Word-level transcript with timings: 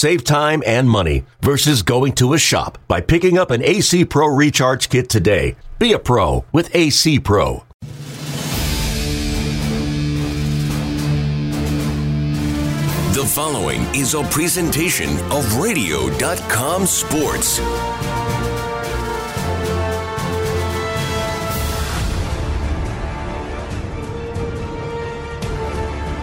Save 0.00 0.24
time 0.24 0.62
and 0.64 0.88
money 0.88 1.26
versus 1.42 1.82
going 1.82 2.14
to 2.14 2.32
a 2.32 2.38
shop 2.38 2.78
by 2.88 3.02
picking 3.02 3.36
up 3.36 3.50
an 3.50 3.62
AC 3.62 4.06
Pro 4.06 4.28
Recharge 4.28 4.88
Kit 4.88 5.10
today. 5.10 5.56
Be 5.78 5.92
a 5.92 5.98
pro 5.98 6.46
with 6.52 6.74
AC 6.74 7.20
Pro. 7.20 7.64
The 13.12 13.26
following 13.28 13.82
is 13.94 14.14
a 14.14 14.22
presentation 14.22 15.10
of 15.30 15.58
Radio.com 15.58 16.86
Sports. 16.86 17.58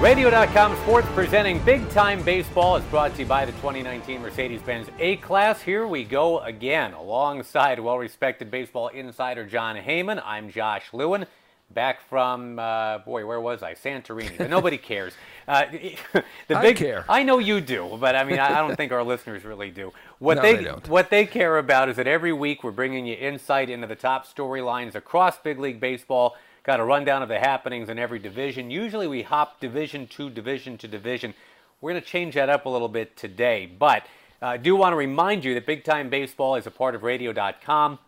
Radio.com 0.01 0.75
Sports 0.83 1.07
presenting 1.15 1.57
Big 1.63 1.89
Time 1.89 2.21
Baseball 2.21 2.75
is 2.75 2.83
brought 2.85 3.15
to 3.15 3.21
you 3.21 3.25
by 3.25 3.45
the 3.45 3.51
2019 3.53 4.21
Mercedes 4.21 4.61
Benz 4.61 4.87
A 4.99 5.15
Class. 5.17 5.59
Here 5.59 5.87
we 5.87 6.03
go 6.03 6.39
again 6.41 6.93
alongside 6.93 7.79
well 7.79 7.97
respected 7.97 8.51
baseball 8.51 8.89
insider 8.89 9.43
Jon 9.43 9.75
Heyman. 9.75 10.21
I'm 10.23 10.51
Josh 10.51 10.93
Lewin. 10.93 11.25
Back 11.71 11.99
from, 11.99 12.59
uh, 12.59 12.99
boy, 12.99 13.25
where 13.25 13.41
was 13.41 13.63
I? 13.63 13.73
Santorini. 13.73 14.37
But 14.37 14.51
nobody 14.51 14.77
cares. 14.77 15.13
Uh, 15.47 15.65
the 15.71 16.23
big, 16.47 16.57
I 16.57 16.73
care. 16.73 17.05
I 17.09 17.23
know 17.23 17.39
you 17.39 17.59
do, 17.59 17.97
but 17.99 18.15
I 18.15 18.23
mean, 18.23 18.37
I, 18.37 18.59
don't 18.59 18.75
think 18.75 18.91
our 18.91 19.03
listeners 19.03 19.43
really 19.43 19.71
do. 19.71 19.91
What 20.19 20.35
no, 20.35 20.43
they, 20.43 20.57
they 20.57 20.63
don't. 20.63 20.87
what 20.87 21.09
they 21.09 21.25
care 21.25 21.57
about 21.57 21.89
is 21.89 21.95
that 21.95 22.05
every 22.05 22.33
week 22.33 22.63
we're 22.63 22.69
bringing 22.69 23.07
you 23.07 23.15
insight 23.15 23.71
into 23.71 23.87
the 23.87 23.95
top 23.95 24.27
storylines 24.27 24.93
across 24.93 25.39
big 25.39 25.57
league 25.57 25.79
baseball 25.79 26.35
Got 26.67 26.81
a 26.81 26.83
rundown 26.83 27.23
of 27.23 27.29
the 27.29 27.39
happenings 27.39 27.87
in 27.87 27.97
every 27.97 28.19
division. 28.19 28.69
Usually 28.69 29.07
we 29.07 29.21
hop 29.21 29.61
division 29.61 30.05
to 30.07 30.29
division 30.29 30.77
to 30.79 30.87
division. 30.89 31.33
We're 31.79 31.91
going 31.91 32.03
to 32.03 32.05
change 32.05 32.35
that 32.35 32.49
up 32.49 32.65
a 32.65 32.69
little 32.69 32.89
bit 32.89 33.15
today. 33.15 33.67
But 33.67 34.03
uh, 34.41 34.47
I 34.47 34.57
do 34.57 34.75
want 34.75 34.91
to 34.91 34.97
remind 34.97 35.45
you 35.45 35.53
that 35.53 35.65
Big 35.65 35.85
Time 35.85 36.09
Baseball 36.09 36.55
is 36.55 36.67
a 36.67 36.71
part 36.71 36.93
of 36.93 37.03
radio.com. 37.03 37.99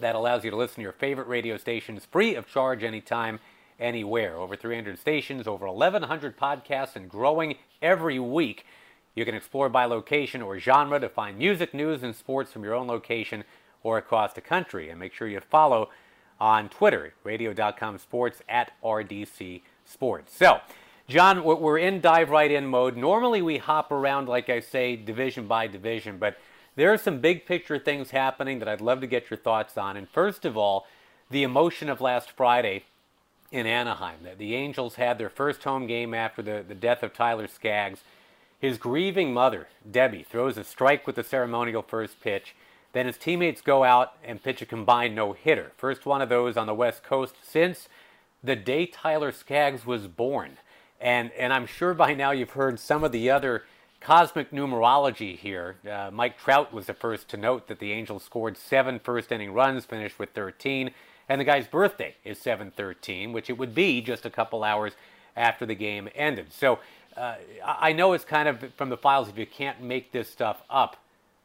That 0.00 0.14
allows 0.14 0.44
you 0.44 0.50
to 0.50 0.56
listen 0.58 0.74
to 0.74 0.82
your 0.82 0.92
favorite 0.92 1.26
radio 1.26 1.56
stations 1.56 2.04
free 2.04 2.34
of 2.34 2.46
charge 2.46 2.84
anytime, 2.84 3.40
anywhere. 3.80 4.36
Over 4.36 4.56
300 4.56 4.98
stations, 4.98 5.46
over 5.46 5.66
1,100 5.66 6.36
podcasts, 6.36 6.96
and 6.96 7.08
growing 7.08 7.54
every 7.80 8.18
week. 8.18 8.66
You 9.14 9.24
can 9.24 9.34
explore 9.34 9.70
by 9.70 9.86
location 9.86 10.42
or 10.42 10.58
genre 10.58 11.00
to 11.00 11.08
find 11.08 11.38
music, 11.38 11.72
news, 11.72 12.02
and 12.02 12.14
sports 12.14 12.52
from 12.52 12.62
your 12.62 12.74
own 12.74 12.88
location 12.88 13.44
or 13.82 13.96
across 13.96 14.34
the 14.34 14.42
country. 14.42 14.90
And 14.90 15.00
make 15.00 15.14
sure 15.14 15.28
you 15.28 15.40
follow 15.40 15.88
on 16.42 16.68
Twitter, 16.68 17.14
radio.com 17.22 17.96
sports 17.98 18.42
at 18.48 18.72
RDC 18.82 19.62
Sports. 19.84 20.36
So, 20.36 20.58
Jon, 21.06 21.44
we're 21.44 21.78
in 21.78 22.00
dive 22.00 22.30
right 22.30 22.50
in 22.50 22.66
mode. 22.66 22.96
Normally 22.96 23.40
we 23.40 23.58
hop 23.58 23.92
around, 23.92 24.28
like 24.28 24.50
I 24.50 24.58
say, 24.58 24.96
division 24.96 25.46
by 25.46 25.68
division, 25.68 26.18
but 26.18 26.36
there 26.74 26.92
are 26.92 26.98
some 26.98 27.20
big 27.20 27.46
picture 27.46 27.78
things 27.78 28.10
happening 28.10 28.58
that 28.58 28.66
I'd 28.66 28.80
love 28.80 29.00
to 29.02 29.06
get 29.06 29.30
your 29.30 29.38
thoughts 29.38 29.78
on. 29.78 29.96
And 29.96 30.08
first 30.08 30.44
of 30.44 30.56
all, 30.56 30.86
the 31.30 31.44
emotion 31.44 31.88
of 31.88 32.00
last 32.00 32.32
Friday 32.32 32.84
in 33.52 33.66
Anaheim. 33.66 34.24
that 34.24 34.38
The 34.38 34.56
Angels 34.56 34.96
had 34.96 35.18
their 35.18 35.30
first 35.30 35.62
home 35.62 35.86
game 35.86 36.12
after 36.12 36.42
the, 36.42 36.64
the 36.66 36.74
death 36.74 37.04
of 37.04 37.14
Tyler 37.14 37.46
Skaggs. 37.46 38.00
His 38.58 38.78
grieving 38.78 39.32
mother, 39.32 39.68
Debbie, 39.88 40.24
throws 40.24 40.56
a 40.56 40.64
strike 40.64 41.06
with 41.06 41.14
the 41.16 41.22
ceremonial 41.22 41.82
first 41.82 42.20
pitch. 42.20 42.56
Then 42.92 43.06
his 43.06 43.16
teammates 43.16 43.60
go 43.60 43.84
out 43.84 44.14
and 44.24 44.42
pitch 44.42 44.62
a 44.62 44.66
combined 44.66 45.14
no 45.14 45.32
hitter. 45.32 45.72
First 45.76 46.04
one 46.04 46.20
of 46.20 46.28
those 46.28 46.56
on 46.56 46.66
the 46.66 46.74
West 46.74 47.02
Coast 47.02 47.34
since 47.42 47.88
the 48.42 48.56
day 48.56 48.86
Tyler 48.86 49.32
Skaggs 49.32 49.86
was 49.86 50.06
born. 50.06 50.58
And, 51.00 51.32
and 51.32 51.52
I'm 51.52 51.66
sure 51.66 51.94
by 51.94 52.14
now 52.14 52.30
you've 52.30 52.50
heard 52.50 52.78
some 52.78 53.02
of 53.02 53.12
the 53.12 53.30
other 53.30 53.64
cosmic 54.00 54.50
numerology 54.50 55.38
here. 55.38 55.76
Uh, 55.88 56.10
Mike 56.12 56.38
Trout 56.38 56.72
was 56.72 56.86
the 56.86 56.94
first 56.94 57.28
to 57.28 57.36
note 57.36 57.68
that 57.68 57.78
the 57.78 57.92
Angels 57.92 58.24
scored 58.24 58.56
seven 58.56 58.98
first 58.98 59.32
inning 59.32 59.52
runs, 59.52 59.84
finished 59.84 60.18
with 60.18 60.30
13. 60.30 60.90
And 61.28 61.40
the 61.40 61.44
guy's 61.44 61.66
birthday 61.66 62.16
is 62.24 62.38
713, 62.38 63.32
which 63.32 63.48
it 63.48 63.56
would 63.56 63.74
be 63.74 64.00
just 64.00 64.26
a 64.26 64.30
couple 64.30 64.64
hours 64.64 64.92
after 65.36 65.64
the 65.64 65.74
game 65.74 66.08
ended. 66.14 66.52
So 66.52 66.78
uh, 67.16 67.36
I 67.64 67.92
know 67.92 68.12
it's 68.12 68.24
kind 68.24 68.48
of 68.48 68.72
from 68.74 68.90
the 68.90 68.96
files 68.96 69.28
if 69.28 69.38
you 69.38 69.46
can't 69.46 69.80
make 69.80 70.12
this 70.12 70.28
stuff 70.28 70.62
up. 70.68 70.96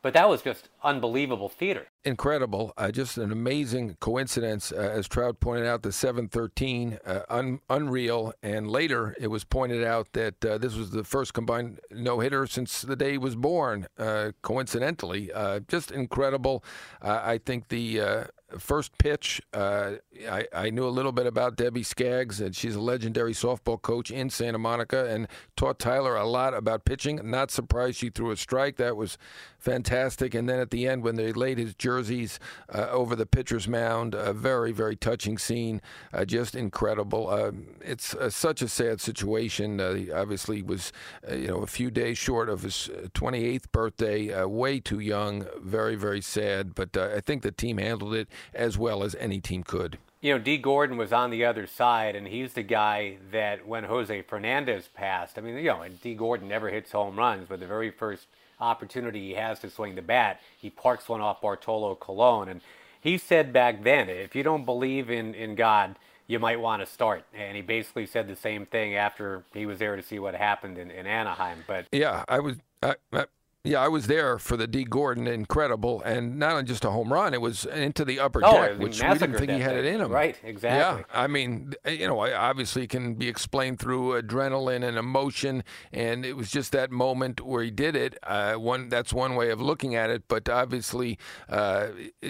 But 0.02 0.14
that 0.14 0.30
was 0.30 0.42
just 0.42 0.70
unbelievable 0.84 1.50
theater. 1.50 1.88
Incredible. 2.06 2.72
Uh, 2.78 2.92
just 2.92 3.18
an 3.18 3.32
amazing 3.32 3.98
coincidence. 4.00 4.72
Uh, 4.72 4.76
as 4.76 5.08
Trout 5.08 5.40
pointed 5.40 5.66
out, 5.66 5.82
the 5.84 5.92
713, 5.92 7.00
uh, 7.06 7.22
un- 7.30 7.60
unreal. 7.70 8.34
And 8.42 8.70
later 8.70 9.16
it 9.20 9.28
was 9.28 9.44
pointed 9.44 9.84
out 9.84 10.14
that 10.14 10.46
uh, 10.46 10.58
this 10.58 10.76
was 10.76 10.92
the 10.92 11.04
first 11.04 11.34
combined 11.34 11.80
no 11.92 12.20
hitter 12.20 12.48
since 12.48 12.82
the 12.84 12.96
day 12.96 13.14
he 13.14 13.18
was 13.18 13.36
born, 13.36 13.88
uh, 13.98 14.32
coincidentally. 14.44 15.32
Uh, 15.34 15.60
just 15.68 15.92
incredible. 15.92 16.64
I 17.02 17.40
think 17.40 17.70
the 17.70 18.28
first 18.58 18.98
pitch, 18.98 19.42
uh, 19.54 19.94
I, 20.30 20.48
I, 20.54 20.70
knew 20.70 20.88
a 20.88 20.90
little 20.90 21.12
bit 21.12 21.28
about 21.28 21.58
Debbie 21.58 21.84
Skaggs, 21.84 22.40
and 22.40 22.56
she's 22.56 22.76
a 22.76 22.80
legendary 22.80 23.34
softball 23.34 23.82
coach 23.82 24.10
in 24.10 24.30
Santa 24.30 24.58
Monica 24.58 25.06
and 25.06 25.28
taught 25.58 25.80
Tyler 25.80 26.16
a 26.16 26.26
lot 26.26 26.54
about 26.54 26.86
pitching. 26.86 27.20
Not 27.24 27.52
surprised 27.52 27.98
she 27.98 28.10
threw 28.10 28.32
a 28.32 28.38
strike. 28.38 28.78
That 28.78 28.96
was 28.96 29.18
fantastic. 29.60 30.34
And 30.34 30.48
then 30.48 30.60
at 30.60 30.72
the 30.72 30.88
end, 30.88 31.04
when 31.04 31.16
they 31.16 31.34
laid 31.34 31.58
his 31.58 31.76
jerseys 31.76 32.40
uh, 32.74 32.88
over 32.90 33.16
the 33.16 33.26
pitcher's 33.26 33.68
mound, 33.68 34.14
a 34.14 34.32
very, 34.32 34.72
very 34.72 34.96
touching 34.96 35.38
scene. 35.38 35.82
Uh, 36.14 36.24
just 36.24 36.56
incredible. 36.56 37.30
Um, 37.30 37.68
it's 37.82 38.14
uh, 38.16 38.30
such 38.30 38.62
a 38.62 38.70
sad 38.70 39.02
situation. 39.02 39.82
Uh, 39.82 39.94
he 39.94 40.12
obviously 40.12 40.62
was, 40.62 40.94
uh, 41.30 41.36
you 41.36 41.48
know, 41.48 41.58
a 41.58 41.68
few 41.68 41.92
days 41.92 42.18
short 42.18 42.48
of 42.48 42.62
his 42.62 42.90
28th 43.14 43.72
birthday, 43.74 44.44
way 44.46 44.80
too 44.80 45.00
young. 45.00 45.46
Very, 45.62 45.96
very 45.96 46.22
sad. 46.22 46.74
But 46.74 46.96
I 46.96 47.20
think 47.20 47.42
the 47.42 47.52
team 47.52 47.78
handled 47.78 48.16
it 48.16 48.30
as 48.54 48.78
well 48.78 49.04
as 49.04 49.16
any 49.16 49.40
team 49.40 49.64
could. 49.64 49.98
You 50.22 50.34
know, 50.34 50.40
Dee 50.40 50.58
Gordon 50.58 50.98
was 50.98 51.14
on 51.14 51.30
the 51.30 51.46
other 51.46 51.68
side, 51.68 52.16
and 52.16 52.28
he's 52.28 52.54
the 52.54 52.64
guy 52.64 53.18
that 53.32 53.68
when 53.68 53.84
Jose 53.84 54.24
Fernandez 54.24 54.90
passed, 54.94 55.38
I 55.38 55.42
mean, 55.42 55.56
you 55.58 55.66
know, 55.66 55.84
and 55.84 56.02
Dee 56.02 56.16
Gordon 56.16 56.48
never 56.48 56.70
hits 56.70 56.92
home 56.92 57.18
runs, 57.18 57.46
but 57.48 57.60
the 57.60 57.68
very 57.68 57.92
first 57.92 58.26
opportunity 58.60 59.28
he 59.28 59.34
has 59.36 59.60
to 59.60 59.70
swing 59.70 59.96
the 59.96 60.02
bat, 60.02 60.42
he 60.58 60.70
parks 60.70 61.08
one 61.08 61.22
off 61.22 61.42
Bartolo 61.42 61.96
Colon. 61.96 62.50
And 62.50 62.62
he 63.00 63.18
said 63.18 63.54
back 63.54 63.84
then, 63.84 64.10
if 64.10 64.36
you 64.36 64.44
don't 64.44 64.66
believe 64.66 65.10
in, 65.10 65.36
in 65.36 65.56
God, 65.56 65.96
you 66.26 66.40
might 66.40 66.60
want 66.60 66.82
to 66.82 66.86
start. 66.86 67.24
And 67.34 67.56
he 67.56 67.62
basically 67.62 68.06
said 68.06 68.28
the 68.28 68.36
same 68.36 68.66
thing 68.66 68.96
after 68.96 69.44
he 69.54 69.66
was 69.66 69.80
there 69.80 69.96
to 69.96 70.02
see 70.02 70.20
what 70.20 70.36
happened 70.36 70.78
in, 70.78 70.92
in 70.92 71.08
Anaheim. 71.08 71.64
But 71.68 71.86
yeah, 71.92 72.26
I 72.28 72.40
was. 72.40 72.58
I, 72.84 72.96
I, 73.12 73.26
Yeah, 73.68 73.82
I 73.82 73.90
was 73.90 74.08
there 74.08 74.40
for 74.40 74.56
the 74.56 74.68
Dee 74.68 74.86
Gordon, 74.86 75.28
incredible, 75.28 76.02
and 76.04 76.40
not 76.40 76.64
just 76.66 76.86
a 76.86 76.90
home 76.90 77.12
run; 77.12 77.34
it 77.34 77.42
was 77.42 77.66
into 77.66 78.06
the 78.06 78.20
upper 78.20 78.42
oh, 78.44 78.54
deck, 78.54 78.80
which 78.80 79.02
we 79.02 79.10
didn't 79.10 79.38
think 79.38 79.52
he 79.52 79.60
had 79.60 79.76
it 79.76 79.86
in 79.86 80.02
him. 80.02 80.12
Right, 80.12 80.38
exactly. 80.44 81.04
Yeah, 81.10 81.20
I 81.20 81.28
mean, 81.28 81.74
you 81.86 82.08
know, 82.08 82.20
obviously 82.22 82.88
can 82.88 83.16
be 83.16 83.28
explained 83.28 83.80
through 83.80 84.22
adrenaline 84.22 84.88
and 84.88 84.98
emotion, 84.98 85.64
and 85.92 86.26
it 86.26 86.38
was 86.38 86.50
just 86.50 86.72
that 86.72 86.92
moment 86.92 87.42
where 87.42 87.64
he 87.64 87.72
did 87.72 87.96
it. 87.96 88.18
Uh, 88.24 88.54
one 88.54 88.90
that's 88.90 89.12
one 89.12 89.36
way 89.36 89.50
of 89.50 89.62
looking 89.62 89.96
at 89.96 90.10
it, 90.10 90.24
but 90.28 90.48
obviously, 90.48 91.20
uh, 91.50 91.88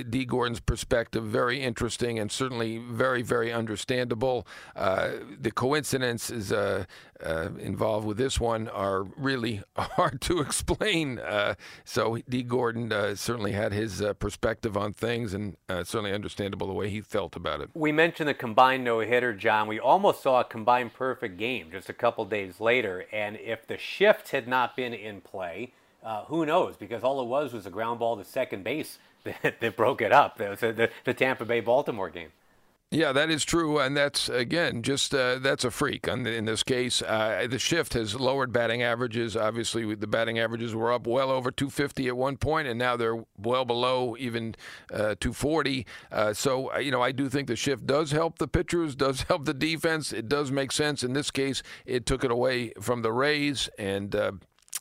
Dee 0.09 0.25
Gordon's 0.25 0.59
perspective 0.59 1.23
very 1.23 1.61
interesting 1.61 2.17
and 2.17 2.31
certainly 2.31 2.77
very, 2.77 3.21
very 3.21 3.53
understandable. 3.53 4.47
Uh, 4.75 5.11
the 5.39 5.51
coincidences 5.51 6.51
uh, 6.51 6.85
uh, 7.25 7.49
involved 7.59 8.05
with 8.07 8.17
this 8.17 8.39
one 8.39 8.67
are 8.69 9.03
really 9.03 9.61
hard 9.75 10.21
to 10.21 10.39
explain. 10.39 11.19
Uh, 11.27 11.56
so 11.83 12.18
Dee 12.29 12.44
Gordon 12.44 12.91
uh, 12.91 13.15
certainly 13.15 13.51
had 13.51 13.74
his 13.74 14.01
uh, 14.01 14.13
perspective 14.13 14.77
on 14.77 14.94
things, 14.94 15.33
and 15.33 15.57
uh, 15.69 15.83
certainly 15.83 16.13
understandable 16.13 16.68
the 16.68 16.74
way 16.74 16.89
he 16.89 17.01
felt 17.01 17.35
about 17.35 17.62
it. 17.62 17.69
We 17.74 17.91
mentioned 17.91 18.29
the 18.29 18.33
combined 18.33 18.83
no 18.83 19.00
hitter, 19.00 19.33
Jon. 19.33 19.68
We 19.68 19.79
almost 19.79 20.24
saw 20.24 20.41
a 20.41 20.44
combined 20.44 20.94
perfect 20.94 21.38
game 21.38 21.69
just 21.71 21.89
a 21.89 21.94
couple 21.94 22.25
days 22.25 22.59
later, 22.59 23.06
and 23.12 23.38
if 23.38 23.68
the 23.68 23.77
shift 23.77 24.29
had 24.31 24.47
not 24.47 24.75
been 24.75 24.94
in 24.94 25.21
play, 25.21 25.74
uh, 26.03 26.24
who 26.25 26.45
knows? 26.45 26.75
Because 26.77 27.03
all 27.03 27.21
it 27.21 27.27
was 27.27 27.53
was 27.53 27.65
a 27.65 27.69
ground 27.69 28.00
ball 28.00 28.18
to 28.18 28.23
second 28.23 28.63
base 28.63 29.00
that, 29.23 29.59
that 29.59 29.75
broke 29.75 30.01
it 30.01 30.12
up. 30.12 30.38
That 30.38 30.50
was 30.50 30.59
the, 30.62 30.89
the 31.03 31.13
Tampa 31.13 31.45
Bay 31.45 31.59
Baltimore 31.59 32.09
game. 32.09 32.31
Yeah, 32.89 33.11
that 33.11 33.29
is 33.29 33.43
true, 33.43 33.79
and 33.79 33.97
that's 33.97 34.29
again 34.29 34.81
just 34.81 35.13
uh, 35.13 35.39
that's 35.39 35.65
a 35.65 35.71
freak. 35.71 36.07
In 36.07 36.45
this 36.45 36.63
case, 36.63 37.01
uh, 37.01 37.45
the 37.49 37.59
shift 37.59 37.95
has 37.95 38.15
lowered 38.15 38.53
batting 38.53 38.81
averages. 38.81 39.35
Obviously, 39.35 39.93
the 39.93 40.07
batting 40.07 40.39
averages 40.39 40.73
were 40.73 40.93
up 40.93 41.05
well 41.05 41.29
over 41.29 41.51
250 41.51 42.07
at 42.07 42.15
one 42.15 42.37
point, 42.37 42.65
and 42.65 42.79
now 42.79 42.95
they're 42.95 43.21
well 43.37 43.65
below 43.65 44.15
even 44.17 44.55
uh, 44.93 45.15
240. 45.19 45.85
Uh, 46.13 46.31
so, 46.31 46.73
uh, 46.73 46.77
you 46.77 46.91
know, 46.91 47.01
I 47.01 47.11
do 47.11 47.27
think 47.27 47.49
the 47.49 47.57
shift 47.57 47.85
does 47.85 48.11
help 48.11 48.37
the 48.37 48.47
pitchers, 48.47 48.95
does 48.95 49.23
help 49.23 49.43
the 49.43 49.53
defense. 49.53 50.13
It 50.13 50.29
does 50.29 50.49
make 50.49 50.71
sense. 50.71 51.03
In 51.03 51.11
this 51.11 51.29
case, 51.29 51.63
it 51.85 52.05
took 52.05 52.23
it 52.23 52.31
away 52.31 52.71
from 52.79 53.01
the 53.01 53.11
Rays, 53.11 53.69
and 53.77 54.15
uh, 54.15 54.31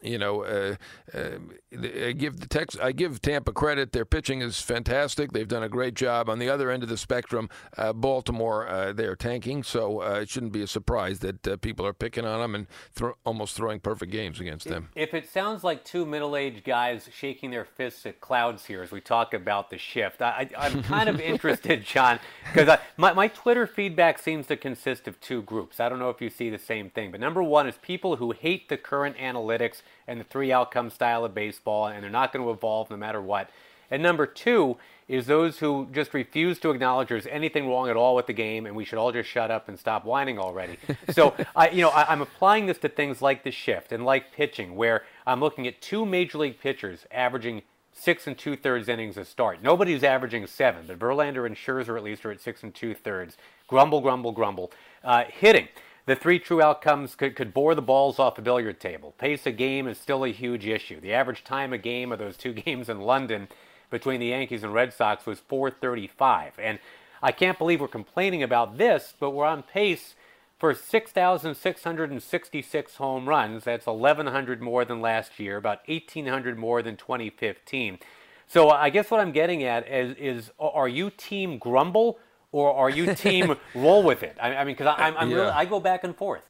you 0.03 0.19
know, 0.19 0.45
uh, 0.45 0.77
uh, 1.15 1.39
I 1.73 2.13
give 2.13 2.41
the 2.41 2.47
Tex, 2.47 2.77
I 2.79 2.93
give 2.93 3.23
Tampa 3.23 3.53
credit. 3.53 3.93
Their 3.93 4.05
pitching 4.05 4.43
is 4.43 4.61
fantastic. 4.61 5.33
They've 5.33 5.49
done 5.49 5.63
a 5.63 5.69
great 5.71 5.95
job. 5.95 6.29
On 6.29 6.39
the 6.39 6.51
other 6.51 6.71
end 6.71 6.83
of 6.83 6.91
the 6.91 6.99
spectrum, 6.99 7.49
uh, 7.79 7.93
Baltimore, 7.95 8.69
uh, 8.69 8.93
they're 8.93 9.17
tanking, 9.17 9.63
so 9.63 10.03
uh, 10.03 10.21
it 10.21 10.29
shouldn't 10.29 10.53
be 10.53 10.63
a 10.63 10.67
surprise 10.67 11.21
that 11.21 11.49
uh, 11.49 11.57
people 11.57 11.87
are 11.87 11.95
picking 11.95 12.27
on 12.27 12.41
them 12.41 12.55
and 12.55 12.67
thro- 12.93 13.17
almost 13.25 13.57
throwing 13.57 13.81
perfect 13.81 14.13
games 14.13 14.39
against 14.39 14.69
them. 14.69 14.91
If 14.95 15.15
it 15.15 15.29
sounds 15.31 15.65
like 15.65 15.85
two 15.85 16.05
middle-aged 16.05 16.65
guys 16.65 17.09
shaking 17.17 17.51
their 17.51 17.65
fists 17.65 18.05
at 18.05 18.21
clouds 18.21 18.67
here 18.67 18.83
as 18.83 18.91
we 18.91 19.01
talk 19.01 19.33
about 19.33 19.71
the 19.71 19.79
shift, 19.79 20.21
I, 20.21 20.51
am 20.57 20.83
kind 20.83 21.09
of 21.09 21.21
interested, 21.21 21.85
Jon, 21.85 22.21
because 22.53 22.79
my, 22.99 23.15
my 23.15 23.29
Twitter 23.29 23.67
feedback 23.67 24.19
seems 24.19 24.47
to 24.49 24.57
consist 24.57 25.09
of 25.09 25.19
two 25.21 25.41
groups. 25.43 25.81
I 25.81 25.89
don't 25.89 25.99
know 25.99 26.11
if 26.11 26.21
you 26.21 26.29
see 26.29 26.51
the 26.51 26.59
same 26.59 26.91
thing, 26.91 27.11
but 27.11 27.21
number 27.21 27.43
one 27.43 27.67
is 27.67 27.77
people 27.81 28.17
who 28.17 28.33
hate 28.33 28.69
the 28.69 28.77
current 28.77 29.17
analytics 29.17 29.76
and 30.07 30.21
the 30.21 30.25
three 30.25 30.53
outcome 30.53 30.91
style 30.91 31.25
of 31.25 31.35
baseball, 31.35 31.87
and 31.87 32.03
they're 32.03 32.11
not 32.11 32.33
going 32.33 32.45
to 32.45 32.51
evolve 32.51 32.91
no 32.91 32.97
matter 32.97 33.21
what. 33.21 33.51
And 33.91 34.03
number 34.03 34.27
two 34.27 34.77
is 35.09 35.27
those 35.27 35.59
who 35.59 35.87
just 35.93 36.13
refuse 36.13 36.59
to 36.59 36.71
acknowledge 36.71 37.09
there's 37.09 37.27
anything 37.29 37.69
wrong 37.69 37.89
at 37.89 37.97
all 37.97 38.17
with 38.17 38.27
the 38.27 38.33
game, 38.33 38.67
and 38.67 38.75
we 38.75 38.85
should 38.85 38.99
all 38.99 39.13
just 39.13 39.29
shut 39.29 39.51
up 39.51 39.69
and 39.69 39.79
stop 39.79 40.05
whining 40.05 40.39
already. 40.39 40.79
so, 41.11 41.35
I, 41.55 41.71
you 41.71 41.83
know, 41.83 41.91
I, 41.91 42.13
I'm 42.13 42.23
applying 42.23 42.67
this 42.67 42.79
to 42.79 42.89
things 42.89 43.23
like 43.23 43.45
the 43.45 43.53
shift 43.53 43.93
and 43.93 44.05
like 44.05 44.33
pitching, 44.33 44.75
where 44.75 45.05
I'm 45.27 45.41
looking 45.41 45.67
at 45.67 45.81
two 45.81 46.05
major 46.05 46.39
league 46.39 46.59
pitchers 46.61 47.07
averaging 47.13 47.63
six 47.93 48.27
and 48.27 48.37
two 48.37 48.57
thirds 48.57 48.89
innings 48.89 49.17
a 49.17 49.25
start. 49.25 49.63
Nobody's 49.63 50.03
averaging 50.03 50.47
seven, 50.47 50.85
but 50.87 50.99
Verlander 50.99 51.47
and 51.47 51.57
Scherzer 51.57 51.97
at 51.97 52.03
least 52.03 52.27
are 52.27 52.33
at 52.33 52.41
six 52.41 52.63
and 52.63 52.75
two 52.75 52.95
thirds. 52.95 53.37
Grumble, 53.69 54.01
grumble, 54.01 54.33
grumble. 54.33 54.73
Uh, 55.05 55.25
hitting. 55.29 55.69
The 56.07 56.17
three 56.17 56.39
true 56.39 56.63
outcomes 56.63 57.17
could, 57.17 57.35
could 57.35 57.53
bore 57.53 57.75
the 57.75 57.83
balls 57.83 58.21
off 58.21 58.39
a 58.39 58.43
billiard 58.43 58.79
table. 58.79 59.13
Pace 59.19 59.45
of 59.47 59.57
game 59.57 59.89
is 59.89 59.99
still 59.99 60.25
a 60.25 60.29
huge 60.29 60.65
issue. 60.65 61.01
The 61.01 61.13
average 61.13 61.43
time 61.43 61.73
of 61.73 61.83
game 61.83 62.13
of 62.13 62.21
those 62.21 62.37
two 62.37 62.53
games 62.53 62.89
in 62.89 63.01
London 63.01 63.49
between 63.91 64.21
the 64.21 64.27
Yankees 64.27 64.63
and 64.63 64.73
Red 64.73 64.93
Sox 64.93 65.27
was 65.27 65.41
435. 65.41 66.61
And 66.61 66.79
I 67.23 67.33
can't 67.33 67.59
believe 67.59 67.81
we're 67.81 67.89
complaining 67.89 68.45
about 68.45 68.79
this, 68.79 69.15
but 69.19 69.31
we're 69.31 69.47
on 69.47 69.65
pace 69.65 70.15
for 70.59 70.73
6,666 70.75 72.97
home 72.97 73.29
runs. 73.29 73.65
That's 73.65 73.87
1,100 73.87 74.63
more 74.63 74.85
than 74.85 75.01
last 75.01 75.41
year, 75.41 75.57
about 75.57 75.81
1,800 75.89 76.57
more 76.57 76.83
than 76.83 76.97
2015. 76.97 77.99
So 78.47 78.71
I 78.71 78.91
guess 78.91 79.11
what 79.11 79.19
I'm 79.21 79.33
getting 79.33 79.65
at 79.65 79.89
is, 79.89 80.15
is 80.19 80.53
are 80.61 80.87
you 80.87 81.11
team 81.11 81.59
grumble 81.59 82.21
or 82.57 82.75
are 82.75 82.91
you 82.91 83.15
team 83.15 83.57
roll 83.75 84.03
with 84.03 84.23
it? 84.23 84.37
I, 84.41 84.57
I 84.57 84.65
mean, 84.65 84.75
because 84.75 84.95
I'm, 84.99 85.17
I'm 85.17 85.31
yeah. 85.31 85.37
really, 85.37 85.51
I 85.51 85.65
go 85.65 85.81
back 85.81 86.05
and 86.05 86.17
forth. 86.17 86.43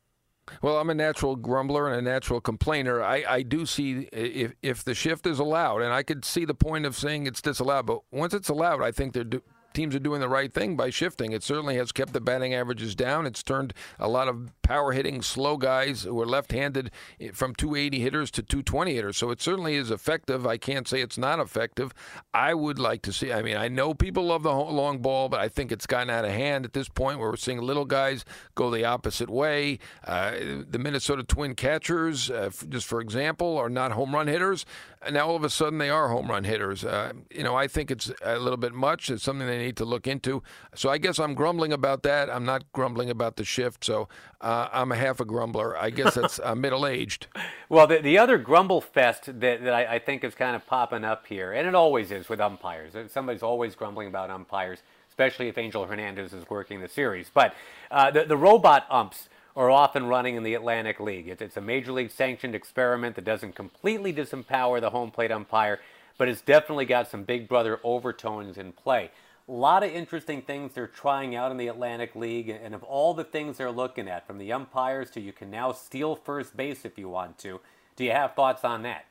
Well, 0.62 0.78
I'm 0.78 0.90
a 0.90 0.94
natural 0.94 1.34
grumbler 1.34 1.88
and 1.88 1.96
a 2.06 2.10
natural 2.10 2.40
complainer. 2.40 3.02
I, 3.02 3.24
I 3.28 3.42
do 3.42 3.66
see 3.66 4.08
if 4.12 4.52
if 4.62 4.84
the 4.84 4.94
shift 4.94 5.26
is 5.26 5.38
allowed, 5.38 5.82
and 5.82 5.92
I 5.92 6.02
could 6.02 6.24
see 6.24 6.44
the 6.44 6.54
point 6.54 6.86
of 6.86 6.96
saying 6.96 7.26
it's 7.26 7.42
disallowed, 7.42 7.86
but 7.86 8.00
once 8.12 8.32
it's 8.32 8.48
allowed, 8.48 8.80
I 8.82 8.92
think 8.92 9.12
they're 9.12 9.24
do, 9.24 9.42
teams 9.76 9.94
are 9.94 10.00
doing 10.00 10.20
the 10.20 10.28
right 10.28 10.52
thing 10.52 10.75
by 10.75 10.90
shifting. 10.90 11.32
It 11.32 11.43
certainly 11.43 11.76
has 11.76 11.93
kept 11.93 12.12
the 12.14 12.20
batting 12.20 12.55
averages 12.55 12.94
down. 12.94 13.26
It's 13.26 13.43
turned 13.43 13.75
a 13.99 14.08
lot 14.08 14.26
of 14.26 14.50
power 14.62 14.93
hitting, 14.93 15.23
slow 15.23 15.56
guys 15.58 16.02
who 16.02 16.20
are 16.20 16.26
left 16.26 16.50
handed 16.50 16.90
from 17.32 17.55
280 17.55 18.00
hitters 18.00 18.31
to 18.32 18.43
220 18.43 18.94
hitters. 18.94 19.17
So 19.17 19.31
it 19.31 19.40
certainly 19.40 19.76
is 19.76 19.90
effective. 19.90 20.46
I 20.46 20.56
can't 20.56 20.88
say 20.88 21.02
it's 21.02 21.19
not 21.19 21.38
effective. 21.38 21.93
I 22.32 22.55
would 22.55 22.78
like 22.78 23.02
to 23.02 23.12
see, 23.12 23.32
I 23.32 23.43
mean, 23.43 23.56
I 23.56 23.69
know 23.69 23.93
people 23.94 24.25
love 24.25 24.43
the 24.43 24.52
long 24.52 24.99
ball, 24.99 25.28
but 25.28 25.40
I 25.40 25.49
think 25.49 25.70
it's 25.70 25.87
gotten 25.87 26.11
out 26.11 26.25
of 26.25 26.32
hand 26.32 26.64
at 26.64 26.73
this 26.73 26.88
point 26.88 27.19
where 27.19 27.31
we're 27.31 27.37
seeing 27.37 27.61
little 27.61 27.84
guys 27.84 28.25
go 28.55 28.70
the 28.70 28.84
opposite 28.84 29.28
way. 29.28 29.78
Uh, 30.05 30.32
the 30.69 30.78
Minnesota 30.78 31.23
Twin 31.23 31.55
catchers, 31.55 32.31
uh, 32.31 32.50
just 32.69 32.87
for 32.87 33.00
example, 33.00 33.58
are 33.58 33.70
not 33.70 33.93
home 33.93 34.14
run 34.14 34.26
hitters. 34.26 34.64
And 35.02 35.14
now 35.14 35.28
all 35.28 35.37
of 35.37 35.44
a 35.44 35.50
sudden 35.50 35.78
they 35.78 35.90
are 35.90 36.08
home 36.08 36.28
run 36.28 36.44
hitters. 36.44 36.84
Uh, 36.84 37.12
you 37.31 37.43
know, 37.43 37.54
I 37.54 37.69
think 37.69 37.90
it's 37.90 38.10
a 38.25 38.38
little 38.38 38.56
bit 38.56 38.72
much. 38.72 39.10
It's 39.10 39.22
something 39.22 39.46
they 39.46 39.58
need 39.58 39.76
to 39.76 39.84
look 39.84 40.06
into. 40.06 40.43
So 40.75 40.90
I 40.90 40.98
guess 40.98 41.19
I'm 41.19 41.34
grumbling 41.34 41.72
about 41.72 42.02
that. 42.04 42.31
I'm 42.31 42.44
not 42.44 42.70
grumbling 42.72 43.10
about 43.10 43.37
the 43.37 43.44
shift. 43.44 43.84
So 43.84 44.08
uh, 44.40 44.69
I'm 44.72 44.93
a 44.93 44.96
half 44.96 45.20
a 45.20 45.25
grumbler. 45.25 45.76
I 45.76 45.90
guess 45.90 46.14
that's 46.20 46.40
uh, 46.43 46.54
middle 46.54 46.87
aged. 46.87 47.26
Well, 47.69 47.87
the, 47.87 47.98
the 47.98 48.19
other 48.19 48.38
grumble 48.38 48.81
fest 48.81 49.26
that, 49.26 49.62
that 49.62 49.72
I, 49.72 49.96
I 49.96 49.98
think 49.98 50.25
is 50.25 50.34
kind 50.34 50.56
of 50.56 50.66
popping 50.66 51.04
up 51.04 51.26
here, 51.26 51.52
and 51.52 51.69
it 51.69 51.75
always 51.75 52.10
is 52.10 52.28
with 52.28 52.40
umpires. 52.40 52.92
Somebody's 53.12 53.42
always 53.42 53.75
grumbling 53.75 54.08
about 54.08 54.31
umpires, 54.31 54.81
especially 55.08 55.49
if 55.49 55.58
Angel 55.58 55.84
Hernandez 55.87 56.32
is 56.32 56.49
working 56.49 56.81
the 56.81 56.88
series. 56.88 57.31
But 57.32 57.54
uh, 57.90 58.10
the, 58.10 58.25
the 58.25 58.37
robot 58.37 58.87
umps 58.90 59.28
are 59.56 59.70
often 59.70 60.06
running 60.06 60.36
in 60.36 60.42
the 60.42 60.54
Atlantic 60.54 61.00
League. 61.00 61.28
It's, 61.28 61.40
it's 61.40 61.56
a 61.56 61.62
major 61.62 61.90
league 61.90 62.10
sanctioned 62.10 62.54
experiment 62.54 63.16
that 63.16 63.25
doesn't 63.25 63.54
completely 63.54 64.12
disempower 64.12 64.80
the 64.80 64.90
home 64.90 65.10
plate 65.10 65.32
umpire, 65.32 65.80
but 66.18 66.28
it's 66.28 66.42
definitely 66.42 66.84
got 66.84 67.08
some 67.08 67.25
big 67.25 67.48
brother 67.48 67.80
overtones 67.82 68.58
in 68.58 68.72
play. 68.72 69.10
A 69.48 69.52
lot 69.52 69.82
of 69.82 69.90
interesting 69.90 70.42
things 70.42 70.75
they're 70.75 70.86
trying 70.86 71.34
out 71.34 71.50
in 71.50 71.56
the 71.56 71.68
Atlantic 71.68 72.14
League, 72.14 72.50
and 72.50 72.75
of 72.75 72.82
all 72.82 73.14
the 73.14 73.25
things 73.25 73.56
they're 73.56 73.70
looking 73.70 74.08
at, 74.08 74.26
from 74.26 74.38
the 74.38 74.52
umpires 74.52 75.10
to 75.12 75.20
you 75.20 75.32
can 75.32 75.50
now 75.50 75.72
steal 75.72 76.16
first 76.16 76.56
base 76.56 76.84
if 76.84 76.98
you 76.98 77.08
want 77.08 77.38
to. 77.38 77.60
Do 77.94 78.04
you 78.04 78.10
have 78.10 78.34
thoughts 78.34 78.64
on 78.64 78.82
that? 78.82 79.06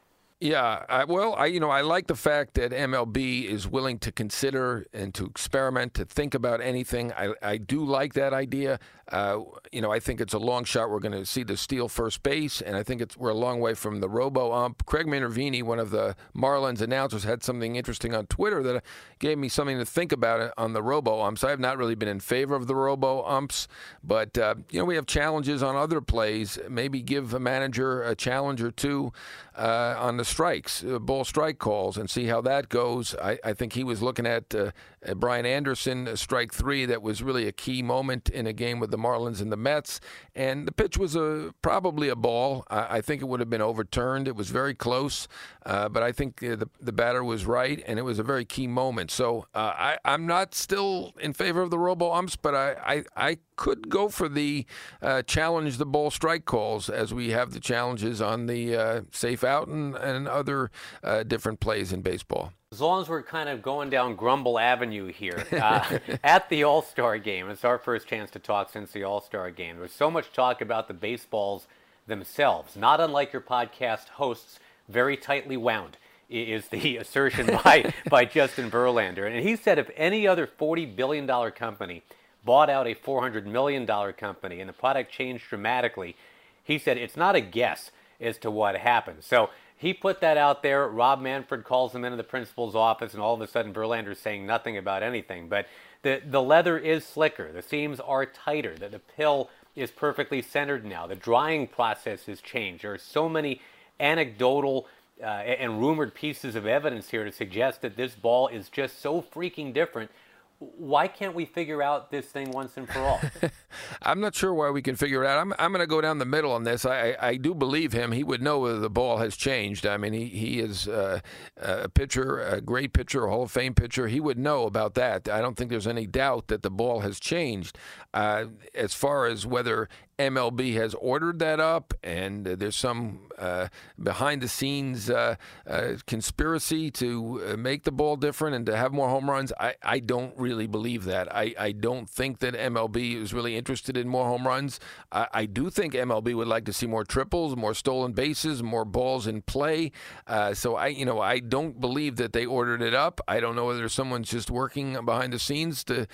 Yeah, 0.46 0.86
I, 0.88 1.06
well, 1.06 1.34
I 1.34 1.48
you 1.48 1.60
know 1.60 1.72
I 1.72 1.82
like 1.82 2.06
the 2.06 2.16
fact 2.16 2.54
that 2.54 2.72
MLB 2.72 3.46
is 3.46 3.68
willing 3.68 3.98
to 3.98 4.12
consider 4.12 4.86
and 4.94 5.12
to 5.16 5.26
experiment, 5.26 5.96
to 5.96 6.06
think 6.06 6.36
about 6.36 6.62
anything. 6.62 7.12
I, 7.14 7.34
I 7.42 7.58
do 7.58 7.84
like 7.84 8.14
that 8.14 8.32
idea. 8.32 8.80
Uh, 9.12 9.42
you 9.72 9.82
know, 9.82 9.92
I 9.92 10.00
think 10.00 10.20
it's 10.20 10.34
a 10.34 10.40
long 10.40 10.64
shot. 10.64 10.90
We're 10.90 11.00
going 11.00 11.12
to 11.12 11.26
see 11.26 11.44
the 11.44 11.58
steal 11.58 11.88
first 11.88 12.24
base, 12.24 12.62
and 12.62 12.76
I 12.76 12.82
think 12.82 13.02
it's 13.02 13.16
we're 13.18 13.30
a 13.30 13.36
long 13.36 13.60
way 13.60 13.76
from 13.76 14.02
the 14.02 14.10
robo 14.10 14.52
ump. 14.52 14.86
Craig 14.86 15.08
Minervini, 15.08 15.62
one 15.62 15.80
of 15.80 15.92
the 15.92 16.16
Marlins 16.36 16.82
announcers, 16.82 17.24
had 17.24 17.44
something 17.44 17.76
interesting 17.76 18.16
on 18.16 18.26
Twitter 18.28 18.64
that 18.64 18.84
gave 19.20 19.38
me 19.38 19.48
something 19.48 19.78
to 19.78 19.86
think 19.86 20.12
about 20.12 20.54
on 20.58 20.74
the 20.74 20.82
robo 20.82 21.22
umps. 21.22 21.44
I 21.44 21.52
have 21.52 21.60
not 21.60 21.78
really 21.78 21.96
been 21.96 22.10
in 22.10 22.20
favor 22.20 22.56
of 22.56 22.66
the 22.68 22.76
robo 22.76 23.24
umps, 23.26 23.68
but 24.04 24.38
uh, 24.38 24.56
you 24.72 24.80
know 24.80 24.86
we 24.86 24.96
have 24.96 25.06
challenges 25.06 25.62
on 25.62 25.76
other 25.76 26.02
plays. 26.02 26.58
Maybe 26.68 27.02
give 27.02 27.34
a 27.34 27.40
manager 27.40 28.04
a 28.04 28.16
challenge 28.16 28.62
or 28.62 28.72
two 28.72 29.14
uh, 29.56 29.96
on 30.00 30.18
the 30.18 30.26
strikes, 30.36 30.84
uh, 30.84 31.00
ball 31.00 31.24
strike 31.24 31.60
calls, 31.60 31.98
and 31.98 32.10
see 32.10 32.26
how 32.26 32.42
that 32.42 32.68
goes. 32.68 33.16
I, 33.22 33.40
I 33.42 33.54
think 33.54 33.72
he 33.72 33.86
was 33.86 34.02
looking 34.02 34.28
at 34.28 34.54
uh, 34.54 34.72
Brian 35.14 35.46
Anderson, 35.46 36.08
uh, 36.08 36.16
strike 36.16 36.54
three, 36.54 36.86
that 36.86 37.02
was 37.02 37.22
really 37.22 37.48
a 37.48 37.52
key 37.52 37.82
moment 37.82 38.30
in 38.30 38.48
a 38.48 38.54
game 38.54 38.80
with 38.80 38.92
the 38.92 38.98
Marlins 38.98 39.42
and 39.42 39.52
the 39.52 39.58
Mets. 39.58 40.00
And 40.34 40.68
the 40.68 40.72
pitch 40.72 40.98
was 40.98 41.16
a 41.16 41.54
probably 41.62 42.10
a 42.10 42.16
ball. 42.16 42.66
I, 42.70 42.98
I 42.98 43.02
think 43.02 43.22
it 43.22 43.26
would 43.26 43.40
have 43.40 43.50
been 43.50 43.62
overturned. 43.62 44.28
It 44.28 44.36
was 44.36 44.50
very 44.50 44.74
close, 44.74 45.28
uh, 45.66 45.90
but 45.90 46.04
I 46.04 46.12
think 46.12 46.42
uh, 46.44 46.56
the, 46.56 46.70
the 46.82 46.92
batter 46.92 47.24
was 47.24 47.46
right, 47.46 47.84
and 47.86 48.00
it 48.00 48.04
was 48.04 48.20
a 48.20 48.24
very 48.24 48.46
key 48.46 48.68
moment. 48.68 49.12
So 49.12 49.46
uh, 49.54 49.74
I, 49.76 49.98
I'm 50.04 50.26
not 50.26 50.56
still 50.56 51.14
in 51.20 51.34
favor 51.34 51.62
of 51.62 51.70
the 51.70 51.80
robo 51.80 52.12
umps, 52.14 52.36
but 52.36 52.56
I, 52.56 53.04
I, 53.16 53.30
I 53.30 53.38
could 53.56 53.90
go 53.90 54.10
for 54.10 54.28
the 54.28 54.66
uh, 55.02 55.22
challenge 55.24 55.78
the 55.78 55.86
ball 55.86 56.12
strike 56.12 56.46
calls 56.46 56.90
as 56.90 57.14
we 57.14 57.30
have 57.30 57.52
the 57.52 57.60
challenges 57.60 58.22
on 58.22 58.48
the 58.48 58.76
uh, 58.76 59.02
safe 59.12 59.44
out 59.44 59.68
and, 59.68 59.96
and 59.96 60.28
other 60.28 60.72
uh, 61.04 61.24
different 61.24 61.60
plays 61.60 61.94
in 61.94 62.02
baseball. 62.02 62.52
As 62.76 62.82
long 62.82 63.02
as 63.02 63.08
we're 63.08 63.24
kind 63.24 63.48
of 63.48 63.62
going 63.62 63.90
down 63.90 64.18
Grumble 64.18 64.60
Avenue 64.60 65.08
here 65.08 65.46
uh, 65.54 65.98
at 66.26 66.50
the 66.50 66.66
All 66.66 66.82
Star 66.82 67.18
game, 67.18 67.50
it's 67.50 67.64
our 67.64 67.78
first 67.78 68.06
chance 68.06 68.30
to 68.32 68.40
talk 68.40 68.70
since 68.70 68.92
the 68.92 69.02
All 69.02 69.22
Star 69.22 69.50
game. 69.50 69.78
There's 69.78 69.94
so 69.94 70.12
much 70.12 70.34
talk 70.34 70.60
about 70.60 70.90
the 70.90 70.94
baseballs 70.94 71.68
themselves, 72.06 72.76
not 72.76 73.00
unlike 73.00 73.32
your 73.32 73.42
podcast 73.42 74.10
hosts, 74.10 74.60
very 74.90 75.16
tightly 75.16 75.56
wound 75.56 75.96
is 76.30 76.68
the 76.68 76.98
assertion 77.02 77.46
by, 77.64 77.94
by 78.10 78.26
Justin 78.26 78.70
Verlander. 78.70 79.26
And 79.26 79.40
he 79.48 79.56
said 79.56 79.80
if 79.80 79.90
any 79.96 80.28
other 80.28 80.46
$40 80.46 80.98
billion 80.98 81.26
company 81.52 82.04
bought 82.44 82.70
out 82.70 82.88
a 82.88 82.94
$400 82.94 83.46
million 83.46 83.88
company 83.88 84.60
and 84.60 84.68
the 84.68 84.74
product 84.74 85.14
changed 85.14 85.48
dramatically, 85.48 86.18
he 86.62 86.78
said 86.78 86.98
it's 86.98 87.16
not 87.16 87.38
a 87.38 87.42
guess 87.42 87.92
as 88.20 88.38
to 88.40 88.52
what 88.52 88.76
happened. 88.76 89.20
So 89.22 89.50
he 89.78 89.94
put 89.94 90.22
that 90.22 90.38
out 90.38 90.64
there. 90.64 90.88
Rob 90.88 91.22
Manfred 91.22 91.64
calls 91.64 91.94
him 91.94 92.06
into 92.06 92.18
the 92.18 92.24
principal's 92.24 92.76
office, 92.76 93.14
and 93.14 93.22
all 93.22 93.34
of 93.34 93.42
a 93.42 93.48
sudden 93.48 93.74
Verlander's 93.74 94.20
saying 94.20 94.46
nothing 94.46 94.78
about 94.78 95.04
anything. 95.04 95.50
But 95.50 95.68
the, 96.02 96.22
the 96.26 96.42
leather 96.42 96.78
is 96.78 97.04
slicker, 97.06 97.52
the 97.52 97.62
seams 97.62 98.00
are 98.00 98.26
tighter, 98.26 98.76
the, 98.76 98.90
the 98.90 99.00
pill 99.00 99.50
is 99.76 99.92
perfectly 99.92 100.42
centered 100.42 100.86
now, 100.86 101.08
the 101.08 101.16
drying 101.16 101.68
process 101.68 102.26
has 102.28 102.42
changed. 102.42 102.84
There 102.84 102.94
are 102.94 102.98
so 102.98 103.28
many 103.28 103.62
anecdotal 104.00 104.88
uh, 105.22 105.26
and 105.26 105.80
rumored 105.80 106.14
pieces 106.14 106.56
of 106.56 106.66
evidence 106.66 107.10
here 107.10 107.24
to 107.24 107.32
suggest 107.32 107.82
that 107.82 107.96
this 107.96 108.16
ball 108.16 108.48
is 108.48 108.70
just 108.70 109.02
so 109.02 109.22
freaking 109.22 109.74
different 109.74 110.12
why 110.60 111.08
can't 111.08 111.36
we 111.36 111.46
figure 111.46 111.84
out 111.84 112.12
this 112.12 112.26
thing 112.28 112.52
once 112.52 112.78
and 112.78 112.88
for 112.88 113.00
all? 113.00 113.20
I'm 114.02 114.22
not 114.22 114.36
sure 114.36 114.54
why 114.54 114.70
we 114.70 114.82
can 114.82 114.96
figure 114.96 115.24
it 115.24 115.28
out. 115.28 115.38
I'm, 115.38 115.54
I'm 115.60 115.72
going 115.72 115.82
to 115.82 115.88
go 115.88 116.00
down 116.00 116.18
the 116.18 116.26
middle 116.26 116.52
on 116.52 116.64
this. 116.64 116.86
I, 116.86 117.16
I 117.20 117.36
do 117.36 117.54
believe 117.54 117.92
him. 117.92 118.14
He 118.14 118.24
would 118.24 118.42
know 118.42 118.60
whether 118.60 118.80
the 118.80 118.90
ball 118.90 119.18
has 119.18 119.36
changed. 119.36 119.86
I 119.86 119.98
mean, 119.98 120.14
he, 120.14 120.28
he 120.28 120.60
is 120.60 120.88
uh, 120.88 121.20
a 121.58 121.90
pitcher, 121.90 122.40
a 122.40 122.62
great 122.62 122.94
pitcher, 122.94 123.26
a 123.26 123.30
Hall 123.30 123.44
of 123.44 123.52
Fame 123.52 123.74
pitcher. 123.74 124.08
He 124.08 124.22
would 124.22 124.40
know 124.40 124.66
about 124.66 124.94
that. 124.94 125.28
I 125.28 125.42
don't 125.42 125.58
think 125.58 125.70
there's 125.70 125.88
any 125.88 126.08
doubt 126.08 126.48
that 126.48 126.64
the 126.64 126.72
ball 126.72 127.02
has 127.02 127.20
changed. 127.20 127.78
Uh, 128.14 128.46
as 128.74 128.94
far 128.94 129.26
as 129.26 129.46
whether 129.46 129.90
MLB 130.18 130.76
has 130.76 130.94
ordered 130.96 131.40
that 131.40 131.60
up, 131.60 131.94
and 132.02 132.48
uh, 132.48 132.56
there's 132.56 132.76
some 132.76 133.28
uh, 133.38 133.68
behind 134.02 134.42
the 134.42 134.48
scenes 134.48 135.10
uh, 135.10 135.36
uh 135.68 135.96
conspiracy 136.08 136.90
to 136.90 137.42
uh, 137.46 137.58
make 137.58 137.84
the 137.84 137.92
ball 137.92 138.16
different 138.16 138.56
and 138.56 138.66
to 138.66 138.78
have 138.78 138.94
more 138.94 139.10
home 139.10 139.30
runs. 139.30 139.52
I, 139.60 139.76
I 139.84 140.00
don't 140.00 140.38
really 140.38 140.68
believe 140.68 141.04
that. 141.06 141.34
I, 141.36 141.54
I 141.60 141.72
don't 141.74 142.10
think 142.10 142.40
that 142.40 142.54
MLB 142.54 143.22
is 143.22 143.34
really 143.34 143.58
interested 143.58 143.98
in 143.98 144.08
more 144.08 144.26
home 144.26 144.48
runs. 144.48 144.80
I, 145.12 145.28
I 145.34 145.46
do 145.46 145.70
think 145.70 145.94
MLB 145.94 146.34
would 146.34 146.48
like 146.48 146.64
to 146.66 146.74
see 146.74 146.88
more 146.88 147.04
triples, 147.04 147.58
more 147.58 147.74
stolen 147.74 148.14
bases, 148.14 148.64
more 148.64 148.86
balls 148.86 149.28
in 149.28 149.42
play. 149.42 149.92
Uh, 150.28 150.54
so 150.54 150.76
I, 150.76 150.88
you 150.88 151.06
know, 151.06 151.20
I 151.20 151.40
don't 151.40 151.82
believe 151.82 152.16
that 152.16 152.32
they 152.32 152.46
ordered 152.46 152.82
it 152.82 152.94
up. 152.94 153.20
I 153.28 153.42
don't 153.42 153.56
know 153.56 153.66
whether 153.66 153.90
someone's 153.90 154.30
just 154.30 154.50
working 154.50 154.94
behind 155.04 155.34
the 155.34 155.40
scenes 155.40 155.84
to 155.86 156.08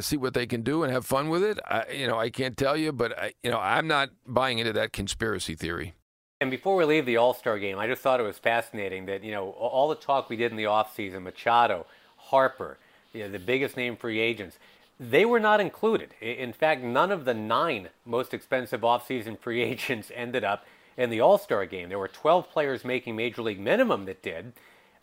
see 0.00 0.16
what 0.16 0.34
they 0.34 0.46
can 0.46 0.62
do 0.62 0.82
and 0.82 0.92
have 0.92 1.06
fun 1.06 1.28
with 1.28 1.44
it. 1.44 1.60
I, 1.68 1.84
you 1.92 2.08
know, 2.08 2.18
I 2.18 2.30
can't 2.30 2.56
tell 2.56 2.76
you, 2.76 2.92
but 2.92 3.16
I, 3.16 3.32
you 3.44 3.50
know, 3.50 3.60
I'm 3.60 3.86
not 3.86 4.08
buying 4.26 4.58
into 4.58 4.72
that 4.72 4.92
conspiracy 4.92 5.54
theory. 5.54 5.94
And 6.40 6.50
before 6.50 6.76
we 6.76 6.84
leave 6.84 7.06
the 7.06 7.18
All 7.18 7.34
Star 7.34 7.58
game, 7.58 7.78
I 7.78 7.86
just 7.86 8.02
thought 8.02 8.18
it 8.18 8.24
was 8.24 8.38
fascinating 8.38 9.06
that, 9.06 9.22
you 9.22 9.30
know, 9.32 9.50
all 9.50 9.88
the 9.88 9.94
talk 9.94 10.28
we 10.28 10.36
did 10.36 10.50
in 10.50 10.56
the 10.56 10.64
offseason, 10.64 11.22
Machado, 11.22 11.86
Harper, 12.16 12.78
you 13.12 13.22
know, 13.22 13.28
the 13.28 13.38
biggest 13.38 13.76
name 13.76 13.96
free 13.96 14.18
agents, 14.18 14.58
they 14.98 15.24
were 15.24 15.40
not 15.40 15.60
included. 15.60 16.14
In 16.20 16.52
fact, 16.52 16.82
none 16.82 17.12
of 17.12 17.24
the 17.24 17.34
nine 17.34 17.90
most 18.04 18.32
expensive 18.34 18.80
offseason 18.80 19.38
free 19.38 19.62
agents 19.62 20.10
ended 20.14 20.42
up 20.42 20.64
in 20.96 21.10
the 21.10 21.20
All 21.20 21.38
Star 21.38 21.66
game. 21.66 21.90
There 21.90 21.98
were 21.98 22.08
12 22.08 22.50
players 22.50 22.84
making 22.84 23.14
Major 23.14 23.42
League 23.42 23.60
minimum 23.60 24.06
that 24.06 24.22
did. 24.22 24.52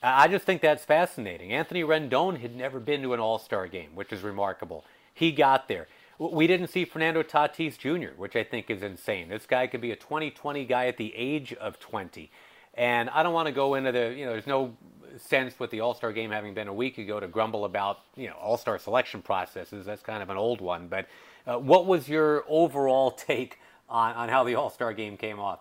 I 0.04 0.28
just 0.28 0.46
think 0.46 0.64
that's 0.64 0.84
fascinating. 0.84 1.54
Anthony 1.54 1.84
Rendon 1.84 2.40
had 2.40 2.56
never 2.56 2.80
been 2.80 3.04
to 3.04 3.14
an 3.14 3.20
All 3.20 3.38
Star 3.38 3.68
game, 3.68 3.92
which 3.94 4.12
is 4.12 4.24
remarkable. 4.24 4.84
He 5.14 5.32
got 5.32 5.68
there. 5.68 5.88
We 6.20 6.46
didn't 6.48 6.68
see 6.68 6.86
Fernando 6.86 7.24
Tatis 7.24 7.78
Jr., 7.78 8.14
which 8.16 8.36
I 8.36 8.44
think 8.44 8.70
is 8.70 8.84
insane. 8.84 9.30
This 9.30 9.46
guy 9.46 9.68
could 9.68 9.82
be 9.82 9.92
a 9.92 9.96
2020 9.96 10.66
guy 10.66 10.88
at 10.88 10.98
the 10.98 11.14
age 11.16 11.54
of 11.54 11.80
20. 11.80 12.30
And 12.76 13.10
I 13.10 13.24
don't 13.24 13.34
want 13.34 13.48
to 13.48 13.52
go 13.52 13.76
into 13.76 13.92
the, 13.92 14.14
you 14.16 14.26
know, 14.26 14.32
there's 14.32 14.48
no 14.48 14.76
sense 15.18 15.60
with 15.60 15.72
the 15.72 15.82
All 15.82 15.94
Star 15.94 16.14
game 16.14 16.32
having 16.32 16.54
been 16.54 16.68
a 16.68 16.74
week 16.74 16.98
ago 16.98 17.20
to 17.20 17.28
grumble 17.28 17.66
about, 17.66 18.00
you 18.16 18.28
know, 18.28 18.36
All 18.36 18.58
Star 18.58 18.78
selection 18.78 19.22
processes. 19.22 19.86
That's 19.86 20.02
kind 20.02 20.24
of 20.24 20.30
an 20.30 20.38
old 20.38 20.62
one. 20.62 20.88
But 20.88 21.08
uh, 21.46 21.58
what 21.58 21.86
was 21.86 22.08
your 22.08 22.46
overall 22.48 23.12
take 23.28 23.60
on, 23.90 24.14
on 24.14 24.30
how 24.30 24.44
the 24.44 24.56
All 24.56 24.70
Star 24.70 24.94
game 24.94 25.18
came 25.18 25.40
off? 25.40 25.60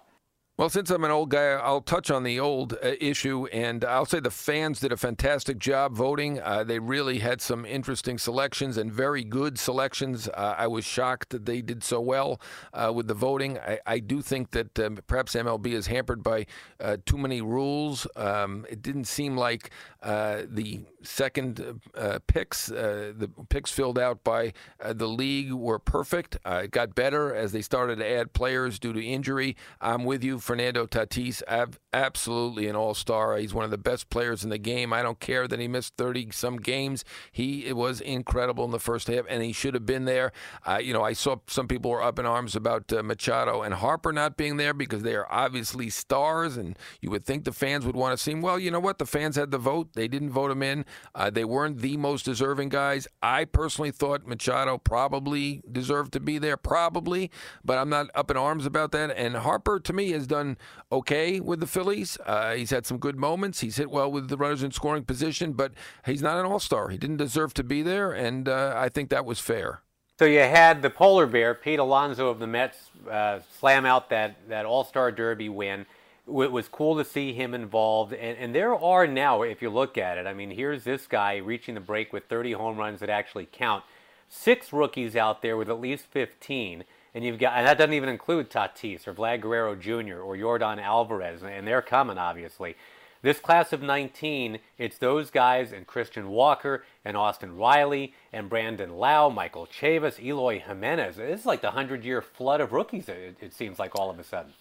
Well, 0.60 0.68
since 0.68 0.90
I'm 0.90 1.04
an 1.04 1.10
old 1.10 1.30
guy, 1.30 1.52
I'll 1.52 1.80
touch 1.80 2.10
on 2.10 2.22
the 2.22 2.38
old 2.38 2.74
uh, 2.74 2.92
issue, 3.00 3.46
and 3.46 3.82
I'll 3.82 4.04
say 4.04 4.20
the 4.20 4.30
fans 4.30 4.78
did 4.78 4.92
a 4.92 4.96
fantastic 4.98 5.58
job 5.58 5.94
voting. 5.94 6.38
Uh, 6.38 6.64
they 6.64 6.78
really 6.78 7.20
had 7.20 7.40
some 7.40 7.64
interesting 7.64 8.18
selections 8.18 8.76
and 8.76 8.92
very 8.92 9.24
good 9.24 9.58
selections. 9.58 10.28
Uh, 10.28 10.56
I 10.58 10.66
was 10.66 10.84
shocked 10.84 11.30
that 11.30 11.46
they 11.46 11.62
did 11.62 11.82
so 11.82 11.98
well 12.02 12.42
uh, 12.74 12.92
with 12.94 13.08
the 13.08 13.14
voting. 13.14 13.58
I, 13.58 13.78
I 13.86 13.98
do 14.00 14.20
think 14.20 14.50
that 14.50 14.78
um, 14.78 14.98
perhaps 15.06 15.32
MLB 15.34 15.68
is 15.68 15.86
hampered 15.86 16.22
by 16.22 16.44
uh, 16.78 16.98
too 17.06 17.16
many 17.16 17.40
rules. 17.40 18.06
Um, 18.14 18.66
it 18.68 18.82
didn't 18.82 19.06
seem 19.06 19.38
like 19.38 19.70
uh, 20.02 20.42
the 20.46 20.80
second 21.02 21.80
picks, 22.26 22.66
the 22.66 23.30
picks 23.48 23.70
filled 23.70 23.98
out 23.98 24.24
by 24.24 24.52
the 24.84 25.08
league, 25.08 25.52
were 25.52 25.78
perfect. 25.78 26.36
it 26.44 26.70
got 26.70 26.94
better 26.94 27.34
as 27.34 27.52
they 27.52 27.62
started 27.62 27.96
to 27.98 28.06
add 28.08 28.32
players 28.32 28.78
due 28.78 28.92
to 28.92 29.04
injury. 29.04 29.56
I'm 29.80 30.04
with 30.04 30.22
you 30.24 30.38
Fernando 30.38 30.86
Tatis, 30.86 31.42
ab- 31.48 31.78
absolutely 31.92 32.68
an 32.68 32.76
all 32.76 32.94
star. 32.94 33.36
He's 33.36 33.54
one 33.54 33.64
of 33.64 33.70
the 33.70 33.78
best 33.78 34.10
players 34.10 34.44
in 34.44 34.50
the 34.50 34.58
game. 34.58 34.92
I 34.92 35.02
don't 35.02 35.20
care 35.20 35.46
that 35.48 35.58
he 35.58 35.68
missed 35.68 35.94
30 35.96 36.30
some 36.32 36.56
games. 36.56 37.04
He 37.32 37.72
was 37.72 38.00
incredible 38.00 38.64
in 38.64 38.70
the 38.70 38.78
first 38.78 39.08
half, 39.08 39.24
and 39.28 39.42
he 39.42 39.52
should 39.52 39.74
have 39.74 39.86
been 39.86 40.04
there. 40.04 40.32
Uh, 40.66 40.78
you 40.82 40.92
know, 40.92 41.02
I 41.02 41.12
saw 41.12 41.36
some 41.46 41.68
people 41.68 41.90
were 41.90 42.02
up 42.02 42.18
in 42.18 42.26
arms 42.26 42.54
about 42.56 42.92
uh, 42.92 43.02
Machado 43.02 43.62
and 43.62 43.74
Harper 43.74 44.12
not 44.12 44.36
being 44.36 44.56
there 44.56 44.74
because 44.74 45.02
they 45.02 45.14
are 45.14 45.26
obviously 45.30 45.90
stars, 45.90 46.56
and 46.56 46.78
you 47.00 47.10
would 47.10 47.24
think 47.24 47.44
the 47.44 47.52
fans 47.52 47.86
would 47.86 47.96
want 47.96 48.16
to 48.16 48.22
see 48.22 48.32
him. 48.32 48.40
Well, 48.40 48.58
you 48.58 48.70
know 48.70 48.80
what? 48.80 48.98
The 48.98 49.06
fans 49.06 49.36
had 49.36 49.50
the 49.50 49.58
vote. 49.58 49.94
They 49.94 50.08
didn't 50.08 50.30
vote 50.30 50.50
him 50.50 50.62
in. 50.62 50.84
Uh, 51.14 51.30
they 51.30 51.44
weren't 51.44 51.78
the 51.78 51.96
most 51.96 52.24
deserving 52.24 52.68
guys. 52.68 53.06
I 53.22 53.44
personally 53.44 53.90
thought 53.90 54.26
Machado 54.26 54.78
probably 54.78 55.62
deserved 55.70 56.12
to 56.12 56.20
be 56.20 56.38
there, 56.38 56.56
probably, 56.56 57.30
but 57.64 57.78
I'm 57.78 57.88
not 57.88 58.08
up 58.14 58.30
in 58.30 58.36
arms 58.36 58.66
about 58.66 58.92
that. 58.92 59.10
And 59.10 59.36
Harper, 59.36 59.80
to 59.80 59.92
me, 59.92 60.12
has 60.12 60.26
done 60.26 60.58
okay 60.90 61.40
with 61.40 61.60
the 61.60 61.66
Phillies. 61.66 62.18
Uh, 62.26 62.54
he's 62.54 62.70
had 62.70 62.86
some 62.86 62.98
good 62.98 63.16
moments. 63.16 63.60
He's 63.60 63.76
hit 63.76 63.90
well 63.90 64.10
with 64.10 64.28
the 64.28 64.36
runners 64.36 64.62
in 64.62 64.70
scoring 64.70 65.04
position, 65.04 65.52
but 65.52 65.72
he's 66.06 66.22
not 66.22 66.38
an 66.38 66.46
all 66.46 66.60
star. 66.60 66.88
He 66.88 66.98
didn't 66.98 67.18
deserve 67.18 67.54
to 67.54 67.64
be 67.64 67.82
there, 67.82 68.12
and 68.12 68.48
uh, 68.48 68.74
I 68.76 68.88
think 68.88 69.10
that 69.10 69.24
was 69.24 69.38
fair. 69.38 69.82
So 70.18 70.26
you 70.26 70.40
had 70.40 70.82
the 70.82 70.90
polar 70.90 71.26
bear, 71.26 71.54
Pete 71.54 71.78
Alonso 71.78 72.28
of 72.28 72.38
the 72.38 72.46
Mets, 72.46 72.90
uh, 73.10 73.38
slam 73.58 73.86
out 73.86 74.10
that, 74.10 74.36
that 74.48 74.66
All 74.66 74.84
Star 74.84 75.10
Derby 75.10 75.48
win. 75.48 75.86
It 76.30 76.52
was 76.52 76.68
cool 76.68 76.96
to 76.96 77.04
see 77.04 77.32
him 77.32 77.54
involved. 77.54 78.12
And, 78.12 78.38
and 78.38 78.54
there 78.54 78.74
are 78.74 79.06
now, 79.06 79.42
if 79.42 79.60
you 79.60 79.70
look 79.70 79.98
at 79.98 80.18
it, 80.18 80.26
I 80.26 80.34
mean, 80.34 80.50
here's 80.50 80.84
this 80.84 81.06
guy 81.06 81.36
reaching 81.36 81.74
the 81.74 81.80
break 81.80 82.12
with 82.12 82.26
30 82.26 82.52
home 82.52 82.76
runs 82.76 83.00
that 83.00 83.10
actually 83.10 83.48
count. 83.50 83.84
Six 84.28 84.72
rookies 84.72 85.16
out 85.16 85.42
there 85.42 85.56
with 85.56 85.68
at 85.68 85.80
least 85.80 86.04
15. 86.06 86.84
And 87.14 87.24
you've 87.24 87.38
got, 87.38 87.54
and 87.54 87.66
that 87.66 87.78
doesn't 87.78 87.94
even 87.94 88.08
include 88.08 88.50
Tatis 88.50 89.08
or 89.08 89.14
Vlad 89.14 89.40
Guerrero 89.40 89.74
Jr. 89.74 90.20
or 90.20 90.36
Yordan 90.36 90.80
Alvarez, 90.80 91.42
and 91.42 91.66
they're 91.66 91.82
coming, 91.82 92.18
obviously. 92.18 92.76
This 93.22 93.38
class 93.38 93.72
of 93.72 93.82
19, 93.82 94.60
it's 94.78 94.96
those 94.96 95.30
guys 95.30 95.72
and 95.72 95.86
Christian 95.86 96.28
Walker 96.28 96.84
and 97.04 97.16
Austin 97.16 97.56
Riley 97.56 98.14
and 98.32 98.48
Brandon 98.48 98.96
Lowe, 98.96 99.28
Michael 99.28 99.66
Chavis, 99.66 100.22
Eloy 100.22 100.60
Jimenez. 100.60 101.18
It's 101.18 101.44
like 101.44 101.60
the 101.60 101.68
100 101.68 102.04
year 102.04 102.22
flood 102.22 102.62
of 102.62 102.72
rookies, 102.72 103.08
it, 103.08 103.36
it 103.40 103.52
seems 103.52 103.78
like 103.78 103.94
all 103.94 104.08
of 104.08 104.18
a 104.18 104.24
sudden. 104.24 104.52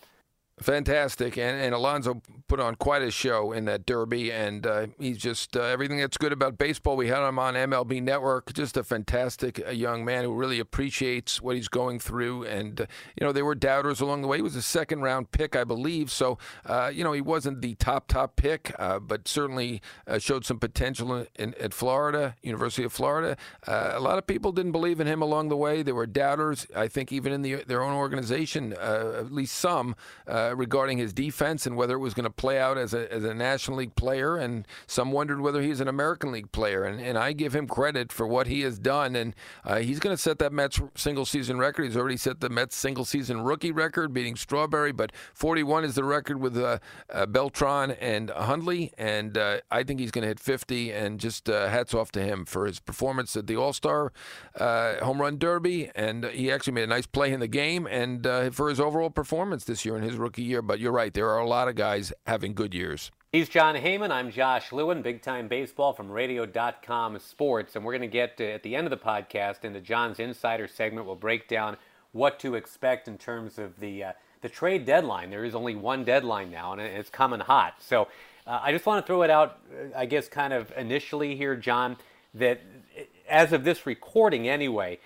Fantastic, 0.62 1.38
and, 1.38 1.62
and 1.62 1.74
Alonso 1.74 2.22
put 2.50 2.60
on 2.60 2.76
quite 2.76 3.02
a 3.02 3.12
show 3.12 3.54
in 3.54 3.64
that 3.66 3.86
Derby, 3.86 4.30
and 4.30 4.68
uh, 4.68 4.88
he's 5.00 5.18
just 5.18 5.56
uh, 5.56 5.62
everything 5.62 6.00
that's 6.00 6.18
good 6.18 6.34
about 6.34 6.58
baseball. 6.58 6.98
We 6.98 7.08
had 7.08 7.26
him 7.26 7.40
on 7.40 7.54
MLB 7.54 8.04
Network. 8.04 8.52
Just 8.54 8.76
a 8.76 8.84
fantastic 8.84 9.66
uh, 9.66 9.72
young 9.72 10.04
man 10.04 10.26
who 10.26 10.34
really 10.34 10.60
appreciates 10.60 11.42
what 11.42 11.56
he's 11.56 11.70
going 11.70 12.00
through, 12.00 12.44
and 12.44 12.82
uh, 12.82 12.86
you 13.18 13.26
know 13.26 13.32
there 13.32 13.46
were 13.46 13.56
doubters 13.56 14.02
along 14.02 14.22
the 14.22 14.28
way. 14.28 14.38
He 14.38 14.42
was 14.42 14.58
a 14.58 14.62
second 14.62 15.02
round 15.02 15.32
pick, 15.32 15.56
I 15.56 15.64
believe, 15.64 16.12
so 16.12 16.38
uh, 16.66 16.92
you 16.94 17.06
know 17.06 17.14
he 17.14 17.22
wasn't 17.22 17.62
the 17.62 17.76
top 17.76 18.08
top 18.08 18.36
pick, 18.36 18.74
but 18.78 19.30
certainly 19.30 19.82
showed 20.18 20.44
some 20.44 20.60
potential 20.60 21.16
in, 21.16 21.28
in, 21.36 21.54
at 21.54 21.74
Florida, 21.74 22.36
University 22.42 22.84
of 22.84 22.92
Florida. 22.92 23.38
a 23.66 24.00
lot 24.00 24.18
of 24.18 24.28
people 24.28 24.52
didn't 24.52 24.74
believe 24.74 25.00
in 25.00 25.08
him 25.08 25.22
along 25.22 25.48
the 25.48 25.58
way. 25.58 25.84
There 25.84 25.96
were 25.96 26.08
doubters, 26.08 26.68
I 26.76 26.90
think, 26.90 27.14
even 27.14 27.32
in 27.32 27.44
the, 27.44 27.64
their 27.64 27.82
own 27.82 27.94
organization, 27.94 28.74
at 28.74 29.32
least 29.32 29.56
some 29.56 29.96
uh, 30.50 30.56
regarding 30.56 30.98
his 30.98 31.14
defense 31.14 31.66
and 31.66 31.76
whether 31.76 31.96
it 31.96 32.00
was 32.00 32.14
going 32.14 32.24
to 32.24 32.30
play 32.30 32.60
out 32.60 32.78
as 32.78 32.94
a, 32.94 33.12
as 33.12 33.24
a 33.24 33.34
National 33.34 33.78
League 33.78 33.96
player. 33.96 34.38
And 34.38 34.68
some 34.88 35.12
wondered 35.12 35.42
whether 35.42 35.62
he's 35.62 35.80
an 35.80 35.88
American 35.88 36.32
League 36.32 36.52
player. 36.52 36.84
And, 36.84 37.00
and 37.00 37.18
I 37.18 37.34
give 37.34 37.56
him 37.56 37.68
credit 37.68 38.12
for 38.12 38.28
what 38.28 38.48
he 38.48 38.62
has 38.62 38.80
done. 38.80 39.16
And 39.16 39.36
uh, 39.64 39.78
he's 39.78 40.00
going 40.00 40.16
to 40.16 40.22
set 40.22 40.40
that 40.40 40.54
Mets 40.54 40.80
single 40.96 41.26
season 41.26 41.58
record. 41.60 41.86
He's 41.86 41.98
already 41.98 42.18
set 42.18 42.40
the 42.40 42.50
Mets 42.50 42.76
single 42.76 43.06
season 43.06 43.42
rookie 43.42 43.72
record, 43.72 44.14
beating 44.14 44.36
Strawberry. 44.36 44.92
But 44.92 45.12
41 45.34 45.84
is 45.84 45.96
the 45.96 46.04
record 46.04 46.40
with 46.40 46.58
uh, 46.58 46.80
uh 47.12 47.26
Beltran 47.26 47.92
and 47.92 48.30
Hundley. 48.30 48.92
And 48.98 49.38
uh, 49.38 49.60
I 49.70 49.84
think 49.84 50.00
he's 50.00 50.12
going 50.12 50.24
to 50.24 50.30
hit 50.30 50.40
50. 50.40 50.92
And 50.92 51.20
just 51.20 51.48
hats 51.48 51.94
off 51.94 52.12
to 52.14 52.22
him 52.22 52.46
for 52.46 52.66
his 52.66 52.80
performance 52.80 53.36
at 53.36 53.48
the 53.48 53.56
All 53.56 53.74
Star 53.74 54.12
Home 54.58 55.22
Run 55.22 55.38
Derby. 55.38 55.92
And 55.96 56.26
he 56.26 56.52
actually 56.52 56.74
made 56.74 56.84
a 56.84 56.88
nice 56.88 57.06
play 57.06 57.32
in 57.34 57.40
the 57.40 57.48
game 57.48 57.88
and 57.88 58.26
for 58.54 58.70
his 58.70 58.80
overall 58.80 59.10
performance 59.10 59.64
this 59.66 59.86
year 59.86 59.98
in 59.98 60.04
his 60.04 60.16
rookie 60.16 60.39
year. 60.42 60.62
But 60.62 60.80
you're 60.80 60.92
right, 60.92 61.14
there 61.14 61.30
are 61.30 61.40
a 61.40 61.48
lot 61.48 61.68
of 61.68 61.76
guys 61.76 62.14
having 62.26 62.54
good 62.54 62.74
years. 62.74 63.12
He's 63.32 63.48
Jon 63.48 63.76
Heyman. 63.76 64.10
I'm 64.10 64.32
Josh 64.32 64.72
Lewin, 64.72 65.04
big 65.04 65.22
time 65.22 65.48
baseball 65.48 65.94
from 65.94 66.10
radio.com 66.10 67.20
sports. 67.20 67.76
And 67.76 67.86
we're 67.86 67.92
going 67.92 68.02
to 68.02 68.08
get 68.08 68.38
to, 68.38 68.52
at 68.52 68.64
the 68.64 68.76
end 68.76 68.88
of 68.88 68.92
the 68.92 68.98
podcast 68.98 69.64
into 69.64 69.82
Jon's 69.82 70.20
insider 70.20 70.68
segment. 70.68 71.06
We'll 71.06 71.16
break 71.16 71.48
down 71.48 71.78
what 72.12 72.40
to 72.40 72.56
expect 72.56 73.08
in 73.08 73.20
terms 73.20 73.60
of 73.60 73.80
the, 73.80 74.04
uh, 74.04 74.12
the 74.42 74.50
trade 74.50 74.86
deadline. 74.86 75.30
There 75.30 75.46
is 75.46 75.54
only 75.54 75.76
one 75.76 76.04
deadline 76.04 76.50
now, 76.50 76.74
and 76.74 76.82
it's 76.82 77.12
coming 77.12 77.40
hot. 77.40 77.76
So 77.84 78.08
uh, 78.48 78.62
I 78.64 78.72
just 78.72 78.88
want 78.88 79.06
to 79.06 79.08
throw 79.08 79.22
it 79.22 79.30
out, 79.30 79.60
I 79.96 80.08
guess, 80.08 80.28
kind 80.28 80.52
of 80.52 80.74
initially 80.76 81.36
here, 81.36 81.56
Jon, 81.56 81.98
that 82.34 82.62
as 83.28 83.54
of 83.54 83.64
this 83.64 83.86
recording 83.86 84.50
anyway, 84.50 84.98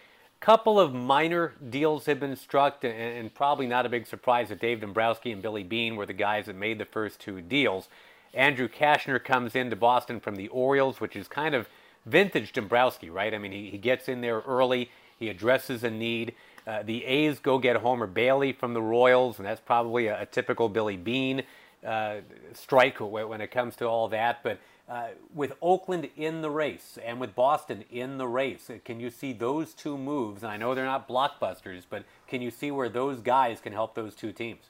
couple 0.44 0.78
of 0.78 0.94
minor 0.94 1.54
deals 1.70 2.06
have 2.06 2.20
been 2.20 2.36
struck, 2.36 2.84
and, 2.84 2.94
and, 2.94 3.34
probably 3.34 3.66
not 3.66 3.86
a 3.86 3.90
big 3.90 4.06
surprise 4.06 4.50
that 4.50 4.60
Dave 4.60 4.82
Dombrowski 4.82 5.32
and 5.32 5.42
Billy 5.42 5.64
Beane 5.64 5.96
were 5.96 6.06
the 6.06 6.12
guys 6.12 6.48
that 6.48 6.56
made 6.58 6.80
the 6.80 6.86
first 6.86 7.22
two 7.22 7.40
deals. 7.40 7.88
Andrew 8.34 8.68
Cashner 8.68 9.24
comes 9.24 9.56
into 9.56 9.78
Boston 9.78 10.20
from 10.20 10.36
the 10.36 10.50
Orioles, 10.50 11.00
which 11.00 11.16
is 11.16 11.30
kind 11.30 11.56
of 11.56 11.70
vintage 12.06 12.52
Dombrowski, 12.52 13.10
right? 13.10 13.34
I 13.34 13.38
mean, 13.38 13.54
he, 13.54 13.70
he 13.70 13.78
gets 13.78 14.10
in 14.10 14.20
there 14.20 14.42
early, 14.42 14.92
he 15.18 15.30
addresses 15.30 15.82
a 15.86 15.90
need. 15.90 16.36
Uh, 16.68 16.84
the 16.84 17.06
A's 17.06 17.40
go 17.40 17.58
get 17.58 17.78
Homer 17.78 18.06
Bailey 18.06 18.52
from 18.52 18.74
the 18.74 18.82
Royals, 18.82 19.38
and 19.38 19.48
that's 19.48 19.62
probably 19.62 20.08
a, 20.08 20.24
a 20.24 20.26
typical 20.26 20.68
Billy 20.68 20.98
Beane 20.98 21.44
uh, 21.88 22.16
strike 22.52 23.00
when 23.00 23.40
it 23.40 23.52
comes 23.52 23.78
to 23.78 23.86
all 23.86 24.10
that. 24.10 24.44
But 24.44 24.60
uh, 24.90 25.10
with 25.34 25.54
Oakland 25.62 26.10
in 26.18 26.42
the 26.42 26.50
race 26.50 26.98
and 27.04 27.20
with 27.20 27.36
Boston 27.36 27.86
in 27.90 28.18
the 28.18 28.28
race, 28.28 28.70
can 28.84 29.00
you 29.00 29.10
see 29.10 29.34
those 29.34 29.74
two 29.74 29.98
moves? 29.98 30.44
And 30.44 30.52
I 30.52 30.58
know 30.58 30.76
they're 30.76 30.86
not 30.86 31.08
blockbusters, 31.08 31.84
but 31.90 32.04
can 32.28 32.42
you 32.42 32.52
see 32.52 32.70
where 32.70 32.90
those 32.90 33.22
guys 33.22 33.62
can 33.62 33.74
help 33.74 33.96
those 33.96 34.16
two 34.16 34.32
teams? 34.32 34.70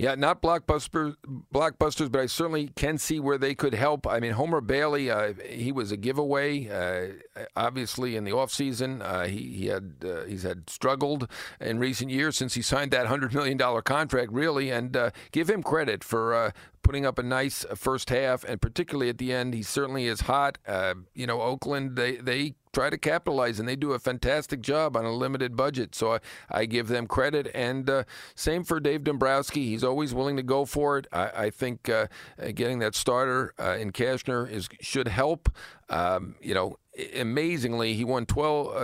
Yeah, 0.00 0.14
not 0.14 0.40
blockbuster, 0.40 1.14
blockbusters, 1.52 2.10
but 2.10 2.22
I 2.22 2.26
certainly 2.26 2.68
can 2.74 2.96
see 2.96 3.20
where 3.20 3.36
they 3.36 3.54
could 3.54 3.74
help. 3.74 4.06
I 4.06 4.18
mean, 4.18 4.32
Homer 4.32 4.62
Bailey, 4.62 5.10
uh, 5.10 5.34
he 5.46 5.72
was 5.72 5.92
a 5.92 5.98
giveaway. 5.98 6.70
Uh, 6.70 7.42
obviously, 7.54 8.16
in 8.16 8.24
the 8.24 8.30
offseason, 8.30 9.02
uh, 9.02 9.26
he, 9.26 9.52
he 9.52 9.66
had 9.66 9.96
uh, 10.02 10.24
he's 10.24 10.42
had 10.42 10.70
struggled 10.70 11.30
in 11.60 11.78
recent 11.78 12.10
years 12.10 12.34
since 12.34 12.54
he 12.54 12.62
signed 12.62 12.92
that 12.92 13.08
hundred 13.08 13.34
million 13.34 13.58
dollar 13.58 13.82
contract, 13.82 14.32
really. 14.32 14.70
And 14.70 14.96
uh, 14.96 15.10
give 15.32 15.50
him 15.50 15.62
credit 15.62 16.02
for 16.02 16.32
uh, 16.32 16.52
putting 16.82 17.04
up 17.04 17.18
a 17.18 17.22
nice 17.22 17.66
first 17.74 18.08
half, 18.08 18.42
and 18.44 18.58
particularly 18.58 19.10
at 19.10 19.18
the 19.18 19.34
end, 19.34 19.52
he 19.52 19.62
certainly 19.62 20.06
is 20.06 20.22
hot. 20.22 20.56
Uh, 20.66 20.94
you 21.12 21.26
know, 21.26 21.42
Oakland 21.42 21.96
they 21.96 22.16
they 22.16 22.54
try 22.72 22.90
to 22.90 22.98
capitalize, 22.98 23.58
and 23.58 23.68
they 23.68 23.76
do 23.76 23.92
a 23.92 23.98
fantastic 23.98 24.60
job 24.60 24.96
on 24.96 25.04
a 25.04 25.12
limited 25.12 25.56
budget. 25.56 25.94
So 25.94 26.14
I, 26.14 26.20
I 26.50 26.66
give 26.66 26.88
them 26.88 27.06
credit. 27.06 27.50
And 27.54 27.88
uh, 27.88 28.04
same 28.34 28.64
for 28.64 28.80
Dave 28.80 29.04
Dombrowski. 29.04 29.66
He's 29.66 29.84
always 29.84 30.14
willing 30.14 30.36
to 30.36 30.42
go 30.42 30.64
for 30.64 30.98
it. 30.98 31.06
I, 31.12 31.30
I 31.36 31.50
think 31.50 31.88
uh, 31.88 32.06
getting 32.54 32.78
that 32.80 32.94
starter 32.94 33.54
uh, 33.58 33.76
in 33.78 33.92
Cashner 33.92 34.50
is 34.50 34.68
should 34.80 35.08
help. 35.08 35.48
Um, 35.88 36.36
you 36.40 36.54
know, 36.54 36.76
amazingly, 37.16 37.94
he 37.94 38.04
won 38.04 38.26
12. 38.26 38.66
Uh, 38.68 38.80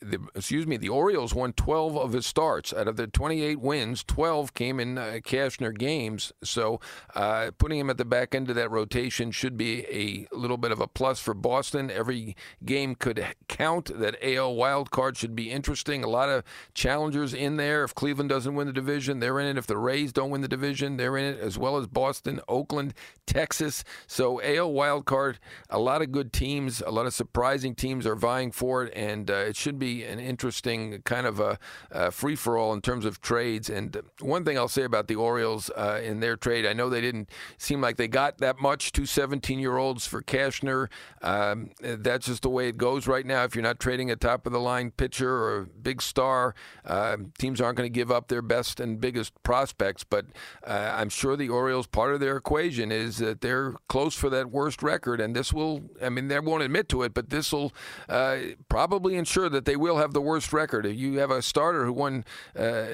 the, 0.00 0.20
excuse 0.34 0.66
me, 0.66 0.76
the 0.76 0.88
Orioles 0.88 1.34
won 1.34 1.52
12 1.52 1.96
of 1.96 2.12
his 2.12 2.26
starts. 2.26 2.72
Out 2.72 2.88
of 2.88 2.96
the 2.96 3.06
28 3.06 3.60
wins, 3.60 4.04
12 4.04 4.54
came 4.54 4.78
in 4.78 4.96
uh, 4.96 5.18
Cashner 5.24 5.76
games. 5.76 6.32
So 6.42 6.80
uh, 7.14 7.50
putting 7.58 7.78
him 7.78 7.90
at 7.90 7.98
the 7.98 8.04
back 8.04 8.34
end 8.34 8.48
of 8.48 8.56
that 8.56 8.70
rotation 8.70 9.30
should 9.30 9.56
be 9.56 9.86
a 9.86 10.34
little 10.34 10.56
bit 10.56 10.70
of 10.70 10.80
a 10.80 10.86
plus 10.86 11.18
for 11.18 11.34
Boston. 11.34 11.90
Every 11.90 12.36
game 12.64 12.94
could 12.94 13.26
count. 13.48 13.98
That 13.98 14.16
AL 14.22 14.54
wild 14.54 14.90
card 14.90 15.16
should 15.16 15.34
be 15.34 15.50
interesting. 15.50 16.04
A 16.04 16.08
lot 16.08 16.28
of 16.28 16.44
challengers 16.74 17.34
in 17.34 17.56
there. 17.56 17.82
If 17.84 17.94
Cleveland 17.94 18.30
doesn't 18.30 18.54
win 18.54 18.68
the 18.68 18.72
division, 18.72 19.18
they're 19.18 19.40
in 19.40 19.46
it. 19.46 19.58
If 19.58 19.66
the 19.66 19.78
Rays 19.78 20.12
don't 20.12 20.30
win 20.30 20.42
the 20.42 20.48
division, 20.48 20.96
they're 20.96 21.16
in 21.16 21.24
it, 21.24 21.40
as 21.40 21.58
well 21.58 21.76
as 21.76 21.86
Boston, 21.86 22.40
Oakland, 22.48 22.94
Texas. 23.26 23.82
So 24.06 24.40
AL 24.42 24.72
wild 24.72 25.06
card, 25.06 25.38
a 25.68 25.78
lot 25.78 26.02
of 26.02 26.12
good 26.12 26.32
teams, 26.32 26.80
a 26.80 26.90
lot 26.90 27.06
of 27.06 27.14
surprises 27.14 27.47
rising 27.48 27.74
teams 27.74 28.06
are 28.06 28.14
vying 28.14 28.52
for 28.52 28.84
it, 28.84 28.92
and 28.94 29.30
uh, 29.30 29.34
it 29.34 29.56
should 29.56 29.78
be 29.78 30.04
an 30.04 30.18
interesting 30.20 31.00
kind 31.04 31.26
of 31.26 31.40
a, 31.40 31.58
a 31.90 32.10
free 32.10 32.36
for 32.36 32.58
all 32.58 32.74
in 32.74 32.82
terms 32.82 33.06
of 33.06 33.22
trades. 33.22 33.70
And 33.70 33.96
one 34.20 34.44
thing 34.44 34.58
I'll 34.58 34.68
say 34.68 34.82
about 34.82 35.08
the 35.08 35.14
Orioles 35.14 35.70
uh, 35.70 35.98
in 36.04 36.20
their 36.20 36.36
trade, 36.36 36.66
I 36.66 36.74
know 36.74 36.90
they 36.90 37.00
didn't 37.00 37.30
seem 37.56 37.80
like 37.80 37.96
they 37.96 38.06
got 38.06 38.36
that 38.38 38.60
much. 38.60 38.92
Two 38.92 39.06
17 39.06 39.58
year 39.58 39.78
olds 39.78 40.06
for 40.06 40.20
Cashner. 40.20 40.88
Um, 41.22 41.70
that's 41.80 42.26
just 42.26 42.42
the 42.42 42.50
way 42.50 42.68
it 42.68 42.76
goes 42.76 43.06
right 43.06 43.24
now. 43.24 43.44
If 43.44 43.54
you're 43.54 43.62
not 43.62 43.80
trading 43.80 44.10
a 44.10 44.16
top 44.16 44.46
of 44.46 44.52
the 44.52 44.60
line 44.60 44.90
pitcher 44.90 45.32
or 45.32 45.58
a 45.60 45.64
big 45.64 46.02
star, 46.02 46.54
uh, 46.84 47.16
teams 47.38 47.62
aren't 47.62 47.78
going 47.78 47.90
to 47.90 47.98
give 48.00 48.10
up 48.10 48.28
their 48.28 48.42
best 48.42 48.78
and 48.78 49.00
biggest 49.00 49.32
prospects. 49.42 50.04
But 50.04 50.26
uh, 50.66 50.94
I'm 50.98 51.08
sure 51.08 51.34
the 51.34 51.48
Orioles, 51.48 51.86
part 51.86 52.12
of 52.12 52.20
their 52.20 52.36
equation 52.36 52.92
is 52.92 53.16
that 53.18 53.40
they're 53.40 53.72
close 53.88 54.14
for 54.14 54.28
that 54.28 54.50
worst 54.50 54.82
record, 54.82 55.18
and 55.18 55.34
this 55.34 55.50
will, 55.50 55.80
I 56.02 56.10
mean, 56.10 56.28
they 56.28 56.38
won't 56.40 56.62
admit 56.62 56.90
to 56.90 57.02
it, 57.04 57.14
but 57.14 57.30
this 57.30 57.37
will 57.52 57.72
uh, 58.08 58.38
probably 58.68 59.16
ensure 59.16 59.48
that 59.48 59.64
they 59.64 59.76
will 59.76 59.98
have 59.98 60.12
the 60.12 60.20
worst 60.20 60.52
record. 60.52 60.86
If 60.86 60.96
you 60.96 61.18
have 61.18 61.30
a 61.30 61.42
starter 61.42 61.84
who 61.84 61.92
won 61.92 62.24
uh, 62.56 62.86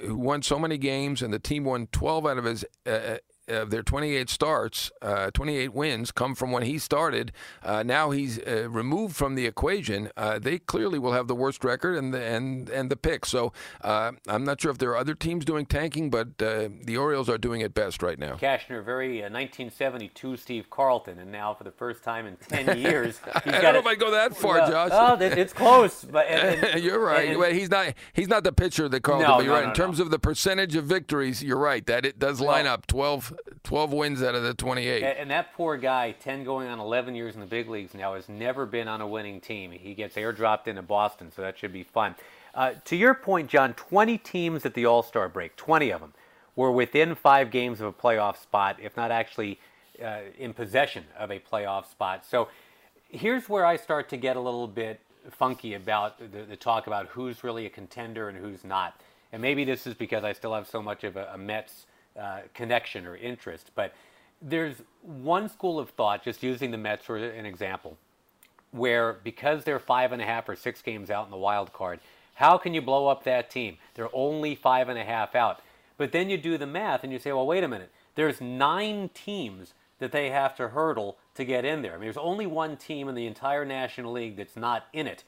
who 0.00 0.16
won 0.16 0.42
so 0.42 0.58
many 0.58 0.78
games 0.78 1.22
and 1.22 1.32
the 1.32 1.38
team 1.38 1.64
won 1.64 1.88
12 1.92 2.26
out 2.26 2.38
of 2.38 2.44
his 2.44 2.64
uh, 2.86 3.18
of 3.52 3.70
their 3.70 3.82
28 3.82 4.28
starts, 4.28 4.90
uh, 5.00 5.30
28 5.30 5.72
wins 5.72 6.12
come 6.12 6.34
from 6.34 6.52
when 6.52 6.62
he 6.62 6.78
started. 6.78 7.32
Uh, 7.62 7.82
now 7.82 8.10
he's 8.10 8.38
uh, 8.40 8.68
removed 8.70 9.16
from 9.16 9.34
the 9.34 9.46
equation. 9.46 10.10
Uh, 10.16 10.38
they 10.38 10.58
clearly 10.58 10.98
will 10.98 11.12
have 11.12 11.28
the 11.28 11.34
worst 11.34 11.64
record 11.64 11.96
and 11.96 12.12
the 12.12 12.22
and 12.22 12.68
and 12.70 12.90
the 12.90 12.96
pick. 12.96 13.26
So 13.26 13.52
uh, 13.82 14.12
I'm 14.28 14.44
not 14.44 14.60
sure 14.60 14.70
if 14.70 14.78
there 14.78 14.90
are 14.90 14.96
other 14.96 15.14
teams 15.14 15.44
doing 15.44 15.66
tanking, 15.66 16.10
but 16.10 16.28
uh, 16.40 16.68
the 16.82 16.96
Orioles 16.96 17.28
are 17.28 17.38
doing 17.38 17.60
it 17.60 17.74
best 17.74 18.02
right 18.02 18.18
now. 18.18 18.34
Cashner, 18.36 18.84
very 18.84 19.20
1972 19.20 20.36
Steve 20.36 20.70
Carlton, 20.70 21.18
and 21.18 21.30
now 21.30 21.54
for 21.54 21.64
the 21.64 21.70
first 21.70 22.02
time 22.02 22.26
in 22.26 22.36
10 22.36 22.78
years, 22.80 23.20
he's 23.44 23.54
I 23.54 23.60
don't 23.60 23.74
know 23.74 23.80
if 23.80 23.86
I 23.86 23.94
go 23.94 24.10
that 24.10 24.36
far, 24.36 24.58
Josh. 24.70 24.90
Oh, 24.92 25.16
it's 25.20 25.52
close, 25.52 26.04
but 26.04 26.26
and, 26.26 26.64
and, 26.64 26.82
you're 26.84 27.00
right. 27.00 27.30
And, 27.30 27.38
well, 27.38 27.52
he's 27.52 27.70
not 27.70 27.94
he's 28.12 28.28
not 28.28 28.44
the 28.44 28.52
pitcher 28.52 28.88
that 28.88 29.02
Carlton. 29.02 29.28
No, 29.28 29.36
but 29.36 29.44
you're 29.44 29.54
no, 29.54 29.60
right. 29.60 29.64
No, 29.64 29.70
in 29.70 29.74
terms 29.74 30.00
of 30.00 30.10
the 30.10 30.18
percentage 30.18 30.76
of 30.76 30.84
victories, 30.84 31.42
you're 31.42 31.58
right 31.58 31.84
that 31.86 32.04
it 32.04 32.18
does 32.18 32.40
line 32.40 32.64
well, 32.64 32.74
up 32.74 32.86
12 32.86 33.34
12 33.64 33.92
wins 33.92 34.22
out 34.22 34.34
of 34.34 34.42
the 34.42 34.54
28. 34.54 35.02
And 35.02 35.30
that 35.30 35.52
poor 35.54 35.76
guy, 35.76 36.12
10 36.12 36.44
going 36.44 36.68
on 36.68 36.78
11 36.78 37.14
years 37.14 37.34
in 37.34 37.40
the 37.40 37.46
big 37.46 37.68
leagues 37.68 37.94
now, 37.94 38.14
has 38.14 38.28
never 38.28 38.66
been 38.66 38.88
on 38.88 39.00
a 39.00 39.06
winning 39.06 39.40
team. 39.40 39.70
He 39.70 39.94
gets 39.94 40.16
airdropped 40.16 40.68
into 40.68 40.82
Boston, 40.82 41.30
so 41.34 41.42
that 41.42 41.58
should 41.58 41.72
be 41.72 41.82
fun. 41.82 42.14
Uh, 42.54 42.72
to 42.84 42.96
your 42.96 43.14
point, 43.14 43.48
Jon, 43.48 43.74
20 43.74 44.18
teams 44.18 44.66
at 44.66 44.74
the 44.74 44.86
All 44.86 45.02
Star 45.02 45.28
break, 45.28 45.56
20 45.56 45.90
of 45.90 46.00
them, 46.00 46.12
were 46.54 46.70
within 46.70 47.14
five 47.14 47.50
games 47.50 47.80
of 47.80 47.86
a 47.86 47.92
playoff 47.92 48.36
spot, 48.36 48.76
if 48.80 48.96
not 48.96 49.10
actually 49.10 49.58
uh, 50.02 50.20
in 50.38 50.52
possession 50.52 51.04
of 51.18 51.30
a 51.30 51.38
playoff 51.38 51.90
spot. 51.90 52.26
So 52.26 52.48
here's 53.08 53.48
where 53.48 53.64
I 53.64 53.76
start 53.76 54.08
to 54.10 54.16
get 54.16 54.36
a 54.36 54.40
little 54.40 54.68
bit 54.68 55.00
funky 55.30 55.74
about 55.74 56.18
the, 56.18 56.42
the 56.42 56.56
talk 56.56 56.86
about 56.86 57.06
who's 57.06 57.42
really 57.44 57.66
a 57.66 57.70
contender 57.70 58.28
and 58.28 58.36
who's 58.36 58.64
not. 58.64 59.00
And 59.32 59.40
maybe 59.40 59.64
this 59.64 59.86
is 59.86 59.94
because 59.94 60.24
I 60.24 60.32
still 60.32 60.54
have 60.54 60.68
so 60.68 60.82
much 60.82 61.04
of 61.04 61.16
a, 61.16 61.30
a 61.32 61.38
Mets 61.38 61.86
uh, 62.18 62.40
connection 62.54 63.06
or 63.06 63.16
interest. 63.16 63.70
But 63.74 63.94
there's 64.40 64.76
one 65.02 65.48
school 65.48 65.78
of 65.78 65.90
thought, 65.90 66.24
just 66.24 66.42
using 66.42 66.70
the 66.70 66.78
Mets 66.78 67.04
for 67.04 67.16
an 67.16 67.46
example, 67.46 67.96
where 68.70 69.14
because 69.24 69.64
they're 69.64 69.78
five 69.78 70.12
and 70.12 70.20
a 70.20 70.24
half 70.24 70.48
or 70.48 70.56
six 70.56 70.82
games 70.82 71.10
out 71.10 71.26
in 71.26 71.30
the 71.30 71.36
wild 71.36 71.72
card, 71.72 72.00
how 72.34 72.58
can 72.58 72.74
you 72.74 72.82
blow 72.82 73.08
up 73.08 73.24
that 73.24 73.50
team? 73.50 73.78
They're 73.94 74.14
only 74.14 74.54
five 74.54 74.88
and 74.88 74.98
a 74.98 75.04
half 75.04 75.34
out. 75.34 75.60
But 75.96 76.12
then 76.12 76.30
you 76.30 76.38
do 76.38 76.58
the 76.58 76.66
math 76.66 77.04
and 77.04 77.12
you 77.12 77.18
say, 77.18 77.32
well, 77.32 77.46
wait 77.46 77.62
a 77.62 77.68
minute. 77.68 77.92
There's 78.14 78.40
nine 78.40 79.10
teams 79.14 79.74
that 79.98 80.10
they 80.10 80.30
have 80.30 80.56
to 80.56 80.68
hurdle 80.68 81.16
to 81.34 81.44
get 81.44 81.64
in 81.64 81.82
there. 81.82 81.92
I 81.92 81.96
mean, 81.96 82.06
there's 82.06 82.16
only 82.16 82.46
one 82.46 82.76
team 82.76 83.08
in 83.08 83.14
the 83.14 83.26
entire 83.26 83.64
National 83.64 84.12
League 84.12 84.36
that's 84.36 84.56
not 84.56 84.86
in 84.92 85.06
it. 85.06 85.22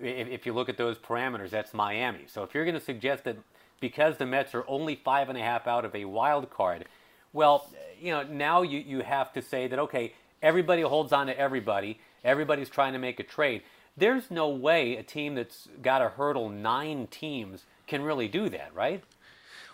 If, 0.00 0.28
if 0.28 0.46
you 0.46 0.52
look 0.52 0.68
at 0.68 0.76
those 0.76 0.96
parameters, 0.98 1.50
that's 1.50 1.74
Miami. 1.74 2.26
So 2.28 2.42
if 2.44 2.54
you're 2.54 2.64
going 2.64 2.78
to 2.78 2.80
suggest 2.80 3.24
that 3.24 3.36
because 3.80 4.16
the 4.16 4.26
Mets 4.26 4.54
are 4.54 4.64
only 4.68 4.94
five 4.94 5.28
and 5.28 5.38
a 5.38 5.40
half 5.40 5.66
out 5.66 5.84
of 5.84 5.94
a 5.94 6.04
wild 6.04 6.50
card, 6.50 6.86
well, 7.32 7.68
you 8.00 8.12
know, 8.12 8.22
now 8.22 8.62
you, 8.62 8.78
you 8.78 9.00
have 9.00 9.32
to 9.32 9.42
say 9.42 9.66
that, 9.68 9.78
okay, 9.78 10.12
everybody 10.42 10.82
holds 10.82 11.12
on 11.12 11.26
to 11.26 11.38
everybody. 11.38 11.98
Everybody's 12.24 12.68
trying 12.68 12.92
to 12.92 12.98
make 12.98 13.20
a 13.20 13.24
trade. 13.24 13.62
There's 13.96 14.30
no 14.30 14.48
way 14.48 14.96
a 14.96 15.02
team 15.02 15.34
that's 15.34 15.68
got 15.82 15.98
to 15.98 16.08
hurdle 16.10 16.48
nine 16.48 17.06
teams 17.08 17.64
can 17.86 18.02
really 18.02 18.28
do 18.28 18.48
that, 18.48 18.74
right? 18.74 19.02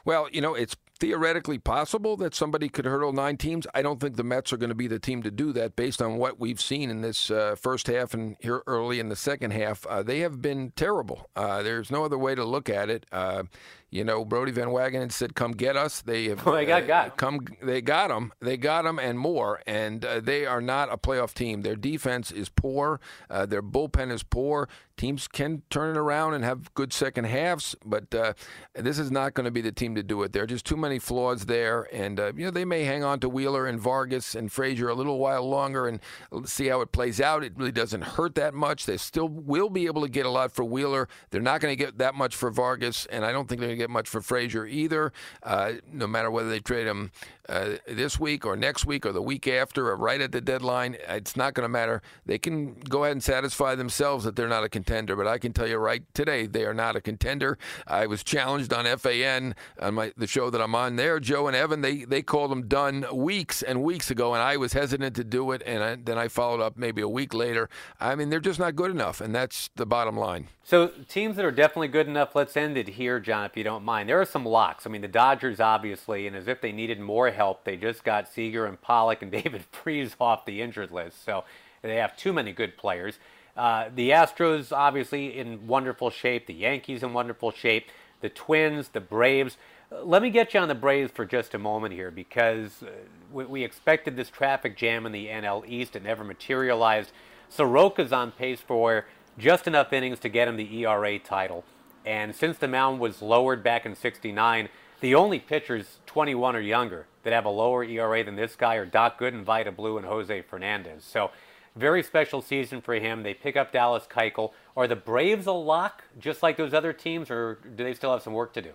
Well, 0.05 0.29
you 0.33 0.41
know, 0.41 0.55
it's 0.55 0.77
theoretically 0.99 1.59
possible 1.59 2.17
that 2.17 2.35
somebody 2.35 2.69
could 2.69 2.85
hurdle 2.85 3.13
nine 3.13 3.37
teams. 3.37 3.67
I 3.75 3.83
don't 3.83 4.01
think 4.01 4.17
the 4.17 4.25
Mets 4.25 4.53
are 4.53 4.57
going 4.57 4.71
to 4.71 4.75
be 4.75 4.89
the 4.89 4.99
team 4.99 5.23
to 5.23 5.31
do 5.31 5.53
that 5.53 5.77
based 5.77 6.01
on 6.01 6.17
what 6.17 6.41
we've 6.41 6.61
seen 6.61 6.91
in 6.91 7.03
this 7.03 7.31
uh, 7.31 7.55
first 7.61 7.87
half 7.87 8.15
and 8.15 8.37
here 8.41 8.63
early 8.67 8.99
in 8.99 9.09
the 9.09 9.17
second 9.17 9.53
half. 9.53 9.87
Uh, 9.87 10.03
they 10.03 10.21
have 10.21 10.41
been 10.41 10.73
terrible. 10.77 11.29
Uh, 11.37 11.63
there's 11.63 11.91
no 11.91 12.05
other 12.05 12.19
way 12.19 12.35
to 12.35 12.45
look 12.45 12.71
at 12.71 12.89
it. 12.89 13.05
Uh, 13.13 13.45
you 13.91 14.05
know, 14.05 14.25
Brodie 14.25 14.53
Van 14.53 14.69
Wagenen 14.69 15.13
said, 15.13 15.35
"Come 15.35 15.53
get 15.53 15.77
us." 15.77 16.03
They 16.03 16.25
have. 16.25 16.45
Well, 16.45 16.57
they 16.57 16.67
got 16.67 16.83
uh, 16.83 16.87
got. 16.87 17.17
Come, 17.17 17.47
they 17.63 17.81
got 17.81 18.09
them. 18.09 18.33
They 18.41 18.57
got 18.57 18.83
them 18.83 18.99
and 18.99 19.19
more. 19.19 19.63
And 19.67 20.05
uh, 20.05 20.21
they 20.21 20.45
are 20.45 20.61
not 20.61 20.93
a 20.93 20.97
playoff 20.97 21.33
team. 21.35 21.63
Their 21.63 21.77
defense 21.77 22.31
is 22.31 22.49
poor. 22.49 23.01
Uh, 23.31 23.47
their 23.47 23.63
bullpen 23.63 24.11
is 24.11 24.23
poor. 24.23 24.69
Teams 24.97 25.29
can 25.29 25.63
turn 25.69 25.95
it 25.95 25.99
around 25.99 26.35
and 26.35 26.45
have 26.45 26.73
good 26.75 26.93
second 26.93 27.25
halves, 27.25 27.77
but 27.85 28.15
uh, 28.15 28.33
this 28.75 28.99
is 28.99 29.11
not 29.11 29.35
going 29.35 29.45
to 29.45 29.51
be 29.51 29.61
the 29.61 29.73
team 29.73 29.95
to 29.95 30.03
do 30.03 30.23
it. 30.23 30.33
There 30.33 30.43
are 30.43 30.47
just 30.47 30.65
too 30.65 30.77
many 30.77 30.99
flaws 30.99 31.47
there, 31.47 31.87
and 31.93 32.19
uh, 32.19 32.33
you 32.35 32.47
know 32.47 32.51
they 32.51 32.65
may 32.65 32.85
hang 32.85 33.05
on 33.05 33.21
to 33.21 33.29
Wheeler 33.29 33.67
and 33.67 33.79
Vargas 33.79 34.35
and 34.35 34.51
Frazier 34.51 34.89
a 34.89 34.95
little 34.95 35.19
while 35.19 35.47
longer 35.49 35.87
and 35.87 36.01
see 36.45 36.69
how 36.69 36.81
it 36.81 36.93
plays 36.93 37.21
out. 37.21 37.45
It 37.45 37.53
really 37.57 37.73
doesn't 37.73 38.03
hurt 38.03 38.35
that 38.37 38.55
much. 38.55 38.87
They 38.87 38.97
still 38.97 39.29
will 39.29 39.69
be 39.69 39.87
able 39.87 40.03
to 40.03 40.09
get 40.09 40.25
a 40.25 40.31
lot 40.31 40.53
for 40.53 40.65
Wheeler. 40.65 41.09
They're 41.31 41.43
not 41.43 41.61
going 41.61 41.73
to 41.73 41.85
get 41.85 41.99
that 41.99 42.15
much 42.15 42.35
for 42.35 42.51
Vargas, 42.51 43.07
and 43.07 43.25
I 43.25 43.33
don't 43.33 43.49
think 43.49 43.61
they're 43.61 43.69
going 43.69 43.79
to 43.79 43.83
get 43.83 43.91
much 43.91 44.09
for 44.09 44.21
Frazier 44.21 44.67
either. 44.67 45.13
Uh, 45.43 45.75
no 45.93 46.07
matter 46.07 46.31
whether 46.31 46.49
they 46.49 46.61
trade 46.61 46.87
him 46.87 47.11
uh, 47.49 47.77
this 47.87 48.19
week 48.19 48.45
or 48.45 48.57
next 48.57 48.87
week 48.87 49.07
or 49.07 49.13
the 49.13 49.23
week 49.23 49.47
after 49.49 49.89
or 49.89 49.97
right 49.97 50.21
at 50.21 50.33
the 50.33 50.41
deadline, 50.41 50.97
it's 51.09 51.37
not 51.37 51.55
going 51.55 51.65
to 51.65 51.69
matter. 51.69 52.03
They 52.25 52.39
can 52.39 52.75
go 52.75 53.05
ahead 53.05 53.13
and 53.13 53.23
satisfy 53.23 53.75
themselves 53.75 54.25
that 54.25 54.37
they're 54.37 54.49
not 54.49 54.65
a 54.65 54.69
contender. 54.69 55.17
But 55.17 55.27
I 55.27 55.39
can 55.39 55.53
tell 55.53 55.67
you 55.67 55.77
right 55.77 56.03
today, 56.15 56.47
they 56.47 56.65
are 56.65 56.75
not 56.75 56.97
a 56.97 57.01
contender. 57.01 57.59
I 57.87 58.07
was 58.07 58.23
challenged 58.23 58.73
on 58.73 58.85
FAN 58.99 59.55
on 59.81 59.95
my 59.95 60.13
the 60.17 60.27
show 60.27 60.51
that 60.51 60.61
I'm 60.61 60.75
on 60.75 60.97
there. 60.97 61.21
Joe 61.21 61.47
and 61.47 61.57
Evan 61.57 61.81
they 61.81 62.05
they 62.05 62.23
called 62.23 62.51
them 62.51 62.69
done 62.69 63.07
weeks 63.13 63.63
and 63.63 63.83
weeks 63.83 64.11
ago, 64.11 64.35
and 64.35 64.43
I 64.43 64.57
was 64.57 64.73
hesitant 64.73 65.17
to 65.17 65.25
do 65.25 65.53
it. 65.53 65.63
And 65.67 65.83
I, 65.83 65.97
then 65.97 66.19
I 66.19 66.29
followed 66.29 66.61
up 66.61 66.77
maybe 66.77 67.03
a 67.03 67.09
week 67.09 67.35
later. 67.35 67.69
I 68.01 68.15
mean, 68.15 68.31
they're 68.31 68.41
just 68.41 68.59
not 68.59 68.77
good 68.77 68.91
enough, 68.91 69.21
and 69.21 69.35
that's 69.35 69.71
the 69.77 69.87
bottom 69.87 70.17
line. 70.17 70.49
So 70.63 70.89
teams 71.09 71.37
that 71.37 71.45
are 71.45 71.53
definitely 71.53 71.89
good 71.89 72.09
enough. 72.09 72.35
Let's 72.35 72.57
end 72.57 72.77
it 72.77 72.89
here, 72.89 73.21
Jon, 73.21 73.45
if 73.45 73.57
you 73.57 73.63
don't 73.63 73.85
mind. 73.85 74.09
There 74.09 74.21
are 74.21 74.27
some 74.27 74.45
locks. 74.45 74.85
I 74.85 74.91
mean, 74.91 75.01
the 75.01 75.07
Dodgers 75.07 75.61
obviously, 75.61 76.27
and 76.27 76.35
as 76.35 76.49
if 76.49 76.61
they 76.61 76.73
needed 76.73 76.99
more 76.99 77.31
help, 77.37 77.65
they 77.65 77.77
just 77.77 78.03
got 78.03 78.29
Seager 78.29 78.67
and 78.67 78.81
Pollock 78.81 79.23
and 79.23 79.31
David 79.43 79.65
Freese 79.71 80.17
off 80.21 80.45
the 80.45 80.63
injured 80.63 80.91
list. 80.91 81.25
So 81.25 81.45
they 81.83 81.97
have 81.97 82.17
too 82.17 82.33
many 82.33 82.53
good 82.53 82.77
players. 82.77 83.19
Uh, 83.57 83.89
the 83.95 84.11
Astros 84.11 84.71
obviously 84.73 85.39
in 85.39 85.67
wonderful 85.67 86.11
shape. 86.11 86.47
The 86.47 86.55
Yankees 86.55 87.03
in 87.03 87.13
wonderful 87.13 87.51
shape. 87.51 87.91
The 88.21 88.29
Twins, 88.29 88.89
the 88.89 89.01
Braves. 89.01 89.57
Uh, 89.91 90.03
let 90.03 90.23
me 90.23 90.31
get 90.31 90.53
you 90.53 90.61
on 90.61 90.69
the 90.69 90.75
Braves 90.75 91.13
for 91.13 91.25
just 91.25 91.55
a 91.55 91.59
moment 91.59 91.95
here 91.95 92.11
because 92.11 92.83
uh, 92.83 92.91
we, 93.33 93.45
we 93.45 93.65
expected 93.65 94.17
this 94.17 94.29
traffic 94.29 94.77
jam 94.77 95.07
in 95.07 95.13
the 95.13 95.27
NL 95.27 95.67
East. 95.69 95.97
It 95.97 96.03
never 96.03 96.25
materialized. 96.25 97.13
Soroka's 97.51 98.13
on 98.13 98.33
pace 98.33 98.61
for 98.61 99.07
just 99.39 99.67
enough 99.67 99.93
innings 99.93 100.19
to 100.21 100.29
get 100.29 100.49
him 100.49 100.57
the 100.57 100.85
ERA 100.85 101.19
title. 101.19 101.65
And 102.05 102.35
since 102.35 102.59
the 102.59 102.69
mound 102.69 103.01
was 103.01 103.21
lowered 103.21 103.63
back 103.63 103.85
in 103.85 103.95
69, 103.95 104.69
the 105.01 105.15
only 105.15 105.39
pitchers 105.39 105.99
21 106.07 106.57
or 106.57 106.61
younger 106.61 107.07
that 107.27 107.33
have 107.33 107.45
a 107.45 107.51
lower 107.51 107.83
ERA 107.83 108.23
than 108.23 108.37
this 108.37 108.55
guy 108.55 108.77
are 108.77 108.87
Doc 108.87 109.19
Gooden, 109.19 109.43
Vida 109.43 109.73
Blue, 109.73 109.99
and 109.99 110.07
Jose 110.07 110.43
Fernandez. 110.43 111.03
So, 111.03 111.33
very 111.75 112.05
special 112.05 112.41
season 112.41 112.81
for 112.81 112.95
him. 112.95 113.25
They 113.25 113.35
pick 113.35 113.57
up 113.57 113.73
Dallas 113.73 114.07
Keuchel. 114.09 114.53
Are 114.77 114.87
the 114.87 114.95
Braves 114.95 115.47
a 115.47 115.53
lock, 115.53 116.05
just 116.21 116.41
like 116.45 116.57
those 116.57 116.73
other 116.73 116.93
teams, 116.93 117.29
or 117.29 117.59
do 117.75 117.83
they 117.83 117.95
still 117.95 118.13
have 118.13 118.23
some 118.23 118.33
work 118.33 118.53
to 118.53 118.63
do? 118.63 118.71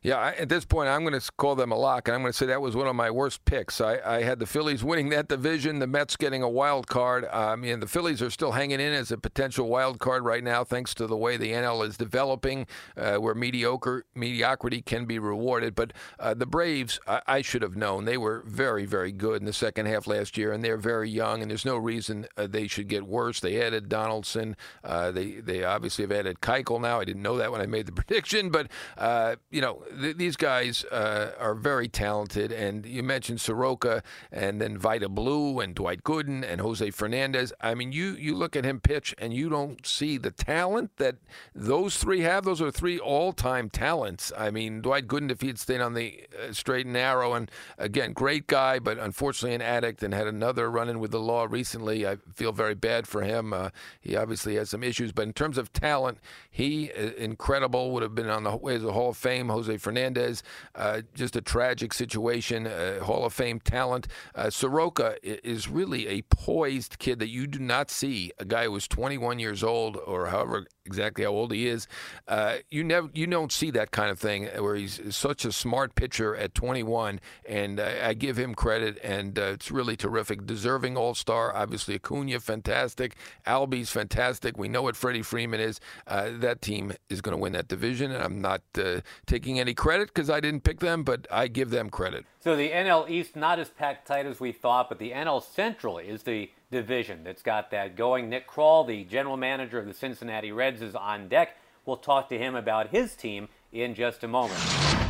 Yeah, 0.00 0.32
at 0.38 0.48
this 0.48 0.64
point, 0.64 0.88
I'm 0.88 1.04
going 1.04 1.18
to 1.18 1.32
call 1.38 1.56
them 1.56 1.72
a 1.72 1.76
lock, 1.76 2.06
and 2.06 2.14
I'm 2.14 2.20
going 2.20 2.32
to 2.32 2.36
say 2.36 2.46
that 2.46 2.60
was 2.60 2.76
one 2.76 2.86
of 2.86 2.94
my 2.94 3.10
worst 3.10 3.44
picks. 3.44 3.80
I, 3.80 3.98
I 4.04 4.22
had 4.22 4.38
the 4.38 4.46
Phillies 4.46 4.84
winning 4.84 5.08
that 5.08 5.26
division, 5.26 5.80
the 5.80 5.88
Mets 5.88 6.14
getting 6.16 6.40
a 6.40 6.48
wild 6.48 6.86
card. 6.86 7.24
Uh, 7.24 7.48
I 7.48 7.56
mean, 7.56 7.80
the 7.80 7.88
Phillies 7.88 8.22
are 8.22 8.30
still 8.30 8.52
hanging 8.52 8.78
in 8.78 8.92
as 8.92 9.10
a 9.10 9.18
potential 9.18 9.66
wild 9.68 9.98
card 9.98 10.24
right 10.24 10.44
now, 10.44 10.62
thanks 10.62 10.94
to 10.94 11.08
the 11.08 11.16
way 11.16 11.36
the 11.36 11.50
NL 11.50 11.84
is 11.84 11.96
developing, 11.96 12.68
uh, 12.96 13.16
where 13.16 13.34
mediocre 13.34 14.04
mediocrity 14.14 14.82
can 14.82 15.04
be 15.04 15.18
rewarded. 15.18 15.74
But 15.74 15.92
uh, 16.20 16.34
the 16.34 16.46
Braves, 16.46 17.00
I, 17.08 17.22
I, 17.26 17.42
should 17.42 17.62
have 17.62 17.76
known. 17.76 18.04
They 18.04 18.18
were 18.18 18.44
very, 18.46 18.86
very 18.86 19.10
good 19.10 19.40
in 19.40 19.46
the 19.46 19.52
second 19.52 19.86
half 19.86 20.06
last 20.06 20.36
year, 20.36 20.52
and 20.52 20.62
they're 20.62 20.76
very 20.76 21.10
young, 21.10 21.42
and 21.42 21.50
there's 21.50 21.64
no 21.64 21.76
reason 21.76 22.26
uh, 22.36 22.46
they 22.46 22.68
should 22.68 22.86
get 22.86 23.06
worse. 23.06 23.40
They 23.40 23.60
added 23.60 23.88
Donaldson. 23.88 24.56
Uh, 24.84 25.10
they 25.10 25.40
they 25.40 25.64
obviously 25.64 26.04
have 26.04 26.12
added 26.12 26.40
Keuchel 26.40 26.80
now. 26.80 27.00
I 27.00 27.04
didn't 27.04 27.22
know 27.22 27.36
that 27.38 27.50
when 27.50 27.60
I 27.60 27.66
made 27.66 27.86
the 27.86 27.92
prediction, 28.00 28.50
but 28.50 28.70
uh, 28.96 29.36
you 29.50 29.60
know 29.60 29.82
th- 30.00 30.16
these 30.16 30.36
guys 30.36 30.84
uh, 30.86 31.32
are 31.38 31.54
very 31.54 31.88
talented. 31.88 32.52
And 32.52 32.84
you 32.86 33.02
mentioned 33.02 33.40
Soroka 33.40 34.02
and 34.30 34.60
then 34.60 34.78
Vida 34.78 35.08
Blue 35.08 35.60
and 35.60 35.74
Dwight 35.74 36.02
Gooden 36.02 36.44
and 36.48 36.60
Jose 36.60 36.90
Fernandez. 36.90 37.52
I 37.60 37.74
mean, 37.74 37.92
you, 37.92 38.12
you 38.12 38.34
look 38.34 38.56
at 38.56 38.64
him 38.64 38.80
pitch 38.80 39.14
and 39.18 39.32
you 39.32 39.48
don't 39.48 39.86
see 39.86 40.18
the 40.18 40.30
talent 40.30 40.96
that 40.96 41.16
those 41.54 41.96
three 41.96 42.20
have. 42.20 42.44
Those 42.44 42.60
are 42.60 42.70
three 42.70 42.98
all 42.98 43.32
time 43.32 43.70
talents. 43.70 44.32
I 44.36 44.50
mean, 44.50 44.80
Dwight 44.80 45.06
Gooden, 45.06 45.30
if 45.30 45.40
he 45.40 45.48
had 45.48 45.58
stayed 45.58 45.80
on 45.80 45.94
the 45.94 46.24
uh, 46.38 46.52
straight 46.52 46.86
and 46.86 46.92
narrow, 46.92 47.34
and 47.34 47.50
again, 47.78 48.12
great 48.12 48.46
guy, 48.46 48.78
but 48.78 48.98
unfortunately 48.98 49.54
an 49.54 49.62
addict 49.62 50.02
and 50.02 50.12
had 50.12 50.26
another 50.26 50.70
run 50.70 50.88
in 50.88 51.00
with 51.00 51.10
the 51.10 51.20
law 51.20 51.46
recently. 51.48 52.06
I 52.06 52.16
feel 52.34 52.52
very 52.52 52.74
bad 52.74 53.06
for 53.06 53.22
him. 53.22 53.52
Uh, 53.52 53.70
he 54.00 54.16
obviously 54.16 54.56
has 54.56 54.70
some 54.70 54.82
issues, 54.82 55.12
but 55.12 55.22
in 55.22 55.32
terms 55.32 55.58
of 55.58 55.72
talent, 55.72 56.18
he 56.50 56.90
uh, 56.92 57.12
incredible 57.16 57.90
would 57.92 58.02
have 58.02 58.14
been 58.14 58.28
on 58.28 58.44
the 58.44 58.56
way 58.56 58.74
as 58.74 58.84
a 58.84 58.92
Hall 58.92 59.10
of 59.10 59.16
Fame. 59.16 59.48
Jose 59.48 59.77
Fernandez, 59.78 60.42
uh, 60.74 61.02
just 61.14 61.36
a 61.36 61.40
tragic 61.40 61.92
situation. 61.92 62.66
Uh, 62.66 63.00
Hall 63.00 63.24
of 63.24 63.32
Fame 63.32 63.60
talent. 63.60 64.08
Uh, 64.34 64.50
Soroka 64.50 65.16
is 65.22 65.68
really 65.68 66.06
a 66.08 66.22
poised 66.22 66.98
kid 66.98 67.18
that 67.18 67.28
you 67.28 67.46
do 67.46 67.58
not 67.58 67.90
see. 67.90 68.32
A 68.38 68.44
guy 68.44 68.64
who 68.64 68.72
was 68.72 68.88
21 68.88 69.38
years 69.38 69.62
old, 69.62 69.96
or 69.96 70.26
however 70.26 70.66
exactly 70.88 71.24
how 71.24 71.30
old 71.30 71.52
he 71.52 71.68
is. 71.68 71.86
Uh, 72.26 72.56
you 72.70 72.82
never, 72.82 73.10
you 73.12 73.26
don't 73.26 73.52
see 73.52 73.70
that 73.70 73.90
kind 73.90 74.10
of 74.10 74.18
thing 74.18 74.46
where 74.46 74.74
he's 74.74 75.14
such 75.14 75.44
a 75.44 75.52
smart 75.52 75.94
pitcher 75.94 76.34
at 76.34 76.54
21, 76.54 77.20
and 77.46 77.78
uh, 77.78 77.90
I 78.02 78.14
give 78.14 78.38
him 78.38 78.54
credit, 78.54 78.98
and 79.04 79.38
uh, 79.38 79.42
it's 79.42 79.70
really 79.70 79.96
terrific. 79.96 80.46
Deserving 80.46 80.96
All 80.96 81.14
Star, 81.14 81.54
obviously 81.54 81.94
Acuna, 81.94 82.40
fantastic. 82.40 83.16
Albies, 83.46 83.88
fantastic. 83.88 84.56
We 84.56 84.68
know 84.68 84.82
what 84.82 84.96
Freddie 84.96 85.22
Freeman 85.22 85.60
is. 85.60 85.78
Uh, 86.06 86.30
that 86.38 86.62
team 86.62 86.94
is 87.10 87.20
going 87.20 87.36
to 87.36 87.40
win 87.40 87.52
that 87.52 87.68
division, 87.68 88.10
and 88.10 88.22
I'm 88.22 88.40
not 88.40 88.62
uh, 88.78 89.02
taking 89.26 89.60
any 89.60 89.74
credit 89.74 90.08
because 90.08 90.30
I 90.30 90.40
didn't 90.40 90.64
pick 90.64 90.80
them, 90.80 91.04
but 91.04 91.26
I 91.30 91.48
give 91.48 91.68
them 91.70 91.90
credit. 91.90 92.24
So 92.40 92.56
the 92.56 92.70
NL 92.70 93.10
East 93.10 93.36
not 93.36 93.58
as 93.58 93.68
packed 93.68 94.08
tight 94.08 94.24
as 94.24 94.40
we 94.40 94.52
thought, 94.52 94.88
but 94.88 94.98
the 94.98 95.10
NL 95.10 95.42
Central 95.42 95.98
is 95.98 96.22
the 96.22 96.50
division 96.70 97.24
that's 97.24 97.42
got 97.42 97.70
that 97.70 97.96
going. 97.96 98.28
Nick 98.28 98.48
Krall, 98.48 98.86
the 98.86 99.04
general 99.04 99.36
manager 99.36 99.78
of 99.78 99.86
the 99.86 99.94
Cincinnati 99.94 100.52
Reds, 100.52 100.82
is 100.82 100.94
on 100.94 101.28
deck. 101.28 101.56
We'll 101.84 101.96
talk 101.96 102.28
to 102.28 102.38
him 102.38 102.54
about 102.54 102.88
his 102.88 103.14
team 103.14 103.48
in 103.72 103.94
just 103.94 104.24
a 104.24 104.28
moment. 104.28 104.60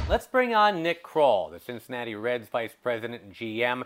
Let's 0.08 0.26
bring 0.26 0.54
on 0.54 0.82
Nick 0.82 1.04
Krall, 1.04 1.50
the 1.50 1.60
Cincinnati 1.60 2.14
Reds 2.14 2.48
vice 2.48 2.74
president 2.82 3.22
and 3.22 3.34
GM. 3.34 3.84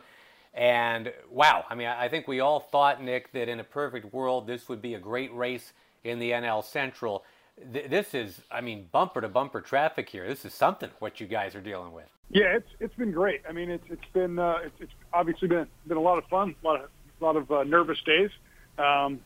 And 0.54 1.12
wow, 1.30 1.64
I 1.68 1.74
mean, 1.74 1.88
I 1.88 2.08
think 2.08 2.28
we 2.28 2.40
all 2.40 2.61
thought, 2.61 3.02
Nick, 3.02 3.32
that 3.32 3.48
in 3.48 3.58
a 3.58 3.64
perfect 3.64 4.12
world, 4.12 4.46
this 4.46 4.68
would 4.68 4.82
be 4.82 4.94
a 4.94 5.00
great 5.00 5.35
race 5.35 5.72
in 6.04 6.18
the 6.18 6.32
NL 6.32 6.62
Central. 6.62 7.24
this 7.58 8.14
is, 8.14 8.42
I 8.50 8.61
mean, 8.61 8.88
bumper 8.92 9.22
to 9.22 9.28
bumper 9.28 9.62
traffic 9.62 10.11
here. 10.11 10.28
This 10.28 10.44
is 10.44 10.52
something 10.52 10.90
what 10.98 11.20
you 11.20 11.26
guys 11.26 11.54
are 11.54 11.61
dealing 11.61 11.92
with. 11.92 12.08
Yeah, 12.30 12.56
it's 12.56 12.68
it's 12.80 12.94
been 12.94 13.12
great. 13.12 13.42
I 13.46 13.52
mean, 13.52 13.70
it's 13.70 13.85
it's 13.90 14.11
been 14.14 14.38
uh, 14.38 14.56
it's, 14.64 14.74
it's 14.80 14.92
obviously 15.12 15.48
been 15.48 15.66
been 15.87 15.98
a 15.98 16.00
lot 16.00 16.16
of 16.16 16.24
fun, 16.30 16.54
a 16.62 16.66
lot 16.66 16.82
of 16.82 16.88
a 17.22 17.24
lot 17.24 17.37
of 17.37 17.50
uh, 17.50 17.64
nervous 17.64 17.98
days. 18.04 18.30
Um, 18.78 19.20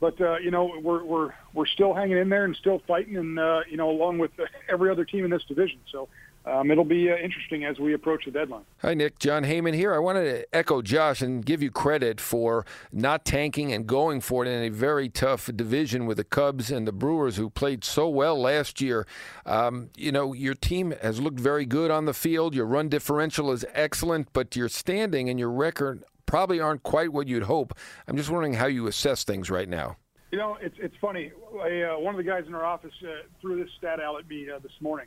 but 0.00 0.18
uh, 0.20 0.38
you 0.38 0.50
know 0.50 0.72
we're 0.82 1.04
we're 1.04 1.34
we're 1.52 1.66
still 1.66 1.92
hanging 1.92 2.16
in 2.16 2.28
there 2.30 2.44
and 2.44 2.56
still 2.56 2.80
fighting, 2.86 3.16
and 3.16 3.38
uh, 3.38 3.60
you 3.68 3.76
know 3.76 3.90
along 3.90 4.18
with 4.18 4.30
every 4.68 4.90
other 4.90 5.04
team 5.04 5.24
in 5.24 5.30
this 5.30 5.44
division. 5.44 5.78
So 5.92 6.08
um, 6.46 6.70
it'll 6.70 6.84
be 6.84 7.10
uh, 7.10 7.16
interesting 7.16 7.66
as 7.66 7.78
we 7.78 7.92
approach 7.92 8.24
the 8.24 8.30
deadline. 8.30 8.62
Hi, 8.78 8.94
Nick. 8.94 9.18
Jon 9.18 9.44
Heyman 9.44 9.74
here. 9.74 9.94
I 9.94 9.98
wanted 9.98 10.24
to 10.24 10.54
echo 10.56 10.80
Josh 10.80 11.20
and 11.20 11.44
give 11.44 11.62
you 11.62 11.70
credit 11.70 12.18
for 12.18 12.64
not 12.90 13.26
tanking 13.26 13.74
and 13.74 13.86
going 13.86 14.22
for 14.22 14.46
it 14.46 14.48
in 14.48 14.62
a 14.62 14.70
very 14.70 15.10
tough 15.10 15.50
division 15.54 16.06
with 16.06 16.16
the 16.16 16.24
Cubs 16.24 16.70
and 16.70 16.88
the 16.88 16.92
Brewers, 16.92 17.36
who 17.36 17.50
played 17.50 17.84
so 17.84 18.08
well 18.08 18.40
last 18.40 18.80
year. 18.80 19.06
Um, 19.44 19.90
you 19.96 20.12
know, 20.12 20.32
your 20.32 20.54
team 20.54 20.94
has 21.02 21.20
looked 21.20 21.38
very 21.38 21.66
good 21.66 21.90
on 21.90 22.06
the 22.06 22.14
field. 22.14 22.54
Your 22.54 22.66
run 22.66 22.88
differential 22.88 23.52
is 23.52 23.66
excellent, 23.74 24.32
but 24.32 24.56
your 24.56 24.70
standing 24.70 25.28
and 25.28 25.38
your 25.38 25.50
record 25.50 26.04
probably 26.30 26.60
aren't 26.60 26.82
quite 26.82 27.12
what 27.12 27.28
you'd 27.28 27.42
hope. 27.42 27.74
I'm 28.08 28.16
just 28.16 28.30
wondering 28.30 28.54
how 28.54 28.66
you 28.66 28.86
assess 28.86 29.24
things 29.24 29.50
right 29.50 29.68
now. 29.68 29.96
You 30.30 30.38
know, 30.38 30.56
it's 30.60 30.76
it's 30.78 30.96
funny. 31.00 31.32
I, 31.60 31.82
uh, 31.82 31.98
one 31.98 32.14
of 32.14 32.18
the 32.18 32.30
guys 32.30 32.44
in 32.46 32.54
our 32.54 32.64
office 32.64 32.94
uh, 33.02 33.22
threw 33.40 33.62
this 33.62 33.70
stat 33.76 34.00
out 34.00 34.18
at 34.20 34.28
me 34.28 34.48
uh, 34.48 34.58
this 34.60 34.72
morning 34.80 35.06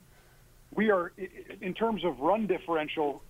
we 0.76 0.92
are 0.92 1.12
in 1.62 1.74
terms 1.74 2.04
of 2.04 2.20
run 2.20 2.48
differential 2.48 3.22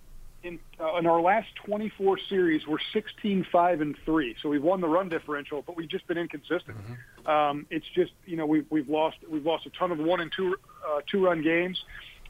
in, 0.43 0.59
uh, 0.79 0.97
in 0.97 1.05
our 1.05 1.21
last 1.21 1.47
24 1.65 2.19
series 2.29 2.67
we're 2.67 2.77
16 2.91 3.45
5 3.51 3.81
and 3.81 3.95
3 4.05 4.35
so 4.41 4.49
we've 4.49 4.63
won 4.63 4.81
the 4.81 4.87
run 4.87 5.09
differential 5.09 5.61
but 5.61 5.75
we've 5.77 5.89
just 5.89 6.05
been 6.07 6.17
inconsistent 6.17 6.77
mm-hmm. 6.77 7.29
um, 7.29 7.65
it's 7.69 7.87
just 7.95 8.11
you 8.25 8.35
know 8.35 8.45
we've 8.45 8.65
we've 8.69 8.89
lost 8.89 9.17
we've 9.29 9.45
lost 9.45 9.65
a 9.65 9.69
ton 9.71 9.91
of 9.91 9.99
one 9.99 10.19
and 10.19 10.31
two 10.35 10.55
uh, 10.87 10.99
two 11.09 11.23
run 11.23 11.41
games 11.41 11.83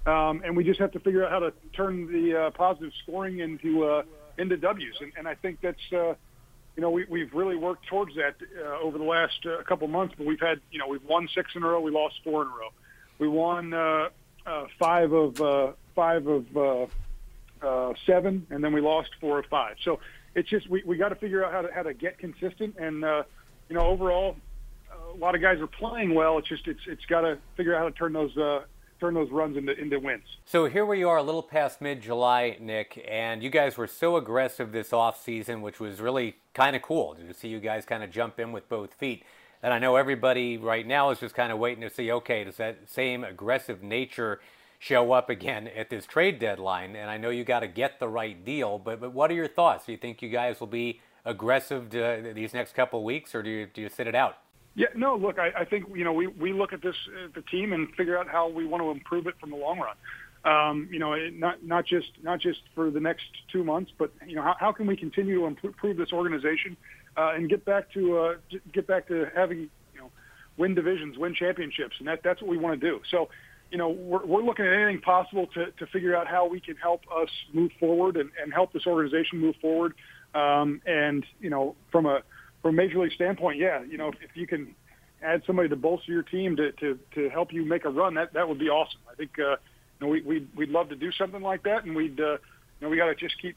um, 0.05 0.41
and 0.43 0.55
we 0.55 0.63
just 0.63 0.79
have 0.79 0.91
to 0.91 0.99
figure 0.99 1.25
out 1.25 1.31
how 1.31 1.39
to 1.39 1.53
turn 1.73 2.11
the 2.11 2.37
uh, 2.37 2.51
positive 2.51 2.91
scoring 3.01 3.39
into 3.39 3.85
uh, 3.85 4.03
into 4.37 4.57
W's 4.57 4.95
and, 5.01 5.11
and 5.17 5.27
I 5.27 5.35
think 5.35 5.59
that's 5.61 5.93
uh, 5.93 6.15
you 6.75 6.81
know, 6.81 6.89
we, 6.89 7.05
we've 7.05 7.33
really 7.33 7.55
worked 7.55 7.85
towards 7.87 8.15
that 8.15 8.35
uh, 8.59 8.79
over 8.79 8.97
the 8.97 9.03
last 9.03 9.45
uh, 9.45 9.61
couple 9.63 9.87
months. 9.87 10.15
But 10.17 10.25
we've 10.25 10.39
had, 10.39 10.59
you 10.71 10.79
know, 10.79 10.87
we've 10.87 11.03
won 11.03 11.27
six 11.33 11.51
in 11.55 11.63
a 11.63 11.67
row. 11.67 11.79
We 11.79 11.91
lost 11.91 12.15
four 12.23 12.41
in 12.41 12.47
a 12.47 12.51
row. 12.51 12.69
We 13.19 13.27
won 13.27 13.73
uh, 13.73 14.09
uh, 14.45 14.65
five 14.79 15.13
of 15.13 15.39
uh, 15.39 15.73
five 15.95 16.25
of 16.27 16.57
uh, 16.57 16.85
uh, 17.61 17.93
seven, 18.05 18.47
and 18.49 18.63
then 18.63 18.73
we 18.73 18.81
lost 18.81 19.11
four 19.21 19.39
of 19.39 19.45
five. 19.45 19.75
So 19.83 19.99
it's 20.35 20.49
just 20.49 20.67
we, 20.67 20.83
we 20.83 20.97
got 20.97 21.09
to 21.09 21.15
figure 21.15 21.45
out 21.45 21.51
how 21.53 21.61
to 21.61 21.73
how 21.73 21.83
to 21.83 21.93
get 21.93 22.17
consistent, 22.17 22.75
and 22.77 23.05
uh, 23.05 23.23
you 23.69 23.75
know 23.75 23.85
overall, 23.85 24.35
a 25.13 25.17
lot 25.17 25.35
of 25.35 25.41
guys 25.41 25.59
are 25.59 25.67
playing 25.67 26.15
well. 26.15 26.39
It's 26.39 26.49
just 26.49 26.67
it's 26.67 26.81
it's 26.87 27.05
got 27.05 27.21
to 27.21 27.37
figure 27.55 27.75
out 27.75 27.79
how 27.79 27.89
to 27.89 27.95
turn 27.95 28.13
those. 28.13 28.35
Uh, 28.35 28.63
turn 29.03 29.13
those 29.15 29.31
runs 29.31 29.57
into, 29.57 29.77
into 29.77 29.99
wins. 29.99 30.23
So 30.45 30.63
here 30.63 30.85
we 30.85 31.03
are 31.03 31.17
a 31.17 31.23
little 31.23 31.43
past 31.43 31.81
mid-July, 31.81 32.55
Nick, 32.61 33.05
and 33.05 33.43
you 33.43 33.49
guys 33.49 33.75
were 33.75 33.85
so 33.85 34.15
aggressive 34.15 34.71
this 34.71 34.93
off 34.93 35.21
season, 35.21 35.61
which 35.61 35.81
was 35.81 35.99
really 35.99 36.37
kind 36.53 36.73
of 36.73 36.81
cool 36.81 37.13
to 37.15 37.33
see 37.33 37.49
you 37.49 37.59
guys 37.59 37.83
kind 37.83 38.01
of 38.01 38.11
jump 38.11 38.39
in 38.39 38.53
with 38.53 38.69
both 38.69 38.93
feet. 38.93 39.25
And 39.61 39.73
I 39.73 39.79
know 39.79 39.97
everybody 39.97 40.55
right 40.55 40.87
now 40.87 41.09
is 41.09 41.19
just 41.19 41.35
kind 41.35 41.51
of 41.51 41.59
waiting 41.59 41.81
to 41.81 41.89
see, 41.89 42.13
okay, 42.13 42.45
does 42.45 42.55
that 42.55 42.89
same 42.89 43.25
aggressive 43.25 43.83
nature 43.83 44.39
show 44.79 45.11
up 45.11 45.29
again 45.29 45.67
at 45.67 45.89
this 45.89 46.05
trade 46.05 46.39
deadline? 46.39 46.95
And 46.95 47.09
I 47.09 47.17
know 47.17 47.29
you 47.29 47.43
got 47.43 47.59
to 47.59 47.67
get 47.67 47.99
the 47.99 48.07
right 48.07 48.45
deal, 48.45 48.79
but, 48.79 49.01
but 49.01 49.11
what 49.11 49.29
are 49.29 49.35
your 49.35 49.49
thoughts? 49.49 49.85
Do 49.85 49.91
you 49.91 49.97
think 49.97 50.21
you 50.21 50.29
guys 50.29 50.61
will 50.61 50.67
be 50.67 51.01
aggressive 51.25 51.89
to, 51.89 52.31
these 52.33 52.53
next 52.53 52.73
couple 52.73 53.03
weeks, 53.03 53.35
or 53.35 53.43
do 53.43 53.49
you, 53.49 53.65
do 53.65 53.81
you 53.81 53.89
sit 53.89 54.07
it 54.07 54.15
out? 54.15 54.37
Yeah, 54.75 54.87
no. 54.95 55.15
Look, 55.15 55.37
I, 55.37 55.51
I 55.61 55.65
think 55.65 55.85
you 55.93 56.03
know 56.03 56.13
we, 56.13 56.27
we 56.27 56.51
look 56.51 56.73
at 56.73 56.81
this 56.81 56.95
uh, 57.07 57.27
the 57.35 57.41
team 57.43 57.73
and 57.73 57.89
figure 57.95 58.17
out 58.17 58.27
how 58.27 58.49
we 58.49 58.65
want 58.65 58.81
to 58.81 58.89
improve 58.89 59.27
it 59.27 59.35
from 59.39 59.51
the 59.51 59.55
long 59.55 59.79
run. 59.79 59.95
Um, 60.45 60.89
you 60.91 60.99
know, 60.99 61.15
not 61.29 61.63
not 61.63 61.85
just 61.85 62.09
not 62.21 62.39
just 62.39 62.59
for 62.73 62.89
the 62.89 62.99
next 62.99 63.25
two 63.51 63.63
months, 63.63 63.91
but 63.97 64.11
you 64.27 64.35
know, 64.35 64.41
how, 64.41 64.55
how 64.59 64.71
can 64.71 64.87
we 64.87 64.97
continue 64.97 65.39
to 65.39 65.45
improve 65.45 65.97
this 65.97 66.11
organization 66.11 66.75
uh, 67.15 67.33
and 67.35 67.49
get 67.49 67.63
back 67.65 67.91
to 67.93 68.17
uh, 68.17 68.33
get 68.73 68.87
back 68.87 69.07
to 69.07 69.27
having 69.35 69.69
you 69.93 69.99
know 69.99 70.09
win 70.57 70.73
divisions, 70.75 71.17
win 71.17 71.35
championships, 71.35 71.95
and 71.99 72.07
that 72.07 72.21
that's 72.23 72.41
what 72.41 72.49
we 72.49 72.57
want 72.57 72.79
to 72.79 72.87
do. 72.87 72.99
So, 73.09 73.29
you 73.71 73.77
know, 73.77 73.89
we're, 73.89 74.25
we're 74.25 74.43
looking 74.43 74.65
at 74.65 74.73
anything 74.73 75.01
possible 75.01 75.47
to 75.53 75.67
to 75.71 75.85
figure 75.87 76.15
out 76.15 76.27
how 76.27 76.47
we 76.47 76.59
can 76.59 76.75
help 76.77 77.03
us 77.15 77.29
move 77.53 77.71
forward 77.79 78.17
and, 78.17 78.31
and 78.41 78.51
help 78.51 78.73
this 78.73 78.87
organization 78.87 79.39
move 79.39 79.55
forward. 79.61 79.93
Um, 80.33 80.81
and 80.85 81.23
you 81.39 81.51
know, 81.51 81.75
from 81.91 82.07
a 82.07 82.21
from 82.63 82.79
a 82.79 82.81
major 82.81 82.99
league 82.99 83.11
standpoint, 83.11 83.59
yeah, 83.59 83.83
you 83.83 83.97
know, 83.97 84.07
if, 84.07 84.15
if 84.21 84.35
you 84.35 84.47
can 84.47 84.73
add 85.21 85.43
somebody 85.45 85.69
to 85.69 85.75
bolster 85.75 86.11
your 86.11 86.23
team 86.23 86.55
to, 86.55 86.71
to 86.71 86.97
to 87.13 87.29
help 87.29 87.53
you 87.53 87.63
make 87.65 87.85
a 87.85 87.89
run, 87.89 88.15
that 88.15 88.33
that 88.33 88.49
would 88.49 88.57
be 88.57 88.69
awesome. 88.69 89.01
I 89.11 89.15
think 89.15 89.37
uh, 89.37 89.51
you 89.51 89.57
know 90.01 90.07
we 90.07 90.21
we'd, 90.21 90.47
we'd 90.55 90.69
love 90.69 90.89
to 90.89 90.95
do 90.95 91.11
something 91.11 91.41
like 91.41 91.63
that, 91.63 91.83
and 91.83 91.95
we'd 91.95 92.19
uh, 92.19 92.31
you 92.33 92.39
know 92.81 92.89
we 92.89 92.97
got 92.97 93.07
to 93.07 93.15
just 93.15 93.39
keep 93.39 93.55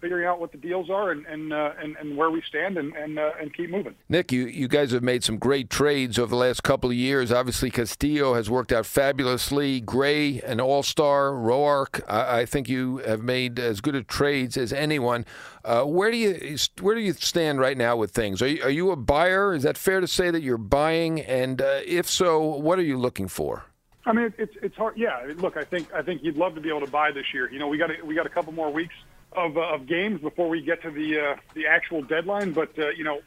figuring 0.00 0.26
out 0.26 0.40
what 0.40 0.52
the 0.52 0.58
deals 0.58 0.90
are 0.90 1.10
and 1.10 1.26
and 1.26 1.52
uh, 1.52 1.72
and, 1.82 1.96
and, 1.96 2.16
where 2.16 2.30
we 2.30 2.42
stand 2.42 2.78
and 2.78 2.94
and, 2.94 3.18
uh, 3.18 3.30
and 3.40 3.54
keep 3.54 3.70
moving. 3.70 3.94
Nick, 4.08 4.32
you, 4.32 4.46
you 4.46 4.68
guys 4.68 4.92
have 4.92 5.02
made 5.02 5.24
some 5.24 5.38
great 5.38 5.70
trades 5.70 6.18
over 6.18 6.30
the 6.30 6.36
last 6.36 6.62
couple 6.62 6.90
of 6.90 6.96
years. 6.96 7.32
Obviously, 7.32 7.70
Castillo 7.70 8.34
has 8.34 8.48
worked 8.50 8.72
out 8.72 8.86
fabulously. 8.86 9.80
Gray, 9.80 10.40
an 10.40 10.60
All 10.60 10.82
Star, 10.82 11.30
Roark. 11.30 12.02
I, 12.08 12.40
I, 12.40 12.46
think 12.46 12.68
you 12.68 12.98
have 12.98 13.22
made 13.22 13.58
as 13.58 13.80
good 13.80 13.94
of 13.94 14.06
trades 14.06 14.56
as 14.56 14.72
anyone. 14.72 15.24
Uh, 15.64 15.84
where 15.84 16.10
do 16.10 16.16
you 16.16 16.56
where 16.80 16.94
do 16.94 17.00
you 17.00 17.12
stand 17.12 17.58
right 17.60 17.76
now 17.76 17.96
with 17.96 18.12
things? 18.12 18.42
Are 18.42 18.48
you, 18.48 18.62
are 18.62 18.70
you 18.70 18.90
a 18.90 18.96
buyer? 18.96 19.54
Is 19.54 19.62
that 19.64 19.76
fair 19.76 20.00
to 20.00 20.06
say 20.06 20.30
that 20.30 20.42
you're 20.42 20.58
buying? 20.58 21.20
And 21.20 21.60
uh, 21.60 21.80
if 21.84 22.08
so, 22.08 22.40
what 22.40 22.78
are 22.78 22.82
you 22.82 22.98
looking 22.98 23.28
for? 23.28 23.64
I 24.06 24.12
mean, 24.12 24.32
it's 24.38 24.54
it's 24.62 24.76
hard. 24.76 24.96
Yeah, 24.96 25.32
look, 25.38 25.56
I 25.56 25.64
think 25.64 25.92
I 25.92 26.00
think 26.02 26.22
you'd 26.22 26.36
love 26.36 26.54
to 26.54 26.60
be 26.60 26.68
able 26.68 26.82
to 26.82 26.90
buy 26.90 27.10
this 27.10 27.34
year. 27.34 27.50
You 27.50 27.58
know, 27.58 27.66
we 27.66 27.76
got 27.76 27.90
a, 27.90 28.04
we 28.04 28.14
got 28.14 28.24
a 28.24 28.28
couple 28.28 28.52
more 28.52 28.72
weeks 28.72 28.94
of, 29.36 29.56
uh, 29.56 29.60
of 29.60 29.86
games 29.86 30.20
before 30.20 30.48
we 30.48 30.62
get 30.62 30.82
to 30.82 30.90
the 30.90 31.20
uh, 31.20 31.36
the 31.54 31.66
actual 31.66 32.02
deadline. 32.02 32.52
But 32.52 32.78
uh, 32.78 32.88
you 32.90 33.04
know, 33.04 33.20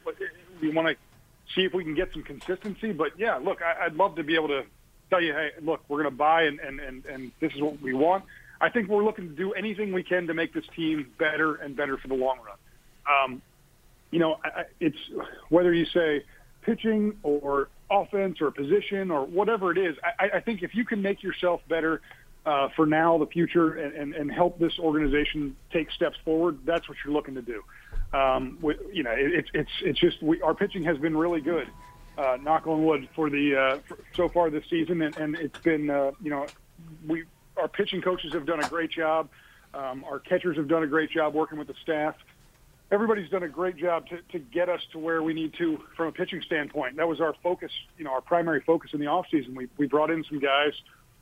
we 0.60 0.70
want 0.70 0.88
to 0.88 0.96
see 1.54 1.64
if 1.64 1.72
we 1.72 1.84
can 1.84 1.94
get 1.94 2.12
some 2.12 2.22
consistency. 2.22 2.92
But 2.92 3.18
yeah, 3.18 3.36
look, 3.36 3.62
I, 3.62 3.86
I'd 3.86 3.94
love 3.94 4.16
to 4.16 4.24
be 4.24 4.34
able 4.34 4.48
to 4.48 4.64
tell 5.08 5.22
you, 5.22 5.32
hey, 5.32 5.50
look, 5.62 5.82
we're 5.88 6.02
going 6.02 6.12
to 6.12 6.16
buy, 6.16 6.42
and, 6.42 6.60
and 6.60 6.80
and 6.80 7.06
and 7.06 7.32
this 7.40 7.52
is 7.54 7.60
what 7.60 7.80
we 7.80 7.94
want. 7.94 8.24
I 8.60 8.68
think 8.68 8.88
we're 8.88 9.04
looking 9.04 9.28
to 9.28 9.34
do 9.34 9.52
anything 9.52 9.92
we 9.92 10.02
can 10.02 10.26
to 10.26 10.34
make 10.34 10.52
this 10.52 10.66
team 10.76 11.10
better 11.18 11.54
and 11.54 11.74
better 11.74 11.96
for 11.96 12.08
the 12.08 12.14
long 12.14 12.38
run. 12.38 12.58
Um, 13.08 13.42
you 14.10 14.18
know, 14.18 14.38
I, 14.44 14.64
it's 14.80 14.98
whether 15.48 15.72
you 15.72 15.86
say 15.86 16.24
pitching 16.62 17.16
or 17.22 17.68
offense 17.90 18.40
or 18.40 18.50
position 18.50 19.10
or 19.10 19.24
whatever 19.24 19.72
it 19.72 19.78
is. 19.78 19.96
I, 20.18 20.30
I 20.34 20.40
think 20.40 20.62
if 20.62 20.74
you 20.74 20.84
can 20.84 21.02
make 21.02 21.22
yourself 21.22 21.60
better 21.68 22.02
uh, 22.46 22.68
for 22.74 22.86
now, 22.86 23.18
the 23.18 23.26
future, 23.26 23.74
and, 23.74 23.94
and, 23.94 24.14
and 24.14 24.32
help 24.32 24.58
this 24.58 24.78
organization 24.78 25.56
take 25.72 25.90
steps 25.90 26.16
forward. 26.24 26.58
That's 26.64 26.88
what 26.88 26.98
you're 27.04 27.12
looking 27.12 27.34
to 27.34 27.42
do. 27.42 27.62
Um, 28.16 28.58
we, 28.60 28.76
you 28.92 29.02
know, 29.02 29.12
it, 29.12 29.32
it's 29.32 29.50
it's 29.54 29.70
it's 29.82 29.98
just 29.98 30.22
we, 30.22 30.40
our 30.42 30.54
pitching 30.54 30.82
has 30.84 30.98
been 30.98 31.16
really 31.16 31.40
good. 31.40 31.68
Uh, 32.18 32.38
knock 32.42 32.66
on 32.66 32.84
wood 32.84 33.08
for 33.14 33.30
the 33.30 33.56
uh, 33.56 33.78
for 33.86 33.98
so 34.14 34.28
far 34.28 34.50
this 34.50 34.64
season, 34.68 35.02
and, 35.02 35.16
and 35.16 35.36
it's 35.36 35.58
been 35.60 35.90
uh, 35.90 36.10
you 36.22 36.30
know 36.30 36.46
we 37.06 37.24
our 37.56 37.68
pitching 37.68 38.00
coaches 38.00 38.32
have 38.32 38.46
done 38.46 38.62
a 38.62 38.68
great 38.68 38.90
job. 38.90 39.28
Um, 39.74 40.04
our 40.04 40.18
catchers 40.18 40.56
have 40.56 40.66
done 40.66 40.82
a 40.82 40.86
great 40.86 41.10
job 41.10 41.34
working 41.34 41.58
with 41.58 41.68
the 41.68 41.74
staff. 41.82 42.16
Everybody's 42.90 43.30
done 43.30 43.44
a 43.44 43.48
great 43.48 43.76
job 43.76 44.08
to, 44.08 44.20
to 44.32 44.40
get 44.40 44.68
us 44.68 44.80
to 44.90 44.98
where 44.98 45.22
we 45.22 45.32
need 45.32 45.54
to 45.58 45.80
from 45.96 46.08
a 46.08 46.12
pitching 46.12 46.42
standpoint. 46.42 46.96
That 46.96 47.06
was 47.06 47.20
our 47.20 47.34
focus, 47.40 47.70
you 47.96 48.04
know, 48.04 48.10
our 48.10 48.20
primary 48.20 48.62
focus 48.62 48.90
in 48.92 48.98
the 48.98 49.06
offseason. 49.06 49.54
We, 49.54 49.68
we 49.76 49.86
brought 49.86 50.10
in 50.10 50.24
some 50.24 50.40
guys 50.40 50.72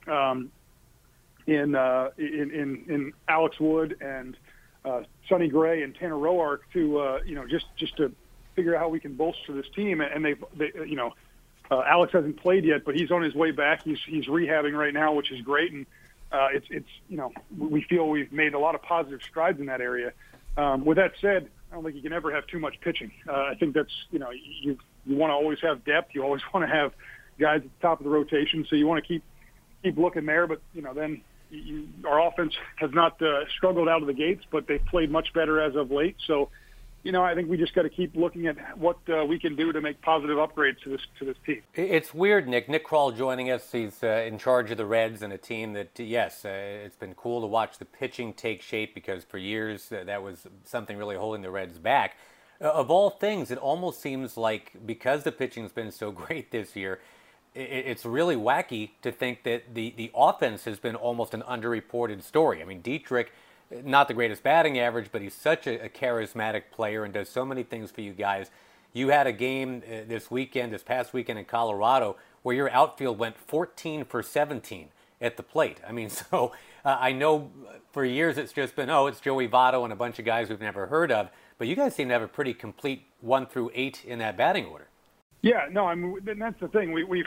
um, 0.06 0.50
in 1.48 1.74
uh, 1.74 2.10
in, 2.18 2.50
in 2.50 2.84
in 2.88 3.12
Alex 3.26 3.58
Wood 3.58 3.96
and 4.02 4.36
uh, 4.84 5.02
Sonny 5.28 5.48
Gray 5.48 5.82
and 5.82 5.94
Tanner 5.94 6.14
Roark 6.14 6.58
to 6.74 6.98
uh, 6.98 7.20
you 7.24 7.34
know 7.34 7.46
just 7.46 7.66
just 7.76 7.96
to 7.96 8.12
figure 8.54 8.76
out 8.76 8.80
how 8.80 8.88
we 8.88 9.00
can 9.00 9.14
bolster 9.14 9.54
this 9.54 9.66
team. 9.74 10.02
And 10.02 10.22
they 10.24 10.34
they 10.54 10.72
you 10.86 10.94
know 10.94 11.14
uh, 11.70 11.82
Alex 11.86 12.12
hasn't 12.12 12.36
played 12.36 12.64
yet, 12.64 12.84
but 12.84 12.94
he's 12.94 13.10
on 13.10 13.22
his 13.22 13.34
way 13.34 13.50
back. 13.50 13.82
He's 13.82 13.98
he's 14.06 14.26
rehabbing 14.26 14.78
right 14.78 14.92
now, 14.92 15.14
which 15.14 15.32
is 15.32 15.40
great. 15.40 15.72
And 15.72 15.86
uh, 16.30 16.48
it's 16.52 16.66
it's 16.68 16.90
you 17.08 17.16
know 17.16 17.32
we 17.56 17.80
feel 17.80 18.06
we've 18.08 18.30
made 18.30 18.52
a 18.52 18.58
lot 18.58 18.74
of 18.74 18.82
positive 18.82 19.22
strides 19.22 19.58
in 19.58 19.66
that 19.66 19.80
area. 19.80 20.12
Um, 20.58 20.84
with 20.84 20.98
that 20.98 21.12
said, 21.18 21.48
I 21.70 21.76
don't 21.76 21.84
think 21.84 21.96
you 21.96 22.02
can 22.02 22.12
ever 22.12 22.30
have 22.34 22.46
too 22.46 22.58
much 22.58 22.78
pitching. 22.82 23.10
Uh, 23.26 23.32
I 23.32 23.54
think 23.58 23.74
that's 23.74 23.92
you 24.10 24.18
know 24.18 24.30
you 24.32 24.76
you 25.06 25.16
want 25.16 25.30
to 25.30 25.34
always 25.34 25.60
have 25.62 25.82
depth. 25.86 26.14
You 26.14 26.24
always 26.24 26.42
want 26.52 26.68
to 26.68 26.74
have 26.74 26.92
guys 27.40 27.58
at 27.58 27.62
the 27.62 27.80
top 27.80 28.00
of 28.00 28.04
the 28.04 28.10
rotation. 28.10 28.66
So 28.68 28.76
you 28.76 28.86
want 28.86 29.02
to 29.02 29.08
keep 29.08 29.22
keep 29.82 29.96
looking 29.96 30.26
there. 30.26 30.46
But 30.46 30.60
you 30.74 30.82
know 30.82 30.92
then 30.92 31.22
you, 31.50 31.88
our 32.04 32.26
offense 32.26 32.54
has 32.76 32.92
not 32.92 33.20
uh, 33.22 33.46
struggled 33.56 33.88
out 33.88 34.00
of 34.00 34.06
the 34.06 34.14
gates, 34.14 34.44
but 34.50 34.66
they've 34.66 34.84
played 34.84 35.10
much 35.10 35.32
better 35.32 35.60
as 35.60 35.76
of 35.76 35.90
late. 35.90 36.16
So, 36.26 36.50
you 37.02 37.12
know, 37.12 37.22
I 37.22 37.34
think 37.34 37.48
we 37.48 37.56
just 37.56 37.74
got 37.74 37.82
to 37.82 37.88
keep 37.88 38.16
looking 38.16 38.46
at 38.46 38.76
what 38.76 38.98
uh, 39.08 39.24
we 39.24 39.38
can 39.38 39.56
do 39.56 39.72
to 39.72 39.80
make 39.80 40.02
positive 40.02 40.36
upgrades 40.36 40.80
to 40.82 40.90
this 40.90 41.00
to 41.18 41.24
this 41.24 41.36
team. 41.46 41.62
It's 41.74 42.12
weird, 42.12 42.48
Nick. 42.48 42.68
Nick 42.68 42.86
Krall 42.86 43.16
joining 43.16 43.50
us. 43.50 43.70
He's 43.72 44.02
uh, 44.02 44.24
in 44.26 44.38
charge 44.38 44.70
of 44.70 44.76
the 44.76 44.86
Reds 44.86 45.22
and 45.22 45.32
a 45.32 45.38
team 45.38 45.72
that, 45.74 45.98
yes, 45.98 46.44
uh, 46.44 46.48
it's 46.48 46.96
been 46.96 47.14
cool 47.14 47.40
to 47.40 47.46
watch 47.46 47.78
the 47.78 47.84
pitching 47.84 48.32
take 48.32 48.62
shape 48.62 48.94
because 48.94 49.24
for 49.24 49.38
years 49.38 49.90
uh, 49.92 50.04
that 50.04 50.22
was 50.22 50.46
something 50.64 50.96
really 50.96 51.16
holding 51.16 51.42
the 51.42 51.50
Reds 51.50 51.78
back. 51.78 52.16
Uh, 52.60 52.64
of 52.70 52.90
all 52.90 53.10
things, 53.10 53.52
it 53.52 53.58
almost 53.58 54.00
seems 54.00 54.36
like 54.36 54.72
because 54.84 55.22
the 55.22 55.32
pitching's 55.32 55.72
been 55.72 55.92
so 55.92 56.10
great 56.10 56.50
this 56.50 56.76
year 56.76 57.00
it's 57.54 58.04
really 58.04 58.36
wacky 58.36 58.90
to 59.02 59.10
think 59.10 59.42
that 59.44 59.74
the, 59.74 59.92
the 59.96 60.10
offense 60.14 60.64
has 60.64 60.78
been 60.78 60.94
almost 60.94 61.34
an 61.34 61.42
underreported 61.42 62.22
story. 62.22 62.62
I 62.62 62.64
mean, 62.64 62.80
Dietrich, 62.80 63.32
not 63.84 64.08
the 64.08 64.14
greatest 64.14 64.42
batting 64.42 64.78
average, 64.78 65.10
but 65.10 65.22
he's 65.22 65.34
such 65.34 65.66
a, 65.66 65.84
a 65.84 65.88
charismatic 65.88 66.64
player 66.70 67.04
and 67.04 67.12
does 67.12 67.28
so 67.28 67.44
many 67.44 67.62
things 67.62 67.90
for 67.90 68.00
you 68.00 68.12
guys. 68.12 68.50
You 68.92 69.08
had 69.08 69.26
a 69.26 69.32
game 69.32 69.82
uh, 69.86 70.04
this 70.06 70.30
weekend, 70.30 70.72
this 70.72 70.82
past 70.82 71.12
weekend 71.12 71.38
in 71.38 71.44
Colorado, 71.44 72.16
where 72.42 72.56
your 72.56 72.70
outfield 72.70 73.18
went 73.18 73.36
14 73.36 74.04
for 74.04 74.22
17 74.22 74.88
at 75.20 75.36
the 75.36 75.42
plate. 75.42 75.80
I 75.86 75.92
mean, 75.92 76.08
so 76.30 76.52
uh, 76.84 76.96
I 76.98 77.12
know 77.12 77.50
for 77.92 78.04
years 78.04 78.38
it's 78.38 78.52
just 78.52 78.76
been, 78.76 78.90
oh, 78.90 79.06
it's 79.06 79.20
Joey 79.20 79.48
Votto 79.48 79.84
and 79.84 79.92
a 79.92 79.96
bunch 79.96 80.18
of 80.18 80.24
guys 80.24 80.48
we've 80.48 80.60
never 80.60 80.86
heard 80.86 81.12
of. 81.12 81.28
But 81.58 81.66
you 81.66 81.74
guys 81.74 81.94
seem 81.94 82.08
to 82.08 82.14
have 82.14 82.22
a 82.22 82.28
pretty 82.28 82.54
complete 82.54 83.04
one 83.20 83.46
through 83.46 83.72
eight 83.74 84.04
in 84.04 84.20
that 84.20 84.36
batting 84.36 84.66
order. 84.66 84.87
Yeah, 85.42 85.66
no, 85.70 85.86
I 85.86 85.94
mean 85.94 86.18
that's 86.38 86.60
the 86.60 86.68
thing. 86.68 86.92
We, 86.92 87.04
we've 87.04 87.26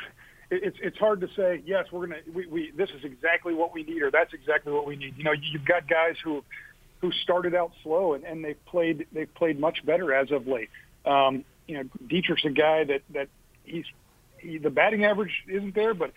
it's 0.50 0.78
it's 0.82 0.98
hard 0.98 1.22
to 1.22 1.30
say 1.36 1.64
yes 1.66 1.86
we're 1.92 2.08
gonna 2.08 2.20
we, 2.34 2.46
we 2.46 2.72
this 2.76 2.90
is 2.90 3.06
exactly 3.06 3.54
what 3.54 3.74
we 3.74 3.84
need 3.84 4.02
or 4.02 4.12
that's 4.12 4.34
exactly 4.34 4.74
what 4.74 4.86
we 4.86 4.96
need. 4.96 5.18
You 5.18 5.24
know, 5.24 5.32
you've 5.32 5.66
got 5.66 5.88
guys 5.88 6.16
who 6.24 6.44
who 7.00 7.12
started 7.24 7.56
out 7.56 7.72
slow 7.84 8.14
and, 8.14 8.24
and 8.24 8.44
they've 8.44 8.64
played 8.66 9.08
they've 9.14 9.34
played 9.36 9.60
much 9.60 9.86
better 9.86 10.14
as 10.14 10.30
of 10.32 10.48
late. 10.48 10.70
Um, 11.06 11.46
you 11.68 11.78
know, 11.78 11.84
Dietrich's 12.06 12.46
a 12.46 12.50
guy 12.50 12.84
that 12.84 13.02
that 13.14 13.30
he's 13.64 13.86
he, 14.40 14.58
the 14.58 14.70
batting 14.70 15.06
average 15.06 15.32
isn't 15.48 15.74
there, 15.74 15.94
but 15.94 16.12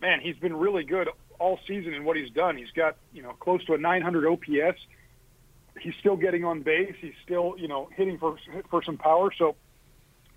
man, 0.00 0.20
he's 0.20 0.36
been 0.36 0.54
really 0.54 0.84
good 0.84 1.08
all 1.38 1.58
season 1.66 1.94
in 1.94 2.04
what 2.04 2.16
he's 2.16 2.30
done. 2.30 2.56
He's 2.56 2.70
got 2.76 2.96
you 3.12 3.22
know 3.22 3.32
close 3.40 3.64
to 3.64 3.74
a 3.74 3.78
900 3.78 4.26
OPS. 4.26 4.78
He's 5.80 5.94
still 6.00 6.16
getting 6.16 6.44
on 6.44 6.62
base. 6.62 6.94
He's 7.00 7.14
still 7.24 7.54
you 7.56 7.66
know 7.66 7.88
hitting 7.96 8.18
for 8.18 8.36
for 8.70 8.82
some 8.84 8.98
power. 8.98 9.32
So 9.36 9.56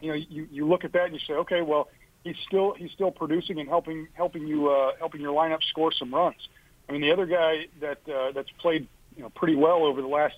you 0.03 0.09
know 0.09 0.15
you 0.15 0.47
you 0.51 0.67
look 0.67 0.83
at 0.83 0.91
that 0.93 1.05
and 1.05 1.13
you 1.13 1.19
say, 1.25 1.33
okay, 1.33 1.61
well 1.61 1.87
he's 2.23 2.35
still 2.47 2.73
he's 2.73 2.91
still 2.91 3.11
producing 3.11 3.59
and 3.59 3.69
helping 3.69 4.07
helping 4.13 4.45
you 4.45 4.69
uh, 4.69 4.91
helping 4.99 5.21
your 5.21 5.33
lineup 5.33 5.63
score 5.69 5.91
some 5.97 6.13
runs. 6.13 6.47
I 6.87 6.91
mean, 6.91 7.01
the 7.01 7.11
other 7.11 7.25
guy 7.25 7.67
that 7.81 7.99
uh, 8.09 8.31
that's 8.33 8.49
played 8.59 8.87
you 9.15 9.23
know 9.23 9.29
pretty 9.29 9.55
well 9.55 9.85
over 9.85 10.01
the 10.01 10.07
last 10.07 10.35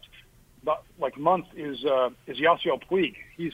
like 1.00 1.18
month 1.18 1.46
is 1.56 1.84
uh, 1.86 2.10
is 2.28 2.38
Yasiel 2.38 2.82
Puig. 2.90 3.16
He's 3.38 3.54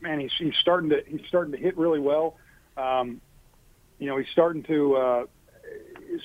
man, 0.00 0.20
he's 0.20 0.32
he's 0.38 0.54
starting 0.60 0.90
to 0.90 1.02
he's 1.06 1.26
starting 1.28 1.52
to 1.52 1.58
hit 1.58 1.76
really 1.76 2.00
well. 2.00 2.36
Um, 2.76 3.20
you 3.98 4.08
know, 4.08 4.18
he's 4.18 4.28
starting 4.32 4.62
to 4.64 4.96
uh, 4.96 5.24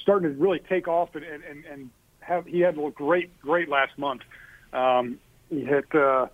starting 0.02 0.34
to 0.34 0.41
really 0.41 0.60
take 0.60 0.88
off 0.88 1.15
and, 1.15 1.24
and 1.24 1.65
and 1.65 1.89
have 2.20 2.46
he 2.46 2.60
had 2.60 2.78
a 2.78 2.91
great 2.91 3.39
great 3.41 3.70
last 3.70 3.98
month. 3.98 4.22
Um, 4.74 5.20
he 5.50 5.62
hit. 5.63 5.94
Uh, 5.96 6.28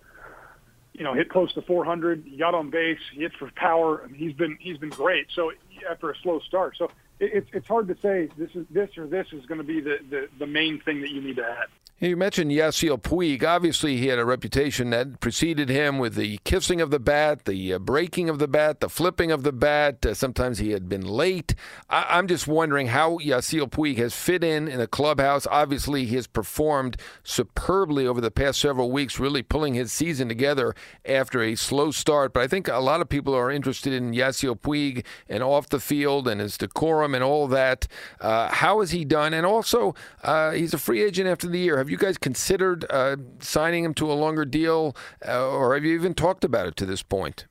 you 0.98 1.04
know, 1.04 1.14
hit 1.14 1.30
close 1.30 1.52
to 1.54 1.62
400. 1.62 2.24
He 2.28 2.36
got 2.36 2.54
on 2.54 2.70
base. 2.70 2.98
He 3.14 3.20
hit 3.20 3.32
for 3.38 3.50
power. 3.54 4.02
I 4.02 4.08
mean, 4.08 4.18
he's 4.18 4.34
been 4.34 4.58
he's 4.60 4.78
been 4.78 4.90
great. 4.90 5.28
So 5.34 5.52
after 5.88 6.10
a 6.10 6.16
slow 6.18 6.40
start, 6.40 6.76
so 6.76 6.90
it, 7.20 7.46
it's 7.52 7.68
hard 7.68 7.86
to 7.88 7.96
say 8.02 8.28
this 8.36 8.50
is 8.54 8.66
this 8.68 8.98
or 8.98 9.06
this 9.06 9.28
is 9.32 9.46
going 9.46 9.58
to 9.58 9.64
be 9.64 9.80
the, 9.80 9.98
the 10.10 10.28
the 10.38 10.46
main 10.46 10.80
thing 10.80 11.00
that 11.02 11.10
you 11.10 11.20
need 11.20 11.36
to 11.36 11.44
add. 11.44 11.68
You 12.00 12.16
mentioned 12.16 12.52
Yasiel 12.52 13.02
Puig. 13.02 13.42
Obviously, 13.42 13.96
he 13.96 14.06
had 14.06 14.20
a 14.20 14.24
reputation 14.24 14.90
that 14.90 15.18
preceded 15.18 15.68
him 15.68 15.98
with 15.98 16.14
the 16.14 16.38
kissing 16.44 16.80
of 16.80 16.92
the 16.92 17.00
bat, 17.00 17.44
the 17.44 17.72
uh, 17.74 17.80
breaking 17.80 18.28
of 18.28 18.38
the 18.38 18.46
bat, 18.46 18.78
the 18.78 18.88
flipping 18.88 19.32
of 19.32 19.42
the 19.42 19.50
bat. 19.50 20.06
Uh, 20.06 20.14
sometimes 20.14 20.58
he 20.58 20.70
had 20.70 20.88
been 20.88 21.04
late. 21.04 21.56
I- 21.90 22.16
am 22.16 22.28
just 22.28 22.46
wondering 22.46 22.86
how 22.86 23.18
Yasiel 23.18 23.68
Puig 23.68 23.96
has 23.96 24.14
fit 24.14 24.44
in 24.44 24.68
in 24.68 24.80
a 24.80 24.86
clubhouse. 24.86 25.44
Obviously, 25.50 26.04
he 26.04 26.14
has 26.14 26.28
performed 26.28 26.98
superbly 27.24 28.06
over 28.06 28.20
the 28.20 28.30
past 28.30 28.60
several 28.60 28.92
weeks, 28.92 29.18
really 29.18 29.42
pulling 29.42 29.74
his 29.74 29.90
season 29.90 30.28
together 30.28 30.76
after 31.04 31.42
a 31.42 31.56
slow 31.56 31.90
start. 31.90 32.32
But 32.32 32.44
I 32.44 32.46
think 32.46 32.68
a 32.68 32.78
lot 32.78 33.00
of 33.00 33.08
people 33.08 33.34
are 33.34 33.50
interested 33.50 33.92
in 33.92 34.12
Yasiel 34.12 34.60
Puig 34.60 35.04
and 35.28 35.42
off 35.42 35.68
the 35.68 35.80
field 35.80 36.28
and 36.28 36.40
his 36.40 36.56
decorum 36.56 37.16
and 37.16 37.24
all 37.24 37.48
that. 37.48 37.88
Uh, 38.20 38.50
how 38.54 38.78
has 38.78 38.92
he 38.92 39.04
done? 39.04 39.34
And 39.34 39.44
also, 39.44 39.96
uh, 40.22 40.52
he's 40.52 40.72
a 40.72 40.78
free 40.78 41.02
agent 41.02 41.28
after 41.28 41.48
the 41.48 41.58
year. 41.58 41.76
Have 41.78 41.87
you 41.90 41.96
guys 41.96 42.18
considered 42.18 42.84
uh, 42.90 43.16
signing 43.40 43.84
him 43.84 43.94
to 43.94 44.10
a 44.10 44.14
longer 44.14 44.44
deal, 44.44 44.96
uh, 45.26 45.48
or 45.48 45.74
have 45.74 45.84
you 45.84 45.94
even 45.94 46.14
talked 46.14 46.44
about 46.44 46.66
it 46.66 46.76
to 46.76 46.86
this 46.86 47.02
point? 47.02 47.46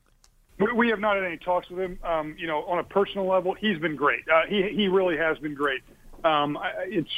We 0.74 0.88
have 0.88 0.98
not 0.98 1.14
had 1.16 1.24
any 1.24 1.36
talks 1.36 1.70
with 1.70 1.78
him. 1.78 1.98
Um, 2.02 2.34
you 2.36 2.48
know, 2.48 2.64
on 2.64 2.80
a 2.80 2.84
personal 2.84 3.28
level, 3.28 3.54
he's 3.54 3.78
been 3.78 3.94
great. 3.94 4.22
Uh, 4.28 4.42
he 4.48 4.68
he 4.74 4.88
really 4.88 5.16
has 5.16 5.38
been 5.38 5.54
great. 5.54 5.82
Um, 6.24 6.58
it's 6.86 7.10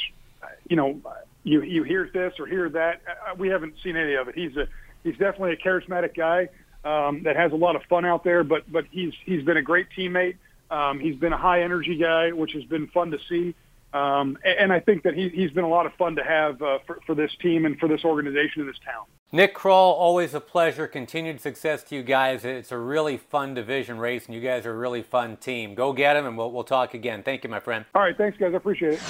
you 0.67 0.75
know, 0.75 1.01
you 1.43 1.63
you 1.63 1.83
hear 1.83 2.09
this 2.13 2.33
or 2.39 2.45
hear 2.45 2.69
that. 2.69 3.01
Uh, 3.07 3.35
we 3.37 3.47
haven't 3.47 3.73
seen 3.83 3.97
any 3.97 4.13
of 4.13 4.27
it. 4.27 4.35
He's 4.35 4.55
a 4.57 4.67
he's 5.03 5.17
definitely 5.17 5.53
a 5.53 5.57
charismatic 5.57 6.15
guy 6.15 6.49
um, 6.83 7.23
that 7.23 7.35
has 7.35 7.51
a 7.51 7.55
lot 7.55 7.75
of 7.75 7.81
fun 7.89 8.05
out 8.05 8.23
there. 8.23 8.43
But 8.43 8.71
but 8.71 8.85
he's 8.91 9.13
he's 9.25 9.43
been 9.43 9.57
a 9.57 9.61
great 9.63 9.87
teammate. 9.97 10.37
Um, 10.69 10.99
he's 10.99 11.15
been 11.15 11.33
a 11.33 11.37
high 11.37 11.63
energy 11.63 11.97
guy, 11.97 12.31
which 12.31 12.53
has 12.53 12.63
been 12.63 12.87
fun 12.87 13.11
to 13.11 13.17
see. 13.27 13.55
Um, 13.93 14.37
and 14.43 14.71
I 14.71 14.79
think 14.79 15.03
that 15.03 15.13
he, 15.13 15.29
he's 15.29 15.51
been 15.51 15.63
a 15.63 15.69
lot 15.69 15.85
of 15.85 15.93
fun 15.95 16.15
to 16.15 16.23
have 16.23 16.61
uh, 16.61 16.79
for, 16.87 16.99
for 17.05 17.15
this 17.15 17.31
team 17.41 17.65
and 17.65 17.77
for 17.77 17.87
this 17.87 18.05
organization 18.05 18.61
in 18.61 18.67
this 18.67 18.79
town. 18.85 19.05
Nick 19.33 19.55
Krall, 19.55 19.71
always 19.71 20.33
a 20.33 20.41
pleasure. 20.41 20.87
Continued 20.87 21.39
success 21.39 21.83
to 21.83 21.95
you 21.95 22.03
guys. 22.03 22.43
It's 22.43 22.71
a 22.71 22.77
really 22.77 23.17
fun 23.17 23.53
division 23.53 23.97
race, 23.97 24.25
and 24.25 24.35
you 24.35 24.41
guys 24.41 24.65
are 24.65 24.73
a 24.73 24.77
really 24.77 25.01
fun 25.01 25.37
team. 25.37 25.73
Go 25.73 25.93
get 25.93 26.15
him, 26.15 26.25
and 26.25 26.37
we'll, 26.37 26.51
we'll 26.51 26.65
talk 26.65 26.93
again. 26.93 27.23
Thank 27.23 27.43
you, 27.43 27.49
my 27.49 27.59
friend. 27.59 27.85
All 27.95 28.01
right, 28.01 28.17
thanks, 28.17 28.37
guys. 28.37 28.53
I 28.53 28.57
appreciate 28.57 28.93
it. 28.93 29.01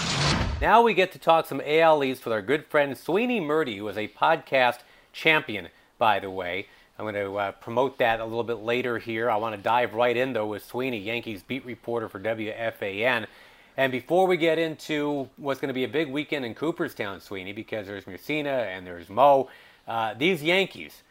Now 0.61 0.83
we 0.83 0.93
get 0.93 1.11
to 1.13 1.19
talk 1.19 1.47
some 1.47 1.59
AL 1.65 2.03
East 2.03 2.23
with 2.23 2.33
our 2.33 2.41
good 2.43 2.67
friend 2.67 2.95
Sweeney 2.95 3.41
Murti, 3.41 3.77
who 3.77 3.87
is 3.87 3.97
a 3.97 4.07
podcast 4.09 4.79
champion, 5.11 5.69
by 5.97 6.19
the 6.19 6.29
way. 6.29 6.67
I'm 6.99 7.05
going 7.05 7.15
to 7.15 7.35
uh, 7.35 7.51
promote 7.53 7.97
that 7.97 8.19
a 8.19 8.25
little 8.25 8.43
bit 8.43 8.59
later 8.59 8.99
here. 8.99 9.27
I 9.31 9.37
want 9.37 9.55
to 9.55 9.61
dive 9.61 9.95
right 9.95 10.15
in, 10.15 10.33
though, 10.33 10.45
with 10.45 10.63
Sweeney, 10.63 10.99
Yankees 10.99 11.41
beat 11.41 11.65
reporter 11.65 12.07
for 12.07 12.19
WFAN. 12.19 13.25
And 13.81 13.91
before 13.91 14.27
we 14.27 14.37
get 14.37 14.59
into 14.59 15.27
what's 15.37 15.59
going 15.59 15.69
to 15.69 15.73
be 15.73 15.85
a 15.85 15.87
big 15.87 16.07
weekend 16.07 16.45
in 16.45 16.53
Cooperstown, 16.53 17.19
Sweeney, 17.19 17.51
because 17.51 17.87
there's 17.87 18.03
Mussina 18.03 18.67
and 18.67 18.85
there's 18.85 19.09
Mo, 19.09 19.49
uh, 19.87 20.13
these 20.13 20.43
Yankees 20.43 21.01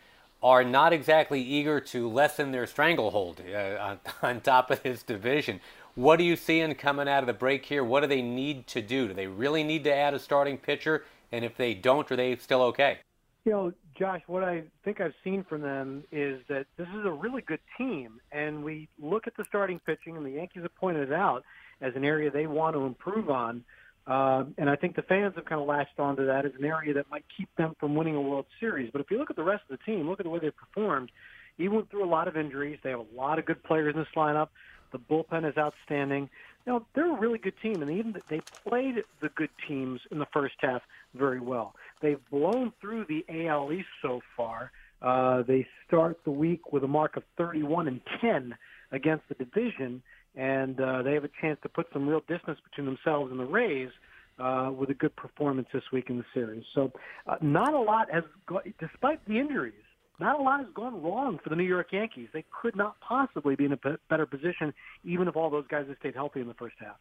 are 0.41 0.63
not 0.63 0.93
exactly 0.93 1.43
eager 1.43 1.81
to 1.81 2.09
lessen 2.09 2.53
their 2.53 2.69
stranglehold 2.69 3.43
uh, 3.53 3.77
on, 3.81 3.99
on 4.23 4.41
top 4.41 4.71
of 4.71 4.85
this 4.85 5.03
division. 5.03 5.59
What 5.97 6.21
are 6.21 6.23
you 6.23 6.37
seeing 6.37 6.73
coming 6.77 7.09
out 7.09 7.25
of 7.25 7.27
the 7.27 7.33
break 7.33 7.67
here? 7.67 7.83
What 7.83 8.03
do 8.03 8.07
they 8.07 8.23
need 8.23 8.69
to 8.69 8.81
do? 8.81 9.09
Do 9.09 9.15
they 9.15 9.27
really 9.27 9.65
need 9.65 9.83
to 9.83 9.93
add 9.93 10.15
a 10.15 10.21
starting 10.21 10.57
pitcher? 10.57 11.03
And 11.33 11.45
if 11.45 11.57
they 11.57 11.75
don't, 11.75 12.09
are 12.13 12.15
they 12.15 12.37
still 12.37 12.63
okay? 12.63 12.99
You 13.45 13.51
know, 13.51 13.73
Josh, 13.99 14.23
what 14.29 14.45
I 14.45 14.63
think 14.85 15.01
I've 15.01 15.15
seen 15.25 15.43
from 15.43 15.63
them 15.63 16.05
is 16.13 16.41
that 16.49 16.67
this 16.77 16.87
is 16.97 17.05
a 17.05 17.11
really 17.11 17.43
good 17.43 17.59
team. 17.77 18.21
And 18.31 18.63
we 18.63 18.89
look 19.01 19.27
at 19.27 19.37
the 19.37 19.45
starting 19.49 19.81
pitching, 19.81 20.17
and 20.17 20.25
the 20.25 20.31
Yankees 20.31 20.63
have 20.63 20.75
pointed 20.77 21.11
it 21.11 21.13
out 21.13 21.43
as 21.81 21.95
an 21.97 22.05
area 22.05 22.31
they 22.31 22.47
want 22.47 22.75
to 22.75 22.85
improve 22.85 23.31
on. 23.31 23.65
Uh, 24.07 24.45
and 24.59 24.69
I 24.69 24.77
think 24.77 24.97
the 24.97 25.03
fans 25.03 25.35
have 25.37 25.45
kind 25.45 25.61
of 25.61 25.69
latched 25.69 25.99
onto 25.99 26.27
that 26.27 26.45
as 26.45 26.53
an 26.59 26.65
area 26.65 26.95
that 26.95 27.07
might 27.11 27.25
keep 27.37 27.49
them 27.57 27.77
from 27.79 27.95
winning 27.95 28.17
a 28.17 28.21
World 28.21 28.47
Series. 28.59 28.91
But 28.93 29.01
if 29.01 29.11
you 29.11 29.19
look 29.19 29.31
at 29.31 29.37
the 29.37 29.45
rest 29.45 29.63
of 29.71 29.79
the 29.79 29.85
team, 29.85 30.09
look 30.09 30.21
at 30.21 30.25
the 30.25 30.31
way 30.31 30.41
they 30.41 30.51
performed. 30.51 31.11
He 31.57 31.69
went 31.69 31.91
through 31.91 32.05
a 32.05 32.09
lot 32.09 32.27
of 32.27 32.37
injuries. 32.37 32.79
They 32.83 32.91
have 32.91 33.01
a 33.01 33.17
lot 33.17 33.39
of 33.39 33.45
good 33.45 33.63
players 33.63 33.95
in 33.95 34.01
this 34.01 34.09
lineup. 34.17 34.49
The 34.93 34.99
bullpen 34.99 35.49
is 35.49 35.57
outstanding. 35.57 36.29
You 36.67 36.73
know, 36.73 36.87
they're 36.95 37.15
a 37.15 37.19
really 37.19 37.39
good 37.39 37.55
team, 37.63 37.83
and 37.83 37.91
even 37.91 38.15
they 38.29 38.41
played 38.67 38.97
the 39.21 39.29
good 39.35 39.51
teams 39.69 40.01
in 40.11 40.19
the 40.19 40.27
first 40.33 40.55
half 40.61 40.83
very 41.15 41.41
well. 41.41 41.75
They've 42.03 42.21
blown 42.31 42.73
through 42.81 43.07
the 43.09 43.25
AL 43.47 43.73
East 43.73 43.89
so 44.03 44.21
far. 44.37 44.73
Uh, 45.03 45.43
they 45.43 45.67
start 45.87 46.19
the 46.25 46.31
week 46.31 46.73
with 46.73 46.85
a 46.85 46.89
mark 46.89 47.17
of 47.17 47.23
31 47.39 47.89
and 47.89 48.01
10 48.21 48.55
against 48.93 49.25
the 49.29 49.35
division, 49.35 50.03
and 50.37 50.81
uh, 50.81 51.03
they 51.03 51.15
have 51.15 51.25
a 51.25 51.31
chance 51.41 51.59
to 51.63 51.69
put 51.69 51.87
some 51.93 52.09
real 52.09 52.23
distance 52.29 52.59
between 52.65 52.87
themselves 52.87 53.31
and 53.31 53.41
the 53.41 53.45
Rays 53.45 53.91
uh, 54.39 54.71
with 54.77 54.91
a 54.91 54.95
good 54.95 55.15
performance 55.17 55.69
this 55.73 55.83
week 55.93 56.09
in 56.09 56.19
the 56.19 56.25
series. 56.33 56.65
So, 56.75 56.93
uh, 57.27 57.37
not 57.41 57.75
a 57.75 57.81
lot 57.81 58.11
has, 58.13 58.25
go- 58.47 58.63
despite 58.79 59.27
the 59.27 59.39
injuries, 59.39 59.75
not 60.19 60.39
a 60.39 60.43
lot 60.43 60.61
has 60.61 60.69
gone 60.75 61.03
wrong 61.03 61.39
for 61.43 61.51
the 61.51 61.57
New 61.57 61.65
York 61.65 61.89
Yankees. 61.93 62.29
They 62.33 62.45
could 62.63 62.77
not 62.77 63.01
possibly 63.01 63.57
be 63.57 63.65
in 63.65 63.73
a 63.73 63.79
better 64.09 64.27
position, 64.27 64.73
even 65.05 65.29
if 65.29 65.37
all 65.37 65.51
those 65.51 65.67
guys 65.69 65.87
had 65.89 65.97
stayed 65.99 66.15
healthy 66.15 66.41
in 66.41 66.49
the 66.49 66.55
first 66.55 66.77
half. 66.79 66.97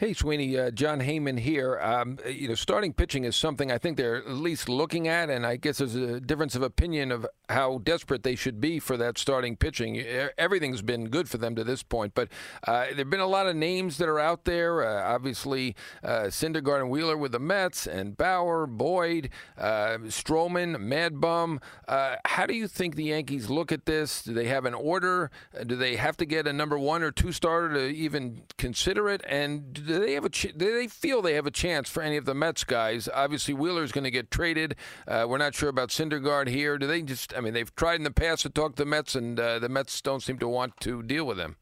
Hey, 0.00 0.14
Sweeney, 0.14 0.58
uh, 0.58 0.70
Jon 0.70 1.00
Heyman 1.00 1.38
here. 1.40 1.78
Um, 1.78 2.16
you 2.26 2.48
know, 2.48 2.54
starting 2.54 2.94
pitching 2.94 3.24
is 3.24 3.36
something 3.36 3.70
I 3.70 3.76
think 3.76 3.98
they're 3.98 4.16
at 4.16 4.30
least 4.30 4.66
looking 4.66 5.08
at, 5.08 5.28
and 5.28 5.44
I 5.44 5.56
guess 5.56 5.76
there's 5.76 5.94
a 5.94 6.18
difference 6.18 6.54
of 6.54 6.62
opinion 6.62 7.12
of 7.12 7.26
how 7.50 7.82
desperate 7.84 8.22
they 8.22 8.34
should 8.34 8.62
be 8.62 8.78
for 8.78 8.96
that 8.96 9.18
starting 9.18 9.56
pitching. 9.56 9.98
Everything's 10.38 10.80
been 10.80 11.08
good 11.08 11.28
for 11.28 11.36
them 11.36 11.54
to 11.54 11.64
this 11.64 11.82
point, 11.82 12.14
but 12.14 12.30
uh, 12.66 12.86
there've 12.94 13.10
been 13.10 13.20
a 13.20 13.26
lot 13.26 13.46
of 13.46 13.56
names 13.56 13.98
that 13.98 14.08
are 14.08 14.18
out 14.18 14.46
there. 14.46 14.88
Uh, 14.88 15.12
obviously, 15.14 15.76
uh, 16.02 16.28
Syndergaard 16.28 16.80
and 16.80 16.88
Wheeler 16.88 17.18
with 17.18 17.32
the 17.32 17.38
Mets, 17.38 17.86
and 17.86 18.16
Bauer, 18.16 18.66
Boyd, 18.66 19.28
uh, 19.58 19.98
Stroman, 20.04 20.80
Mad 20.80 21.20
Bum. 21.20 21.60
Uh, 21.86 22.16
how 22.24 22.46
do 22.46 22.54
you 22.54 22.68
think 22.68 22.94
the 22.94 23.04
Yankees 23.04 23.50
look 23.50 23.70
at 23.70 23.84
this? 23.84 24.22
Do 24.22 24.32
they 24.32 24.46
have 24.46 24.64
an 24.64 24.72
order? 24.72 25.30
Uh, 25.54 25.64
do 25.64 25.76
they 25.76 25.96
have 25.96 26.16
to 26.16 26.24
get 26.24 26.46
a 26.46 26.54
number 26.54 26.78
one 26.78 27.02
or 27.02 27.10
two 27.10 27.32
starter 27.32 27.74
to 27.74 27.86
even 27.88 28.44
consider 28.56 29.10
it? 29.10 29.20
And 29.28 29.88
do 29.90 29.98
they 29.98 30.12
have 30.12 30.24
a 30.24 30.30
ch- 30.30 30.54
do 30.56 30.72
they 30.72 30.86
feel 30.86 31.22
they 31.22 31.34
have 31.34 31.46
a 31.46 31.50
chance 31.50 31.88
for 31.88 32.02
any 32.02 32.16
of 32.16 32.24
the 32.24 32.34
Mets 32.34 32.64
guys? 32.64 33.08
Obviously, 33.12 33.54
Wheeler's 33.54 33.92
going 33.92 34.04
to 34.04 34.10
get 34.10 34.30
traded. 34.30 34.76
Uh, 35.08 35.26
we're 35.28 35.38
not 35.38 35.54
sure 35.54 35.68
about 35.68 35.88
Syndergaard 35.88 36.48
here. 36.48 36.78
Do 36.78 36.86
they 36.86 37.02
just? 37.02 37.36
I 37.36 37.40
mean, 37.40 37.54
they've 37.54 37.74
tried 37.74 37.96
in 37.96 38.04
the 38.04 38.10
past 38.10 38.42
to 38.42 38.50
talk 38.50 38.76
to 38.76 38.84
the 38.84 38.86
Mets, 38.86 39.14
and 39.14 39.38
uh, 39.38 39.58
the 39.58 39.68
Mets 39.68 40.00
don't 40.00 40.22
seem 40.22 40.38
to 40.38 40.48
want 40.48 40.78
to 40.80 41.02
deal 41.02 41.24
with 41.24 41.36
them. 41.36 41.56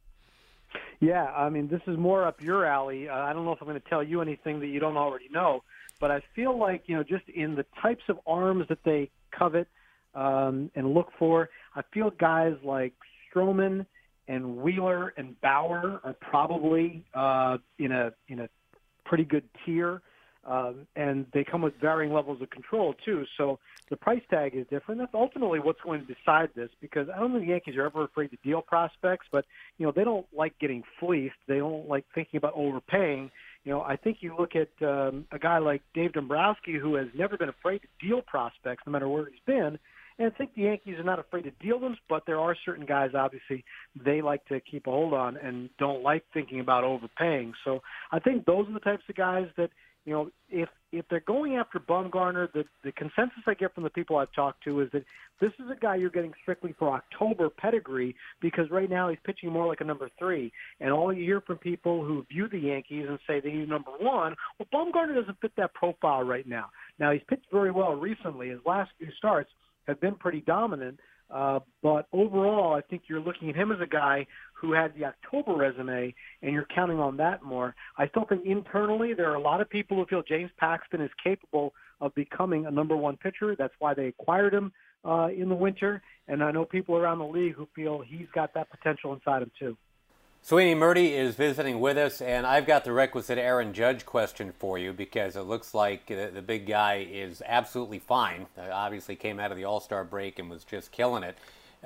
Yeah, 1.00 1.24
I 1.24 1.48
mean, 1.48 1.68
this 1.68 1.80
is 1.86 1.96
more 1.96 2.26
up 2.26 2.42
your 2.42 2.66
alley. 2.66 3.08
Uh, 3.08 3.14
I 3.14 3.32
don't 3.32 3.44
know 3.44 3.52
if 3.52 3.62
I'm 3.62 3.68
going 3.68 3.80
to 3.80 3.88
tell 3.88 4.02
you 4.02 4.20
anything 4.20 4.60
that 4.60 4.66
you 4.66 4.80
don't 4.80 4.96
already 4.96 5.28
know, 5.30 5.62
but 6.00 6.10
I 6.10 6.22
feel 6.34 6.58
like 6.58 6.82
you 6.86 6.96
know, 6.96 7.02
just 7.02 7.28
in 7.28 7.54
the 7.54 7.64
types 7.80 8.02
of 8.08 8.18
arms 8.26 8.66
that 8.68 8.82
they 8.84 9.10
covet 9.30 9.68
um, 10.14 10.70
and 10.74 10.92
look 10.92 11.12
for, 11.18 11.48
I 11.74 11.82
feel 11.94 12.10
guys 12.10 12.54
like 12.64 12.94
Stroman 13.32 13.86
and 14.28 14.58
Wheeler 14.58 15.14
and 15.16 15.40
Bauer 15.40 16.00
are 16.04 16.16
probably 16.20 17.04
uh, 17.14 17.58
in 17.78 17.92
a 17.92 18.12
in 18.28 18.40
a 18.40 18.48
pretty 19.04 19.24
good 19.24 19.44
tier. 19.64 20.02
Um, 20.44 20.86
and 20.96 21.26
they 21.34 21.44
come 21.44 21.60
with 21.60 21.74
varying 21.80 22.12
levels 22.12 22.40
of 22.40 22.48
control 22.48 22.94
too. 23.04 23.24
So 23.36 23.58
the 23.90 23.96
price 23.96 24.22
tag 24.30 24.54
is 24.54 24.66
different. 24.70 25.00
That's 25.00 25.12
ultimately 25.12 25.58
what's 25.58 25.80
going 25.82 26.06
to 26.06 26.14
decide 26.14 26.50
this 26.54 26.70
because 26.80 27.08
I 27.14 27.18
don't 27.18 27.32
think 27.32 27.44
the 27.44 27.50
Yankees 27.50 27.76
are 27.76 27.84
ever 27.84 28.04
afraid 28.04 28.28
to 28.28 28.38
deal 28.42 28.62
prospects, 28.62 29.26
but 29.30 29.44
you 29.78 29.86
know 29.86 29.92
they 29.92 30.04
don't 30.04 30.26
like 30.34 30.58
getting 30.58 30.84
fleeced. 31.00 31.34
They 31.48 31.58
don't 31.58 31.88
like 31.88 32.04
thinking 32.14 32.38
about 32.38 32.54
overpaying. 32.54 33.30
You 33.64 33.72
know, 33.72 33.82
I 33.82 33.96
think 33.96 34.18
you 34.20 34.34
look 34.38 34.52
at 34.56 34.70
um, 34.86 35.26
a 35.32 35.38
guy 35.38 35.58
like 35.58 35.82
Dave 35.92 36.12
Dombrowski 36.12 36.78
who 36.78 36.94
has 36.94 37.08
never 37.14 37.36
been 37.36 37.50
afraid 37.50 37.80
to 37.82 38.06
deal 38.06 38.22
prospects, 38.22 38.84
no 38.86 38.92
matter 38.92 39.08
where 39.08 39.26
he's 39.26 39.40
been. 39.46 39.78
And 40.18 40.32
I 40.32 40.36
think 40.36 40.54
the 40.54 40.62
Yankees 40.62 40.98
are 40.98 41.04
not 41.04 41.18
afraid 41.18 41.42
to 41.42 41.52
deal 41.60 41.78
them, 41.78 41.96
but 42.08 42.24
there 42.26 42.40
are 42.40 42.56
certain 42.64 42.86
guys, 42.86 43.10
obviously, 43.14 43.64
they 44.04 44.20
like 44.20 44.44
to 44.46 44.60
keep 44.60 44.86
a 44.86 44.90
hold 44.90 45.14
on 45.14 45.36
and 45.36 45.70
don't 45.78 46.02
like 46.02 46.24
thinking 46.34 46.60
about 46.60 46.84
overpaying. 46.84 47.52
So 47.64 47.80
I 48.10 48.18
think 48.18 48.44
those 48.44 48.68
are 48.68 48.72
the 48.72 48.80
types 48.80 49.04
of 49.08 49.14
guys 49.14 49.46
that 49.56 49.70
you 50.08 50.14
know, 50.14 50.30
if 50.48 50.70
if 50.90 51.04
they're 51.10 51.20
going 51.20 51.56
after 51.56 51.78
Bumgarner, 51.78 52.50
the 52.52 52.64
the 52.82 52.92
consensus 52.92 53.42
I 53.46 53.52
get 53.52 53.74
from 53.74 53.84
the 53.84 53.90
people 53.90 54.16
I've 54.16 54.32
talked 54.32 54.64
to 54.64 54.80
is 54.80 54.88
that 54.92 55.04
this 55.38 55.52
is 55.58 55.70
a 55.70 55.78
guy 55.78 55.96
you're 55.96 56.08
getting 56.08 56.32
strictly 56.40 56.74
for 56.78 56.88
October 56.88 57.50
pedigree 57.50 58.16
because 58.40 58.70
right 58.70 58.88
now 58.88 59.10
he's 59.10 59.18
pitching 59.22 59.52
more 59.52 59.66
like 59.66 59.82
a 59.82 59.84
number 59.84 60.08
three. 60.18 60.50
And 60.80 60.92
all 60.92 61.12
you 61.12 61.24
hear 61.24 61.42
from 61.42 61.58
people 61.58 62.02
who 62.02 62.24
view 62.30 62.48
the 62.48 62.58
Yankees 62.58 63.04
and 63.06 63.18
say 63.26 63.40
they 63.40 63.52
need 63.52 63.68
number 63.68 63.90
one, 64.00 64.34
well, 64.58 64.68
Bumgarner 64.72 65.14
doesn't 65.14 65.40
fit 65.42 65.52
that 65.58 65.74
profile 65.74 66.22
right 66.22 66.48
now. 66.48 66.70
Now 66.98 67.12
he's 67.12 67.20
pitched 67.28 67.52
very 67.52 67.70
well 67.70 67.94
recently. 67.94 68.48
His 68.48 68.60
last 68.64 68.90
few 68.98 69.08
starts 69.18 69.50
have 69.88 70.00
been 70.00 70.14
pretty 70.14 70.42
dominant. 70.42 71.00
Uh, 71.30 71.60
but 71.82 72.06
overall, 72.12 72.74
I 72.74 72.80
think 72.80 73.02
you're 73.08 73.20
looking 73.20 73.50
at 73.50 73.56
him 73.56 73.70
as 73.70 73.80
a 73.80 73.86
guy 73.86 74.26
who 74.54 74.72
had 74.72 74.94
the 74.94 75.04
October 75.04 75.54
resume, 75.54 76.14
and 76.42 76.52
you're 76.52 76.66
counting 76.74 76.98
on 76.98 77.16
that 77.18 77.42
more. 77.42 77.74
I 77.98 78.08
still 78.08 78.24
think 78.26 78.46
internally 78.46 79.12
there 79.12 79.30
are 79.30 79.34
a 79.34 79.40
lot 79.40 79.60
of 79.60 79.68
people 79.68 79.96
who 79.96 80.06
feel 80.06 80.22
James 80.22 80.50
Paxton 80.58 81.00
is 81.02 81.10
capable 81.22 81.74
of 82.00 82.14
becoming 82.14 82.66
a 82.66 82.70
number 82.70 82.96
one 82.96 83.16
pitcher. 83.18 83.54
That's 83.56 83.74
why 83.78 83.92
they 83.92 84.06
acquired 84.06 84.54
him 84.54 84.72
uh, 85.04 85.28
in 85.36 85.48
the 85.48 85.54
winter, 85.54 86.02
and 86.28 86.42
I 86.42 86.50
know 86.50 86.64
people 86.64 86.96
around 86.96 87.18
the 87.18 87.26
league 87.26 87.54
who 87.54 87.68
feel 87.74 88.00
he's 88.00 88.26
got 88.34 88.54
that 88.54 88.70
potential 88.70 89.12
inside 89.12 89.42
him 89.42 89.50
too. 89.58 89.76
Sweeney 90.48 90.74
Murti 90.74 91.10
is 91.10 91.34
visiting 91.34 91.78
with 91.78 91.98
us, 91.98 92.22
and 92.22 92.46
I've 92.46 92.64
got 92.64 92.82
the 92.82 92.90
requisite 92.90 93.36
Aaron 93.36 93.74
Judge 93.74 94.06
question 94.06 94.54
for 94.58 94.78
you 94.78 94.94
because 94.94 95.36
it 95.36 95.42
looks 95.42 95.74
like 95.74 96.06
the, 96.06 96.30
the 96.32 96.40
big 96.40 96.66
guy 96.66 97.06
is 97.12 97.42
absolutely 97.44 97.98
fine. 97.98 98.46
Uh, 98.56 98.62
obviously, 98.72 99.14
came 99.14 99.38
out 99.38 99.50
of 99.50 99.58
the 99.58 99.64
All 99.64 99.78
Star 99.78 100.04
break 100.04 100.38
and 100.38 100.48
was 100.48 100.64
just 100.64 100.90
killing 100.90 101.22
it. 101.22 101.36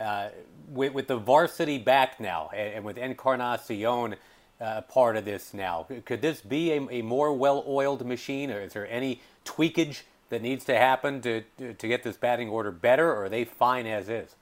Uh, 0.00 0.28
with, 0.68 0.92
with, 0.92 1.08
the 1.08 1.16
varsity 1.16 1.76
back 1.76 2.20
now, 2.20 2.50
and, 2.54 2.74
and 2.74 2.84
with 2.84 2.98
Encarnacion 2.98 4.14
uh, 4.60 4.82
part 4.82 5.16
of 5.16 5.24
this 5.24 5.52
now, 5.52 5.88
could 6.04 6.22
this 6.22 6.40
be 6.40 6.70
a, 6.70 6.88
a 6.88 7.02
more 7.02 7.32
well-oiled 7.32 8.06
machine, 8.06 8.48
or 8.48 8.60
is 8.60 8.74
there 8.74 8.88
any 8.88 9.20
tweakage 9.44 10.02
that 10.28 10.40
needs 10.40 10.64
to 10.66 10.78
happen 10.78 11.20
to, 11.20 11.42
to 11.58 11.88
get 11.88 12.04
this 12.04 12.16
batting 12.16 12.48
order 12.48 12.70
better, 12.70 13.10
or 13.10 13.24
are 13.24 13.28
they 13.28 13.44
fine 13.44 13.88
as 13.88 14.08
is? 14.08 14.36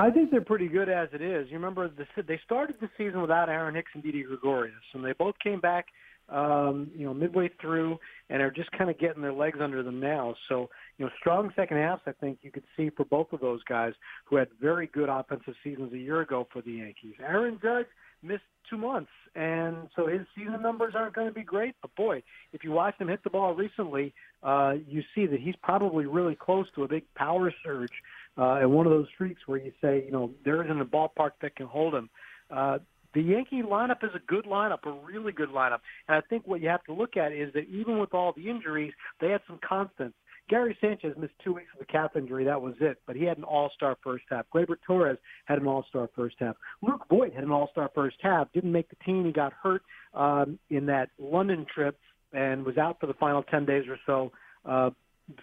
I 0.00 0.10
think 0.10 0.30
they're 0.30 0.40
pretty 0.40 0.68
good 0.68 0.88
as 0.88 1.08
it 1.12 1.20
is. 1.20 1.48
You 1.48 1.56
remember 1.56 1.88
the, 1.88 2.22
they 2.22 2.40
started 2.44 2.76
the 2.80 2.88
season 2.96 3.20
without 3.20 3.50
Aaron 3.50 3.74
Hicks 3.74 3.90
and 3.92 4.02
Didi 4.02 4.22
Gregorius, 4.22 4.74
and 4.94 5.04
they 5.04 5.12
both 5.12 5.34
came 5.42 5.60
back, 5.60 5.86
um, 6.30 6.90
you 6.96 7.04
know, 7.04 7.12
midway 7.12 7.50
through, 7.60 7.98
and 8.30 8.40
are 8.40 8.50
just 8.50 8.70
kind 8.72 8.88
of 8.88 8.98
getting 8.98 9.20
their 9.20 9.32
legs 9.32 9.58
under 9.60 9.82
them 9.82 10.00
now. 10.00 10.34
So, 10.48 10.70
you 10.96 11.04
know, 11.04 11.10
strong 11.20 11.52
second 11.54 11.76
halves. 11.76 12.00
I 12.06 12.12
think 12.12 12.38
you 12.40 12.50
could 12.50 12.64
see 12.76 12.88
for 12.96 13.04
both 13.04 13.32
of 13.32 13.40
those 13.40 13.62
guys 13.64 13.92
who 14.24 14.36
had 14.36 14.48
very 14.58 14.86
good 14.86 15.10
offensive 15.10 15.54
seasons 15.62 15.92
a 15.92 15.98
year 15.98 16.22
ago 16.22 16.48
for 16.50 16.62
the 16.62 16.72
Yankees. 16.72 17.14
Aaron 17.20 17.58
Judge 17.62 17.86
missed 18.22 18.42
two 18.68 18.78
months, 18.78 19.10
and 19.34 19.88
so 19.96 20.06
his 20.06 20.20
season 20.36 20.62
numbers 20.62 20.94
aren't 20.96 21.14
going 21.14 21.28
to 21.28 21.34
be 21.34 21.42
great. 21.42 21.74
But 21.82 21.94
boy, 21.94 22.22
if 22.52 22.64
you 22.64 22.70
watch 22.70 22.94
him 22.98 23.08
hit 23.08 23.22
the 23.24 23.30
ball 23.30 23.54
recently, 23.54 24.14
uh, 24.42 24.74
you 24.86 25.02
see 25.14 25.26
that 25.26 25.40
he's 25.40 25.56
probably 25.62 26.06
really 26.06 26.36
close 26.36 26.66
to 26.74 26.84
a 26.84 26.88
big 26.88 27.04
power 27.14 27.52
surge 27.64 27.92
uh, 28.38 28.58
and 28.60 28.70
one 28.70 28.86
of 28.86 28.92
those 28.92 29.06
streaks 29.14 29.42
where 29.46 29.58
you 29.58 29.72
say, 29.80 30.04
you 30.04 30.12
know, 30.12 30.30
there 30.44 30.64
isn't 30.64 30.80
a 30.80 30.84
ballpark 30.84 31.32
that 31.42 31.56
can 31.56 31.66
hold 31.66 31.94
him. 31.94 32.08
Uh, 32.50 32.78
the 33.14 33.22
Yankee 33.22 33.62
lineup 33.62 34.04
is 34.04 34.10
a 34.14 34.20
good 34.26 34.44
lineup, 34.44 34.84
a 34.84 34.92
really 34.92 35.32
good 35.32 35.50
lineup. 35.50 35.80
And 36.08 36.16
I 36.16 36.20
think 36.28 36.46
what 36.46 36.60
you 36.60 36.68
have 36.68 36.84
to 36.84 36.92
look 36.92 37.16
at 37.16 37.32
is 37.32 37.52
that 37.54 37.66
even 37.68 37.98
with 37.98 38.14
all 38.14 38.32
the 38.36 38.48
injuries, 38.48 38.92
they 39.20 39.30
had 39.30 39.40
some 39.46 39.58
constants. 39.66 40.16
Gary 40.48 40.76
Sanchez 40.80 41.14
missed 41.16 41.34
two 41.44 41.54
weeks 41.54 41.68
with 41.76 41.88
a 41.88 41.92
calf 41.92 42.16
injury. 42.16 42.44
That 42.44 42.60
was 42.60 42.74
it. 42.80 42.98
But 43.06 43.16
he 43.16 43.24
had 43.24 43.38
an 43.38 43.44
all-star 43.44 43.96
first 44.02 44.24
half. 44.30 44.46
Gleyber 44.54 44.76
Torres 44.84 45.18
had 45.44 45.58
an 45.58 45.66
all-star 45.66 46.10
first 46.14 46.36
half. 46.40 46.56
Luke 46.82 47.04
Voit 47.08 47.32
had 47.32 47.44
an 47.44 47.52
all-star 47.52 47.90
first 47.94 48.16
half. 48.20 48.52
Didn't 48.52 48.72
make 48.72 48.88
the 48.88 48.96
team. 49.04 49.24
He 49.24 49.32
got 49.32 49.52
hurt 49.52 49.82
um, 50.14 50.58
in 50.68 50.86
that 50.86 51.10
London 51.18 51.66
trip 51.72 51.98
and 52.32 52.64
was 52.64 52.78
out 52.78 52.98
for 53.00 53.06
the 53.06 53.14
final 53.14 53.42
10 53.44 53.64
days 53.64 53.84
or 53.88 53.98
so. 54.06 54.32
Uh, 54.64 54.90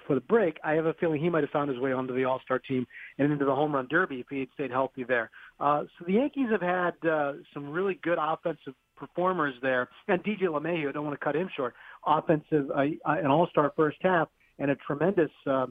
for 0.06 0.16
the 0.16 0.22
break, 0.22 0.58
I 0.64 0.74
have 0.74 0.86
a 0.86 0.94
feeling 0.94 1.22
he 1.22 1.30
might 1.30 1.44
have 1.44 1.50
found 1.52 1.70
his 1.70 1.80
way 1.80 1.92
onto 1.92 2.14
the 2.14 2.26
All 2.26 2.40
Star 2.44 2.60
team 2.60 2.86
and 3.18 3.32
into 3.32 3.46
the 3.46 3.54
home 3.54 3.74
run 3.74 3.88
derby 3.90 4.20
if 4.20 4.28
he 4.30 4.40
had 4.40 4.50
stayed 4.54 4.72
healthy 4.72 5.04
there. 5.04 5.30
Uh, 5.60 5.84
so 5.98 6.06
the 6.06 6.14
Yankees 6.14 6.48
have 6.52 6.62
had 6.62 6.94
uh, 7.10 7.34
some 7.54 7.70
really 7.70 8.00
good 8.02 8.18
offensive 8.20 8.74
performers 8.96 9.54
there, 9.62 9.90
and 10.08 10.24
DJ 10.24 10.44
LeMahieu. 10.44 10.90
I 10.90 10.92
don't 10.92 11.06
want 11.06 11.20
to 11.20 11.24
cut 11.24 11.36
him 11.36 11.50
short. 11.56 11.76
Offensive, 12.06 12.70
uh, 12.72 12.82
an 13.06 13.28
All 13.28 13.48
Star 13.48 13.72
first 13.76 13.98
half 14.02 14.30
and 14.60 14.72
a 14.72 14.76
tremendous 14.76 15.32
uh, 15.46 15.68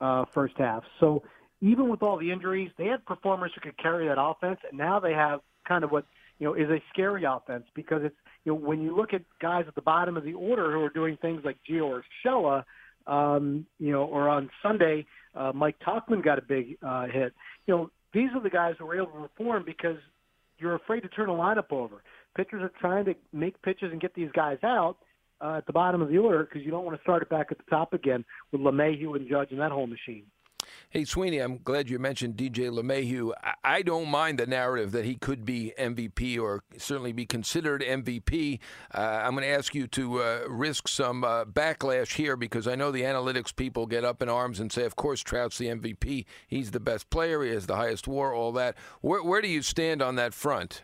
uh, 0.00 0.24
first 0.32 0.54
half. 0.58 0.82
So 0.98 1.22
even 1.60 1.88
with 1.88 2.02
all 2.02 2.18
the 2.18 2.30
injuries, 2.30 2.70
they 2.78 2.86
had 2.86 3.04
performers 3.04 3.52
who 3.54 3.60
could 3.60 3.76
carry 3.78 4.08
that 4.08 4.20
offense, 4.20 4.60
and 4.68 4.78
now 4.78 5.00
they 5.00 5.12
have 5.12 5.40
kind 5.66 5.84
of 5.84 5.90
what 5.90 6.06
you 6.38 6.46
know 6.46 6.54
is 6.54 6.70
a 6.70 6.82
scary 6.92 7.24
offense 7.24 7.64
because 7.74 8.02
it's 8.02 8.16
you 8.44 8.52
know 8.52 8.58
when 8.58 8.80
you 8.80 8.96
look 8.96 9.12
at 9.12 9.22
guys 9.40 9.64
at 9.68 9.74
the 9.74 9.82
bottom 9.82 10.16
of 10.16 10.24
the 10.24 10.32
order 10.34 10.72
who 10.72 10.82
are 10.82 10.90
doing 10.90 11.18
things 11.20 11.42
like 11.44 11.58
Gio 11.68 12.00
Urshela– 12.24 12.64
um, 13.10 13.66
you 13.78 13.92
know, 13.92 14.04
or 14.04 14.28
on 14.28 14.48
Sunday, 14.62 15.04
uh, 15.34 15.52
Mike 15.54 15.76
Tauchman 15.86 16.24
got 16.24 16.38
a 16.38 16.42
big 16.42 16.78
uh, 16.82 17.06
hit. 17.06 17.34
You 17.66 17.74
know, 17.74 17.90
these 18.14 18.30
are 18.34 18.40
the 18.40 18.50
guys 18.50 18.74
who 18.78 18.86
were 18.86 18.96
able 18.96 19.06
to 19.08 19.28
perform 19.28 19.64
because 19.66 19.96
you're 20.58 20.76
afraid 20.76 21.00
to 21.00 21.08
turn 21.08 21.28
a 21.28 21.32
lineup 21.32 21.72
over. 21.72 22.02
Pitchers 22.36 22.62
are 22.62 22.72
trying 22.80 23.04
to 23.06 23.14
make 23.32 23.60
pitches 23.62 23.90
and 23.92 24.00
get 24.00 24.14
these 24.14 24.30
guys 24.32 24.58
out 24.62 24.96
uh, 25.40 25.56
at 25.58 25.66
the 25.66 25.72
bottom 25.72 26.00
of 26.00 26.08
the 26.08 26.18
order 26.18 26.44
because 26.44 26.64
you 26.64 26.70
don't 26.70 26.84
want 26.84 26.96
to 26.96 27.02
start 27.02 27.22
it 27.22 27.28
back 27.28 27.48
at 27.50 27.58
the 27.58 27.64
top 27.68 27.92
again 27.92 28.24
with 28.52 28.60
LeMahieu 28.60 29.16
and 29.16 29.28
Judge 29.28 29.50
and 29.50 29.60
that 29.60 29.72
whole 29.72 29.86
machine. 29.86 30.24
Hey, 30.90 31.04
Sweeney, 31.04 31.38
I'm 31.38 31.58
glad 31.58 31.88
you 31.88 31.98
mentioned 31.98 32.36
DJ 32.36 32.70
LeMahieu. 32.70 33.32
I 33.62 33.82
don't 33.82 34.08
mind 34.08 34.38
the 34.38 34.46
narrative 34.46 34.92
that 34.92 35.04
he 35.04 35.14
could 35.14 35.44
be 35.44 35.72
MVP 35.78 36.40
or 36.40 36.62
certainly 36.78 37.12
be 37.12 37.26
considered 37.26 37.82
MVP. 37.82 38.58
Uh, 38.94 38.98
I'm 38.98 39.32
going 39.32 39.44
to 39.44 39.50
ask 39.50 39.74
you 39.74 39.86
to 39.88 40.22
uh, 40.22 40.40
risk 40.48 40.88
some 40.88 41.22
uh, 41.22 41.44
backlash 41.44 42.14
here 42.14 42.36
because 42.36 42.66
I 42.66 42.74
know 42.74 42.90
the 42.90 43.02
analytics 43.02 43.54
people 43.54 43.86
get 43.86 44.04
up 44.04 44.20
in 44.22 44.28
arms 44.28 44.58
and 44.58 44.72
say, 44.72 44.84
of 44.84 44.96
course, 44.96 45.20
Trout's 45.20 45.58
the 45.58 45.66
MVP. 45.66 46.24
He's 46.48 46.70
the 46.72 46.80
best 46.80 47.08
player. 47.10 47.42
He 47.42 47.50
has 47.50 47.66
the 47.66 47.76
highest 47.76 48.08
WAR, 48.08 48.34
all 48.34 48.52
that. 48.52 48.76
Where, 49.00 49.22
where 49.22 49.40
do 49.40 49.48
you 49.48 49.62
stand 49.62 50.02
on 50.02 50.16
that 50.16 50.34
front? 50.34 50.82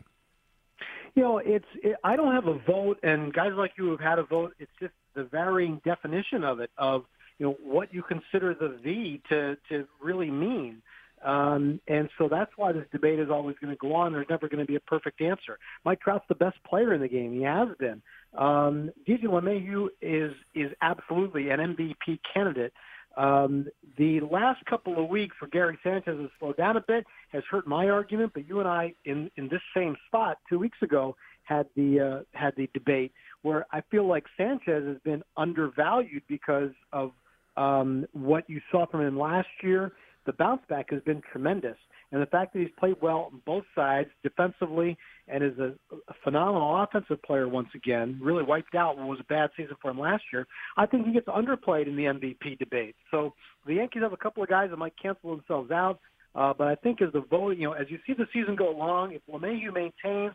You 1.17 1.23
know, 1.23 1.39
it's 1.39 1.67
it, 1.83 1.97
I 2.05 2.15
don't 2.15 2.35
have 2.35 2.47
a 2.47 2.59
vote, 2.59 2.99
and 3.03 3.33
guys 3.33 3.53
like 3.57 3.73
you 3.79 3.91
have 3.91 4.01
had 4.01 4.19
a 4.19 4.25
vote. 4.25 4.53
It's 4.59 4.71
just 4.79 4.93
the 5.15 5.25
varying 5.25 5.81
definition 5.83 6.45
of 6.45 6.61
it. 6.61 6.71
Of 6.77 7.05
you 7.39 7.47
know 7.47 7.57
what 7.63 7.93
you 7.93 8.03
consider 8.03 8.55
the 8.55 8.79
V 8.83 9.23
to 9.29 9.57
to 9.69 9.87
really 10.01 10.31
mean. 10.31 10.83
Um, 11.25 11.81
and 11.89 12.09
so 12.19 12.29
that's 12.29 12.53
why 12.57 12.73
this 12.73 12.85
debate 12.93 13.19
is 13.19 13.31
always 13.31 13.57
going 13.61 13.73
to 13.73 13.79
go 13.79 13.95
on. 13.95 14.13
There's 14.13 14.27
never 14.29 14.49
going 14.49 14.61
to 14.61 14.67
be 14.67 14.77
a 14.77 14.81
perfect 14.81 15.21
answer. 15.21 15.59
Mike 15.85 16.01
Trout's 16.01 16.27
the 16.29 16.35
best 16.35 16.57
player 16.65 16.93
in 16.93 17.01
the 17.01 17.09
game. 17.09 17.33
He 17.33 17.43
has 17.43 17.69
been. 17.79 18.03
Um, 18.37 18.91
DJ 19.09 19.25
LeMahieu 19.25 19.89
is 20.03 20.33
is 20.55 20.73
absolutely 20.83 21.51
an 21.51 21.61
MVP 21.61 22.21
candidate. 22.33 22.73
Um, 23.17 23.67
the 23.97 24.21
last 24.21 24.63
couple 24.67 25.03
of 25.03 25.09
weeks 25.09 25.35
for 25.39 25.47
Gary 25.47 25.79
Sanchez 25.83 26.21
has 26.21 26.31
slowed 26.39 26.59
down 26.59 26.77
a 26.77 26.83
bit, 26.87 27.07
has 27.33 27.43
hurt 27.51 27.67
my 27.67 27.89
argument. 27.89 28.33
But 28.35 28.47
you 28.47 28.61
and 28.61 28.69
I, 28.69 28.95
in 29.05 29.31
in 29.37 29.49
this 29.49 29.63
same 29.75 29.97
spot 30.07 30.39
two 30.49 30.59
weeks 30.59 30.79
ago, 30.83 31.17
had 31.45 31.67
the 31.77 32.01
uh, 32.01 32.39
had 32.39 32.55
the 32.57 32.69
debate 32.75 33.13
where 33.43 33.67
I 33.73 33.81
feel 33.91 34.07
like 34.07 34.25
Sanchez 34.37 34.87
has 34.87 34.99
been 35.03 35.23
undervalued 35.37 36.25
because 36.29 36.73
of 36.93 37.13
um, 37.57 38.07
what 38.13 38.49
you 38.49 38.61
saw 38.71 38.87
from 38.87 39.03
him 39.03 39.19
last 39.19 39.49
year, 39.63 39.93
the 40.27 40.33
bounce 40.33 40.63
back 40.69 40.91
has 40.91 41.03
been 41.03 41.23
tremendous. 41.33 41.77
And 42.13 42.23
the 42.23 42.27
fact 42.27 42.53
that 42.53 42.61
he's 42.61 42.71
played 42.79 42.97
well 43.03 43.31
on 43.33 43.43
both 43.45 43.65
sides 43.75 44.09
defensively 44.23 44.97
and 45.29 45.43
is 45.43 45.59
a, 45.59 45.73
a 45.93 46.15
phenomenal 46.23 46.83
offensive 46.83 47.21
player 47.23 47.49
once 47.49 47.69
again, 47.75 48.19
really 48.23 48.45
wiped 48.45 48.75
out 48.77 48.97
what 48.97 49.09
was 49.09 49.19
a 49.21 49.25
bad 49.25 49.51
season 49.57 49.75
for 49.83 49.91
him 49.91 49.99
last 49.99 50.23
year, 50.33 50.47
I 50.77 50.87
think 50.87 51.07
he 51.07 51.13
gets 51.13 51.27
underplayed 51.27 51.89
in 51.89 51.97
the 51.97 52.05
MVP 52.05 52.59
debate. 52.59 52.95
So 53.11 53.35
the 53.67 53.75
Yankees 53.75 54.03
have 54.03 54.13
a 54.13 54.17
couple 54.17 54.43
of 54.43 54.49
guys 54.49 54.71
that 54.71 54.77
might 54.77 54.95
cancel 55.01 55.35
themselves 55.35 55.71
out. 55.71 55.99
Uh, 56.37 56.53
but 56.57 56.69
I 56.69 56.75
think 56.77 57.01
as 57.03 57.13
the 57.13 57.23
vote, 57.23 57.57
you 57.57 57.65
know, 57.65 57.73
as 57.73 57.87
you 57.89 57.99
see 58.07 58.13
the 58.13 58.27
season 58.33 58.57
go 58.57 58.71
along, 58.71 59.13
if 59.13 59.23
LeMahieu 59.29 59.73
maintains, 59.73 60.35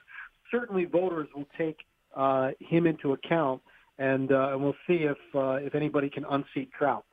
certainly 0.49 0.85
voters 0.85 1.27
will 1.35 1.47
take 1.57 1.77
uh, 2.17 2.49
him 2.59 2.87
into 2.87 3.13
account, 3.13 3.61
and 3.99 4.31
uh, 4.31 4.49
and 4.51 4.63
we'll 4.63 4.75
see 4.87 5.05
if 5.05 5.17
uh, 5.35 5.53
if 5.53 5.75
anybody 5.75 6.09
can 6.09 6.25
unseat 6.25 6.71
Trout. 6.77 7.05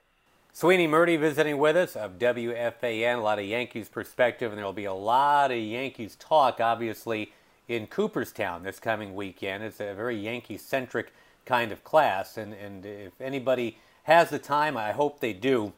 Sweeney 0.59 0.89
Murti 0.89 1.17
visiting 1.17 1.57
with 1.57 1.77
us 1.77 1.95
of 1.95 2.19
WFAN, 2.19 3.19
a 3.19 3.21
lot 3.21 3.39
of 3.39 3.45
Yankees 3.45 3.89
perspective, 3.89 4.51
and 4.51 4.59
there 4.59 4.65
will 4.65 4.73
be 4.73 4.87
a 4.87 4.93
lot 4.93 5.53
of 5.53 5.57
Yankees 5.57 6.17
talk, 6.17 6.61
obviously, 6.61 7.31
in 7.69 7.87
Cooperstown 7.87 8.65
this 8.65 8.81
coming 8.81 9.15
weekend. 9.15 9.63
It's 9.63 9.79
a 9.79 9.95
very 9.95 10.17
Yankee 10.17 10.59
centric 10.59 11.13
kind 11.47 11.71
of 11.71 11.85
class, 11.85 12.37
and, 12.37 12.53
and 12.55 12.85
if 12.85 13.21
anybody 13.21 13.79
has 14.03 14.31
the 14.31 14.41
time, 14.41 14.77
I 14.77 14.91
hope 14.91 15.21
they 15.21 15.33
do, 15.33 15.75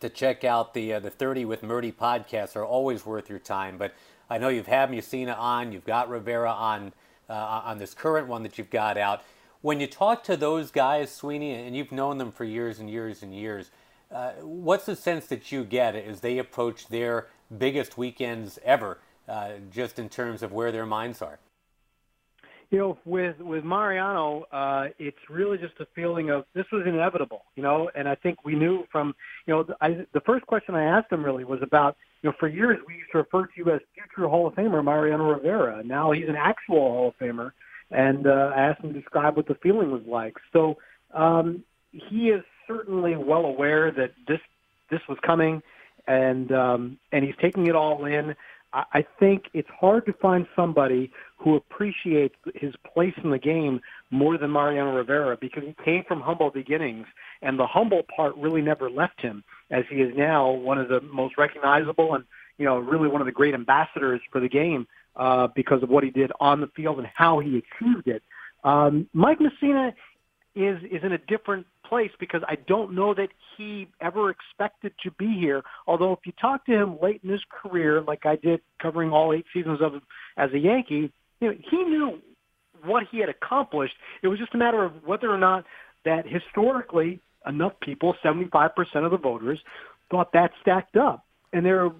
to 0.00 0.10
check 0.10 0.44
out 0.44 0.74
the 0.74 0.92
uh, 0.92 1.00
the 1.00 1.08
30 1.08 1.46
with 1.46 1.62
Murti 1.62 1.94
podcasts 1.94 2.54
are 2.54 2.66
always 2.66 3.06
worth 3.06 3.30
your 3.30 3.38
time. 3.38 3.78
But 3.78 3.94
I 4.28 4.36
know 4.36 4.48
you've 4.48 4.66
had 4.66 4.90
Mussina 4.90 5.38
on, 5.38 5.72
you've 5.72 5.86
got 5.86 6.10
Rivera 6.10 6.52
on 6.52 6.92
uh, 7.30 7.62
on 7.64 7.78
this 7.78 7.94
current 7.94 8.28
one 8.28 8.42
that 8.42 8.58
you've 8.58 8.68
got 8.68 8.98
out. 8.98 9.22
When 9.62 9.80
you 9.80 9.86
talk 9.86 10.22
to 10.24 10.36
those 10.36 10.70
guys, 10.70 11.10
Sweeney, 11.10 11.54
and 11.54 11.74
you've 11.74 11.92
known 11.92 12.18
them 12.18 12.30
for 12.30 12.44
years 12.44 12.78
and 12.78 12.90
years 12.90 13.22
and 13.22 13.34
years, 13.34 13.70
uh, 14.10 14.32
what's 14.42 14.86
the 14.86 14.96
sense 14.96 15.26
that 15.26 15.52
you 15.52 15.64
get 15.64 15.94
as 15.94 16.20
they 16.20 16.38
approach 16.38 16.88
their 16.88 17.26
biggest 17.56 17.98
weekends 17.98 18.58
ever, 18.64 18.98
uh, 19.28 19.52
just 19.70 19.98
in 19.98 20.08
terms 20.08 20.42
of 20.42 20.52
where 20.52 20.72
their 20.72 20.86
minds 20.86 21.20
are? 21.20 21.38
You 22.70 22.78
know, 22.78 22.98
with 23.06 23.38
with 23.40 23.64
Mariano, 23.64 24.44
uh, 24.52 24.88
it's 24.98 25.18
really 25.30 25.56
just 25.56 25.74
a 25.80 25.86
feeling 25.94 26.28
of 26.28 26.44
this 26.52 26.66
was 26.70 26.86
inevitable. 26.86 27.44
You 27.56 27.62
know, 27.62 27.90
and 27.94 28.06
I 28.06 28.14
think 28.14 28.44
we 28.44 28.54
knew 28.54 28.84
from 28.92 29.14
you 29.46 29.54
know 29.54 29.66
I, 29.80 30.06
the 30.12 30.20
first 30.20 30.46
question 30.46 30.74
I 30.74 30.84
asked 30.84 31.10
him 31.10 31.24
really 31.24 31.44
was 31.44 31.60
about 31.62 31.96
you 32.22 32.28
know 32.28 32.36
for 32.38 32.46
years 32.46 32.78
we 32.86 32.94
used 32.94 33.10
to 33.12 33.18
refer 33.18 33.46
to 33.46 33.52
you 33.56 33.70
as 33.70 33.80
future 33.94 34.28
Hall 34.28 34.46
of 34.46 34.54
Famer 34.54 34.84
Mariano 34.84 35.30
Rivera. 35.30 35.82
Now 35.82 36.12
he's 36.12 36.28
an 36.28 36.36
actual 36.36 36.92
Hall 36.92 37.08
of 37.08 37.18
Famer, 37.18 37.52
and 37.90 38.26
uh, 38.26 38.52
I 38.54 38.60
asked 38.60 38.84
him 38.84 38.92
to 38.92 39.00
describe 39.00 39.36
what 39.36 39.48
the 39.48 39.56
feeling 39.62 39.90
was 39.90 40.02
like. 40.06 40.36
So 40.52 40.76
um, 41.14 41.64
he 41.90 42.28
is 42.28 42.44
certainly 42.68 43.16
well 43.16 43.46
aware 43.46 43.90
that 43.90 44.12
this 44.28 44.40
this 44.90 45.00
was 45.08 45.18
coming, 45.26 45.62
and 46.06 46.52
um, 46.52 46.98
and 47.12 47.24
he's 47.24 47.34
taking 47.40 47.66
it 47.66 47.74
all 47.74 48.04
in. 48.04 48.36
I, 48.72 48.84
I 48.92 49.06
think 49.18 49.46
it's 49.54 49.68
hard 49.80 50.06
to 50.06 50.12
find 50.12 50.46
somebody 50.54 51.10
who 51.38 51.56
appreciates 51.56 52.34
his 52.54 52.74
place 52.94 53.14
in 53.22 53.30
the 53.30 53.38
game 53.38 53.80
more 54.10 54.38
than 54.38 54.50
Mariano 54.50 54.94
Rivera 54.94 55.36
because 55.40 55.62
he 55.64 55.74
came 55.84 56.04
from 56.06 56.20
humble 56.20 56.50
beginnings, 56.50 57.06
and 57.42 57.58
the 57.58 57.66
humble 57.66 58.02
part 58.14 58.36
really 58.36 58.62
never 58.62 58.90
left 58.90 59.20
him, 59.20 59.42
as 59.70 59.84
he 59.90 59.96
is 59.96 60.16
now 60.16 60.50
one 60.50 60.78
of 60.78 60.88
the 60.88 61.00
most 61.00 61.36
recognizable 61.38 62.14
and 62.14 62.24
you 62.58 62.64
know 62.64 62.78
really 62.78 63.08
one 63.08 63.20
of 63.20 63.26
the 63.26 63.32
great 63.32 63.54
ambassadors 63.54 64.20
for 64.30 64.40
the 64.40 64.48
game 64.48 64.86
uh, 65.16 65.48
because 65.54 65.82
of 65.82 65.88
what 65.88 66.04
he 66.04 66.10
did 66.10 66.30
on 66.40 66.60
the 66.60 66.68
field 66.68 66.98
and 66.98 67.08
how 67.14 67.38
he 67.38 67.58
achieved 67.58 68.06
it. 68.06 68.22
Um, 68.64 69.08
Mike 69.12 69.38
Mussina 69.38 69.92
is 70.54 70.82
is 70.90 71.02
in 71.02 71.12
a 71.12 71.18
different 71.18 71.66
place 71.88 72.10
because 72.18 72.42
I 72.46 72.56
don't 72.56 72.94
know 72.94 73.14
that 73.14 73.28
he 73.56 73.88
ever 74.00 74.30
expected 74.30 74.92
to 75.02 75.10
be 75.12 75.38
here. 75.38 75.62
Although 75.86 76.12
if 76.12 76.20
you 76.24 76.32
talk 76.40 76.66
to 76.66 76.72
him 76.72 76.98
late 77.00 77.20
in 77.24 77.30
his 77.30 77.42
career, 77.50 78.00
like 78.00 78.26
I 78.26 78.36
did 78.36 78.60
covering 78.80 79.10
all 79.10 79.32
eight 79.32 79.46
seasons 79.52 79.80
of 79.80 79.94
as 80.36 80.52
a 80.52 80.58
Yankee, 80.58 81.12
you 81.40 81.48
know, 81.48 81.54
he 81.70 81.76
knew 81.84 82.20
what 82.84 83.04
he 83.10 83.18
had 83.18 83.28
accomplished. 83.28 83.94
It 84.22 84.28
was 84.28 84.38
just 84.38 84.54
a 84.54 84.58
matter 84.58 84.84
of 84.84 85.04
whether 85.04 85.30
or 85.30 85.38
not 85.38 85.64
that 86.04 86.26
historically 86.26 87.20
enough 87.46 87.72
people, 87.80 88.14
75% 88.24 88.70
of 89.04 89.10
the 89.10 89.16
voters, 89.16 89.58
thought 90.10 90.32
that 90.32 90.52
stacked 90.60 90.96
up. 90.96 91.24
And 91.52 91.64
there 91.64 91.90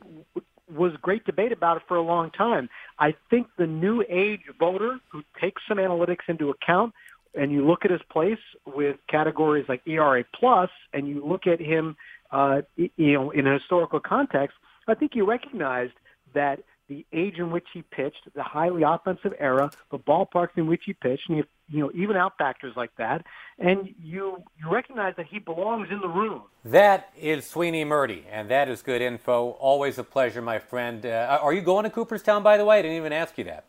was 0.75 0.93
great 1.01 1.25
debate 1.25 1.53
about 1.53 1.79
it 1.79 1.83
for 1.89 1.97
a 1.97 2.03
long 2.03 2.31
time. 2.31 2.69
I 2.99 3.15
think 3.31 3.49
the 3.57 3.67
new 3.67 4.05
age 4.09 4.43
voter 4.59 4.99
who 5.11 5.23
takes 5.41 5.63
some 5.67 5.79
analytics 5.79 6.29
into 6.29 6.51
account 6.51 6.93
and 7.39 7.53
you 7.53 7.67
look 7.67 7.85
at 7.85 7.91
his 7.91 8.01
place 8.11 8.39
with 8.67 8.97
categories 9.09 9.67
like 9.69 9.81
ERA 9.87 10.25
plus, 10.39 10.71
and 10.93 11.09
you 11.09 11.25
look 11.25 11.47
at 11.47 11.61
him, 11.61 11.97
uh, 12.33 12.63
you 12.77 13.13
know, 13.13 13.31
in 13.31 13.47
a 13.47 13.55
historical 13.55 14.01
context, 14.01 14.57
I 14.89 14.95
think 14.95 15.13
you 15.15 15.25
recognized 15.25 15.93
that 16.35 16.61
the 16.89 17.05
age 17.13 17.35
in 17.37 17.51
which 17.51 17.67
he 17.73 17.83
pitched, 17.83 18.23
the 18.35 18.43
highly 18.43 18.83
offensive 18.83 19.35
era, 19.39 19.71
the 19.91 19.99
ballparks 19.99 20.57
in 20.57 20.67
which 20.67 20.83
he 20.87 20.95
pitched, 20.95 21.29
and 21.29 21.39
you, 21.39 21.45
you 21.69 21.81
know, 21.81 21.91
even 21.95 22.17
out 22.17 22.33
factors 22.39 22.73
like 22.77 22.91
that, 22.97 23.25
and 23.59 23.95
you 24.03 24.43
you 24.59 24.73
recognize 24.73 25.15
that 25.17 25.27
he 25.27 25.39
belongs 25.39 25.89
in 25.91 26.01
the 26.01 26.09
room. 26.09 26.43
That 26.65 27.11
is 27.17 27.47
Sweeney 27.47 27.85
Murti, 27.85 28.23
and 28.31 28.51
that 28.51 28.71
is 28.71 28.81
good 28.81 29.03
info. 29.03 29.51
Always 29.51 29.99
a 29.99 30.05
pleasure, 30.05 30.41
my 30.41 30.59
friend. 30.59 31.05
Uh, 31.05 31.39
are 31.43 31.53
you 31.53 31.61
going 31.61 31.85
to 31.85 31.91
Cooperstown, 31.91 32.43
by 32.43 32.57
the 32.57 32.65
way? 32.65 32.79
I 32.79 32.83
didn't 32.83 32.97
even 32.97 33.13
ask 33.13 33.37
you 33.37 33.45
that. 33.45 33.67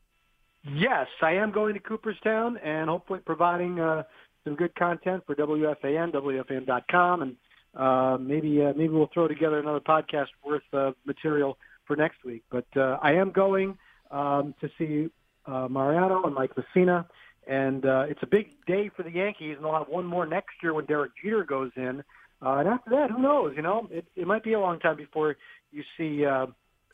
Yes, 0.63 1.07
I 1.21 1.33
am 1.33 1.51
going 1.51 1.73
to 1.73 1.79
Cooperstown 1.79 2.57
and 2.57 2.89
hopefully 2.89 3.19
providing 3.25 3.79
uh, 3.79 4.03
some 4.43 4.55
good 4.55 4.75
content 4.75 5.23
for 5.25 5.35
WFAN, 5.35 6.13
WFAN.com, 6.13 7.21
and 7.21 7.35
uh, 7.75 8.17
maybe 8.19 8.63
uh, 8.63 8.73
maybe 8.75 8.89
we'll 8.89 9.09
throw 9.13 9.27
together 9.27 9.59
another 9.59 9.79
podcast 9.79 10.27
worth 10.43 10.63
of 10.73 10.95
material 11.05 11.57
for 11.85 11.95
next 11.95 12.25
week. 12.25 12.43
But 12.51 12.65
uh, 12.75 12.97
I 13.01 13.13
am 13.13 13.31
going 13.31 13.77
um, 14.11 14.53
to 14.59 14.69
see 14.77 15.09
uh, 15.45 15.67
Mariano 15.69 16.23
and 16.23 16.35
Mike 16.35 16.51
Mussina, 16.55 17.05
and 17.47 17.85
uh, 17.85 18.05
it's 18.09 18.21
a 18.21 18.27
big 18.27 18.49
day 18.67 18.89
for 18.95 19.03
the 19.03 19.11
Yankees, 19.11 19.55
and 19.55 19.65
they'll 19.65 19.77
have 19.77 19.87
one 19.87 20.05
more 20.05 20.25
next 20.25 20.55
year 20.61 20.73
when 20.73 20.85
Derek 20.85 21.11
Jeter 21.23 21.43
goes 21.45 21.71
in. 21.77 22.03
Uh, 22.41 22.55
and 22.55 22.67
after 22.69 22.89
that, 22.91 23.11
who 23.11 23.21
knows? 23.21 23.53
You 23.55 23.61
know, 23.61 23.87
it, 23.91 24.05
it 24.15 24.27
might 24.27 24.43
be 24.43 24.53
a 24.53 24.59
long 24.59 24.79
time 24.79 24.97
before 24.97 25.37
you 25.71 25.83
see. 25.97 26.25
Uh, 26.25 26.47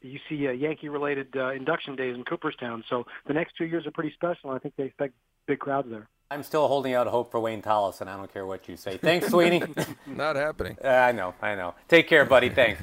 you 0.05 0.19
see 0.29 0.47
uh, 0.47 0.51
Yankee-related 0.51 1.35
uh, 1.35 1.51
induction 1.51 1.95
days 1.95 2.15
in 2.15 2.23
Cooperstown. 2.23 2.83
So 2.89 3.05
the 3.27 3.33
next 3.33 3.57
two 3.57 3.65
years 3.65 3.85
are 3.87 3.91
pretty 3.91 4.11
special, 4.13 4.51
and 4.51 4.55
I 4.55 4.59
think 4.59 4.75
they 4.75 4.85
expect 4.85 5.13
big 5.47 5.59
crowds 5.59 5.89
there. 5.89 6.07
I'm 6.31 6.43
still 6.43 6.67
holding 6.67 6.93
out 6.93 7.07
hope 7.07 7.29
for 7.29 7.39
Wayne 7.39 7.61
Tolleson. 7.61 8.07
I 8.07 8.17
don't 8.17 8.31
care 8.33 8.45
what 8.45 8.67
you 8.67 8.77
say. 8.77 8.97
Thanks, 8.97 9.27
Sweeney. 9.27 9.61
Not 10.07 10.35
happening. 10.35 10.77
Uh, 10.83 10.87
I 10.87 11.11
know, 11.11 11.35
I 11.41 11.55
know. 11.55 11.75
Take 11.87 12.07
care, 12.07 12.25
buddy. 12.25 12.49
Thanks. 12.49 12.81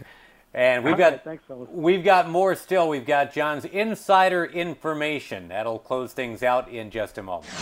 And 0.55 0.85
we've 0.85 0.99
got 0.99 1.25
thanks, 1.25 1.45
we've 1.71 2.05
got 2.05 2.29
more 2.29 2.55
still. 2.55 2.87
We've 2.87 3.07
got 3.07 3.33
Jon's 3.33 3.65
insider 3.65 4.45
information. 4.45 5.49
That'll 5.49 5.79
close 5.79 6.13
things 6.13 6.43
out 6.43 6.69
in 6.69 6.91
just 6.91 7.17
a 7.17 7.23
moment. 7.23 7.53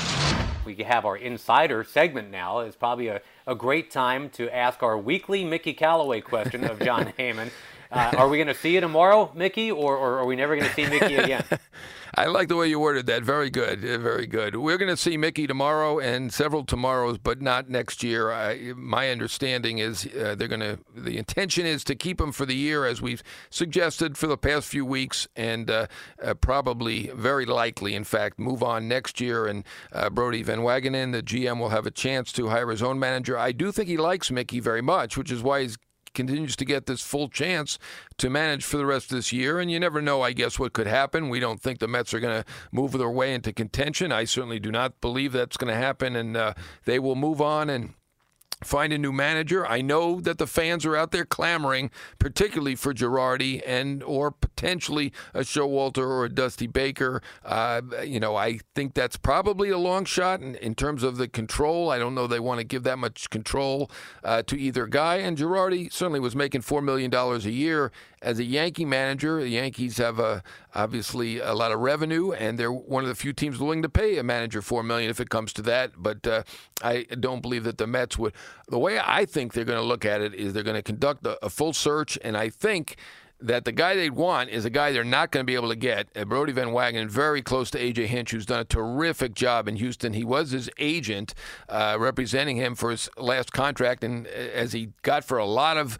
We 0.64 0.74
have 0.82 1.04
our 1.04 1.16
insider 1.16 1.84
segment 1.84 2.30
now. 2.30 2.58
It's 2.58 2.76
probably 2.76 3.06
a, 3.06 3.20
a 3.46 3.54
great 3.54 3.92
time 3.92 4.28
to 4.30 4.54
ask 4.54 4.82
our 4.82 4.98
weekly 4.98 5.44
Mickey 5.44 5.72
Callaway 5.72 6.20
question 6.20 6.64
of 6.64 6.80
Jon 6.80 7.12
Heyman. 7.18 7.50
Uh, 7.90 8.12
are 8.16 8.28
we 8.28 8.36
going 8.36 8.46
to 8.46 8.54
see 8.54 8.74
you 8.74 8.80
tomorrow, 8.80 9.32
Mickey, 9.34 9.70
or, 9.70 9.96
or 9.96 10.18
are 10.18 10.24
we 10.24 10.36
never 10.36 10.56
going 10.56 10.68
to 10.68 10.74
see 10.74 10.86
Mickey 10.86 11.16
again? 11.16 11.44
I 12.14 12.26
like 12.26 12.48
the 12.48 12.56
way 12.56 12.68
you 12.68 12.78
worded 12.78 13.06
that. 13.06 13.22
Very 13.22 13.50
good. 13.50 13.80
Very 13.80 14.26
good. 14.26 14.56
We're 14.56 14.78
going 14.78 14.90
to 14.90 14.96
see 14.96 15.16
Mickey 15.16 15.46
tomorrow 15.46 15.98
and 15.98 16.32
several 16.32 16.64
tomorrows, 16.64 17.18
but 17.18 17.40
not 17.40 17.68
next 17.68 18.02
year. 18.02 18.32
I, 18.32 18.72
my 18.76 19.10
understanding 19.10 19.78
is 19.78 20.06
uh, 20.06 20.34
they're 20.36 20.48
going 20.48 20.60
to. 20.60 20.78
The 20.94 21.18
intention 21.18 21.66
is 21.66 21.84
to 21.84 21.94
keep 21.94 22.20
him 22.20 22.32
for 22.32 22.44
the 22.44 22.54
year, 22.54 22.84
as 22.84 23.00
we've 23.00 23.22
suggested 23.48 24.18
for 24.18 24.26
the 24.26 24.36
past 24.36 24.68
few 24.68 24.84
weeks, 24.84 25.28
and 25.36 25.70
uh, 25.70 25.86
uh, 26.22 26.34
probably, 26.34 27.10
very 27.14 27.46
likely, 27.46 27.94
in 27.94 28.04
fact, 28.04 28.38
move 28.38 28.62
on 28.62 28.88
next 28.88 29.20
year. 29.20 29.46
And 29.46 29.64
uh, 29.92 30.10
Brodie 30.10 30.42
Van 30.42 30.60
Wagenen, 30.60 31.12
the 31.12 31.22
GM, 31.22 31.58
will 31.58 31.70
have 31.70 31.86
a 31.86 31.92
chance 31.92 32.32
to 32.32 32.48
hire 32.48 32.70
his 32.70 32.82
own 32.82 32.98
manager. 32.98 33.38
I 33.38 33.52
do 33.52 33.70
think 33.72 33.88
he 33.88 33.96
likes 33.96 34.30
Mickey 34.30 34.60
very 34.60 34.82
much, 34.82 35.16
which 35.16 35.30
is 35.30 35.42
why 35.42 35.62
he's 35.62 35.78
continues 36.14 36.56
to 36.56 36.64
get 36.64 36.86
this 36.86 37.02
full 37.02 37.28
chance 37.28 37.78
to 38.18 38.30
manage 38.30 38.64
for 38.64 38.76
the 38.76 38.86
rest 38.86 39.10
of 39.10 39.16
this 39.16 39.32
year. 39.32 39.58
And 39.58 39.70
you 39.70 39.80
never 39.80 40.02
know, 40.02 40.22
I 40.22 40.32
guess, 40.32 40.58
what 40.58 40.72
could 40.72 40.86
happen. 40.86 41.28
We 41.28 41.40
don't 41.40 41.60
think 41.60 41.78
the 41.78 41.88
Mets 41.88 42.14
are 42.14 42.20
going 42.20 42.42
to 42.42 42.50
move 42.72 42.92
their 42.92 43.10
way 43.10 43.34
into 43.34 43.52
contention. 43.52 44.12
I 44.12 44.24
certainly 44.24 44.60
do 44.60 44.70
not 44.70 45.00
believe 45.00 45.32
that's 45.32 45.56
going 45.56 45.72
to 45.72 45.78
happen. 45.78 46.16
And 46.16 46.36
uh, 46.36 46.54
they 46.84 46.98
will 46.98 47.16
move 47.16 47.40
on 47.40 47.70
and 47.70 47.94
find 48.62 48.92
a 48.92 48.98
new 48.98 49.12
manager. 49.12 49.66
I 49.66 49.80
know 49.80 50.20
that 50.20 50.38
the 50.38 50.46
fans 50.46 50.84
are 50.84 50.96
out 50.96 51.10
there 51.10 51.24
clamoring, 51.24 51.90
particularly 52.18 52.74
for 52.74 52.92
Girardi 52.92 53.62
and 53.66 54.02
or 54.02 54.30
potentially 54.30 55.12
a 55.34 55.40
Showalter 55.40 56.06
or 56.06 56.24
a 56.24 56.28
Dusty 56.28 56.66
Baker. 56.66 57.22
Uh, 57.44 57.80
you 58.04 58.20
know, 58.20 58.36
I 58.36 58.60
think 58.74 58.94
that's 58.94 59.16
probably 59.16 59.70
a 59.70 59.78
long 59.78 60.04
shot 60.04 60.40
in, 60.40 60.54
in, 60.56 60.74
terms 60.74 61.02
of 61.02 61.16
the 61.16 61.28
control. 61.28 61.90
I 61.90 61.98
don't 61.98 62.14
know 62.14 62.26
they 62.26 62.40
want 62.40 62.58
to 62.58 62.64
give 62.64 62.82
that 62.84 62.98
much 62.98 63.30
control 63.30 63.90
uh, 64.24 64.42
to 64.42 64.58
either 64.58 64.86
guy. 64.86 65.16
And 65.16 65.36
Girardi 65.36 65.92
certainly 65.92 66.20
was 66.20 66.36
making 66.36 66.62
four 66.62 66.82
million 66.82 67.10
dollars 67.10 67.46
a 67.46 67.50
year 67.50 67.92
as 68.22 68.38
a 68.38 68.44
Yankee 68.44 68.84
manager. 68.84 69.40
The 69.40 69.48
Yankees 69.48 69.98
have 69.98 70.18
a, 70.18 70.42
obviously 70.74 71.38
a 71.38 71.54
lot 71.54 71.72
of 71.72 71.80
revenue, 71.80 72.32
and 72.32 72.58
they're 72.58 72.72
one 72.72 73.02
of 73.02 73.08
the 73.08 73.14
few 73.14 73.32
teams 73.32 73.58
willing 73.58 73.82
to 73.82 73.88
pay 73.88 74.18
a 74.18 74.22
manager 74.22 74.62
four 74.62 74.82
million 74.82 75.10
if 75.10 75.20
it 75.20 75.30
comes 75.30 75.52
to 75.54 75.62
that. 75.62 75.92
But 75.96 76.26
uh, 76.26 76.42
I 76.82 77.04
don't 77.18 77.40
believe 77.42 77.64
that 77.64 77.78
the 77.78 77.86
Mets 77.86 78.18
would. 78.18 78.34
The 78.68 78.78
way 78.78 79.00
I 79.02 79.24
think 79.24 79.52
they're 79.52 79.64
going 79.64 79.80
to 79.80 79.84
look 79.84 80.04
at 80.04 80.20
it 80.20 80.34
is 80.34 80.52
they're 80.52 80.62
going 80.62 80.76
to 80.76 80.82
conduct 80.82 81.26
a, 81.26 81.44
a 81.44 81.50
full 81.50 81.72
search, 81.72 82.18
and 82.22 82.36
I 82.36 82.50
think 82.50 82.96
that 83.42 83.64
the 83.64 83.72
guy 83.72 83.94
they'd 83.94 84.10
want 84.10 84.50
is 84.50 84.64
a 84.64 84.70
guy 84.70 84.92
they're 84.92 85.04
not 85.04 85.30
going 85.30 85.44
to 85.44 85.46
be 85.46 85.54
able 85.54 85.70
to 85.70 85.76
get. 85.76 86.08
Uh, 86.14 86.24
Brodie 86.24 86.52
Van 86.52 86.68
Wagenen, 86.68 87.08
very 87.08 87.42
close 87.42 87.70
to 87.70 87.78
A.J. 87.78 88.06
Hinch, 88.06 88.32
who's 88.32 88.46
done 88.46 88.60
a 88.60 88.64
terrific 88.64 89.34
job 89.34 89.66
in 89.66 89.76
Houston. 89.76 90.12
He 90.12 90.24
was 90.24 90.50
his 90.50 90.68
agent, 90.78 91.34
uh, 91.68 91.96
representing 91.98 92.56
him 92.56 92.74
for 92.74 92.90
his 92.90 93.08
last 93.16 93.52
contract, 93.52 94.04
and 94.04 94.26
uh, 94.26 94.30
as 94.30 94.72
he 94.72 94.90
got 95.02 95.24
for 95.24 95.38
a 95.38 95.46
lot 95.46 95.76
of 95.76 95.98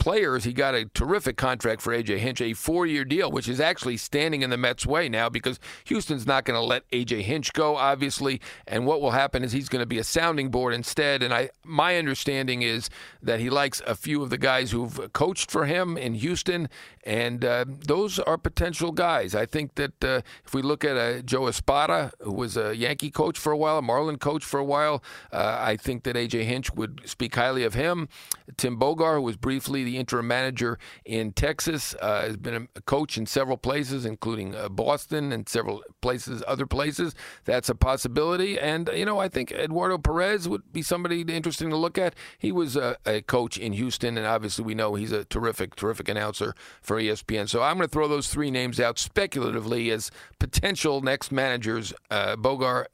players, 0.00 0.42
he 0.42 0.52
got 0.52 0.74
a 0.74 0.86
terrific 0.86 1.36
contract 1.36 1.80
for 1.80 1.92
AJ 1.92 2.18
Hinch, 2.18 2.40
a 2.40 2.54
four-year 2.54 3.04
deal, 3.04 3.30
which 3.30 3.48
is 3.48 3.60
actually 3.60 3.96
standing 3.96 4.42
in 4.42 4.50
the 4.50 4.56
Mets' 4.56 4.84
way 4.84 5.08
now 5.08 5.28
because 5.28 5.60
Houston's 5.84 6.26
not 6.26 6.44
going 6.44 6.58
to 6.58 6.64
let 6.64 6.90
AJ 6.90 7.22
Hinch 7.22 7.52
go, 7.52 7.76
obviously. 7.76 8.40
And 8.66 8.86
what 8.86 9.00
will 9.00 9.12
happen 9.12 9.44
is 9.44 9.52
he's 9.52 9.68
going 9.68 9.80
to 9.80 9.86
be 9.86 9.98
a 9.98 10.04
sounding 10.04 10.50
board 10.50 10.74
instead. 10.74 11.22
And 11.22 11.32
I, 11.32 11.50
my 11.62 11.96
understanding 11.96 12.62
is 12.62 12.90
that 13.22 13.38
he 13.38 13.48
likes 13.50 13.80
a 13.86 13.94
few 13.94 14.22
of 14.22 14.30
the 14.30 14.38
guys 14.38 14.72
who've 14.72 15.12
coached 15.12 15.50
for 15.50 15.66
him 15.66 15.96
in 15.96 16.14
Houston, 16.14 16.68
and 17.04 17.44
uh, 17.44 17.64
those 17.68 18.18
are 18.18 18.36
potential 18.38 18.92
guys. 18.92 19.34
I 19.34 19.46
think 19.46 19.74
that 19.76 20.04
uh, 20.04 20.22
if 20.44 20.54
we 20.54 20.62
look 20.62 20.84
at 20.84 20.96
uh, 20.96 21.20
Joe 21.22 21.46
Espada, 21.46 22.12
who 22.20 22.32
was 22.32 22.56
a 22.56 22.74
Yankee 22.74 23.10
coach 23.10 23.38
for 23.38 23.52
a 23.52 23.56
while, 23.56 23.78
a 23.78 23.82
Marlin 23.82 24.18
coach 24.18 24.44
for 24.44 24.58
a 24.58 24.64
while, 24.64 25.02
uh, 25.32 25.58
I 25.60 25.76
think 25.76 26.04
that 26.04 26.16
AJ 26.16 26.44
Hinch 26.44 26.72
would 26.74 27.02
speak 27.04 27.34
highly 27.34 27.64
of 27.64 27.74
him. 27.74 28.08
Tim 28.56 28.78
Bogar, 28.78 29.16
who 29.16 29.22
was 29.22 29.36
briefly 29.36 29.84
the 29.90 29.98
interim 29.98 30.28
manager 30.28 30.78
in 31.04 31.32
Texas, 31.32 31.94
uh, 32.00 32.22
has 32.22 32.36
been 32.36 32.68
a 32.76 32.80
coach 32.82 33.18
in 33.18 33.26
several 33.26 33.56
places, 33.56 34.04
including 34.04 34.54
uh, 34.54 34.68
Boston 34.68 35.32
and 35.32 35.48
several 35.48 35.82
places, 36.00 36.42
other 36.46 36.66
places. 36.66 37.14
That's 37.44 37.68
a 37.68 37.74
possibility. 37.74 38.58
And, 38.58 38.88
you 38.94 39.04
know, 39.04 39.18
I 39.18 39.28
think 39.28 39.50
Eduardo 39.50 39.98
Perez 39.98 40.48
would 40.48 40.72
be 40.72 40.82
somebody 40.82 41.22
interesting 41.22 41.70
to 41.70 41.76
look 41.76 41.98
at. 41.98 42.14
He 42.38 42.52
was 42.52 42.76
a, 42.76 42.96
a 43.04 43.22
coach 43.22 43.58
in 43.58 43.72
Houston, 43.72 44.16
and 44.16 44.26
obviously 44.26 44.64
we 44.64 44.74
know 44.74 44.94
he's 44.94 45.12
a 45.12 45.24
terrific, 45.24 45.74
terrific 45.74 46.08
announcer 46.08 46.54
for 46.80 47.00
ESPN. 47.00 47.48
So 47.48 47.62
I'm 47.62 47.76
going 47.76 47.88
to 47.88 47.92
throw 47.92 48.06
those 48.06 48.28
three 48.28 48.50
names 48.50 48.78
out 48.78 48.98
speculatively 48.98 49.90
as 49.90 50.10
potential 50.38 51.00
next 51.00 51.32
managers 51.32 51.92
uh, 52.10 52.36
Bogar, 52.36 52.86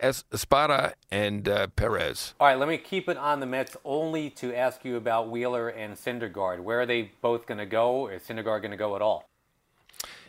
Espada, 0.00 0.94
and 1.10 1.48
uh, 1.48 1.68
Perez. 1.68 2.34
All 2.40 2.48
right, 2.48 2.58
let 2.58 2.68
me 2.68 2.76
keep 2.76 3.08
it 3.08 3.16
on 3.16 3.40
the 3.40 3.46
Mets 3.46 3.76
only 3.84 4.30
to 4.30 4.54
ask 4.54 4.84
you 4.84 4.96
about 4.96 5.30
Wheeler 5.30 5.68
and 5.68 5.96
Syndergaard. 6.32 6.60
Where 6.60 6.80
are 6.80 6.86
they 6.86 7.12
both 7.20 7.46
going 7.46 7.58
to 7.58 7.66
go? 7.66 8.08
Is 8.08 8.22
Syndergaard 8.22 8.62
going 8.62 8.70
to 8.70 8.76
go 8.76 8.96
at 8.96 9.02
all? 9.02 9.28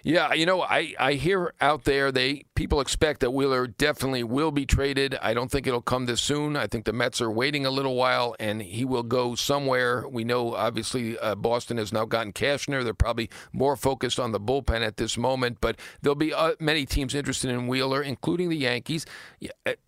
Yeah, 0.04 0.34
you 0.34 0.46
know, 0.46 0.62
I, 0.62 0.94
I 1.00 1.14
hear 1.14 1.54
out 1.60 1.84
there 1.84 2.12
they 2.12 2.46
people 2.56 2.80
expect 2.80 3.20
that 3.20 3.32
Wheeler 3.32 3.68
definitely 3.68 4.24
will 4.24 4.52
be 4.52 4.66
traded. 4.66 5.16
I 5.22 5.34
don't 5.34 5.52
think 5.52 5.68
it'll 5.68 5.82
come 5.82 6.06
this 6.06 6.22
soon. 6.22 6.56
I 6.56 6.68
think 6.68 6.86
the 6.86 6.94
Mets 6.94 7.22
are 7.22 7.30
waiting 7.30 7.66
a 7.66 7.70
little 7.70 7.96
while, 7.96 8.36
and 8.40 8.62
he 8.62 8.86
will 8.86 9.04
go 9.04 9.36
somewhere. 9.36 10.08
We 10.08 10.24
know 10.24 10.56
obviously 10.56 11.20
uh, 11.20 11.36
Boston 11.36 11.78
has 11.78 11.92
now 11.92 12.06
gotten 12.06 12.34
Cashner. 12.34 12.84
They're 12.84 12.94
probably 12.94 13.30
more 13.52 13.76
focused 13.76 14.20
on 14.20 14.32
the 14.32 14.40
bullpen 14.40 14.82
at 14.86 14.98
this 14.98 15.18
moment, 15.18 15.58
but 15.62 15.78
there'll 16.02 16.16
be 16.16 16.34
uh, 16.34 16.54
many 16.60 16.86
teams 16.86 17.14
interested 17.14 17.52
in 17.52 17.68
Wheeler, 17.68 18.02
including 18.02 18.50
the 18.50 18.58
Yankees. 18.58 19.06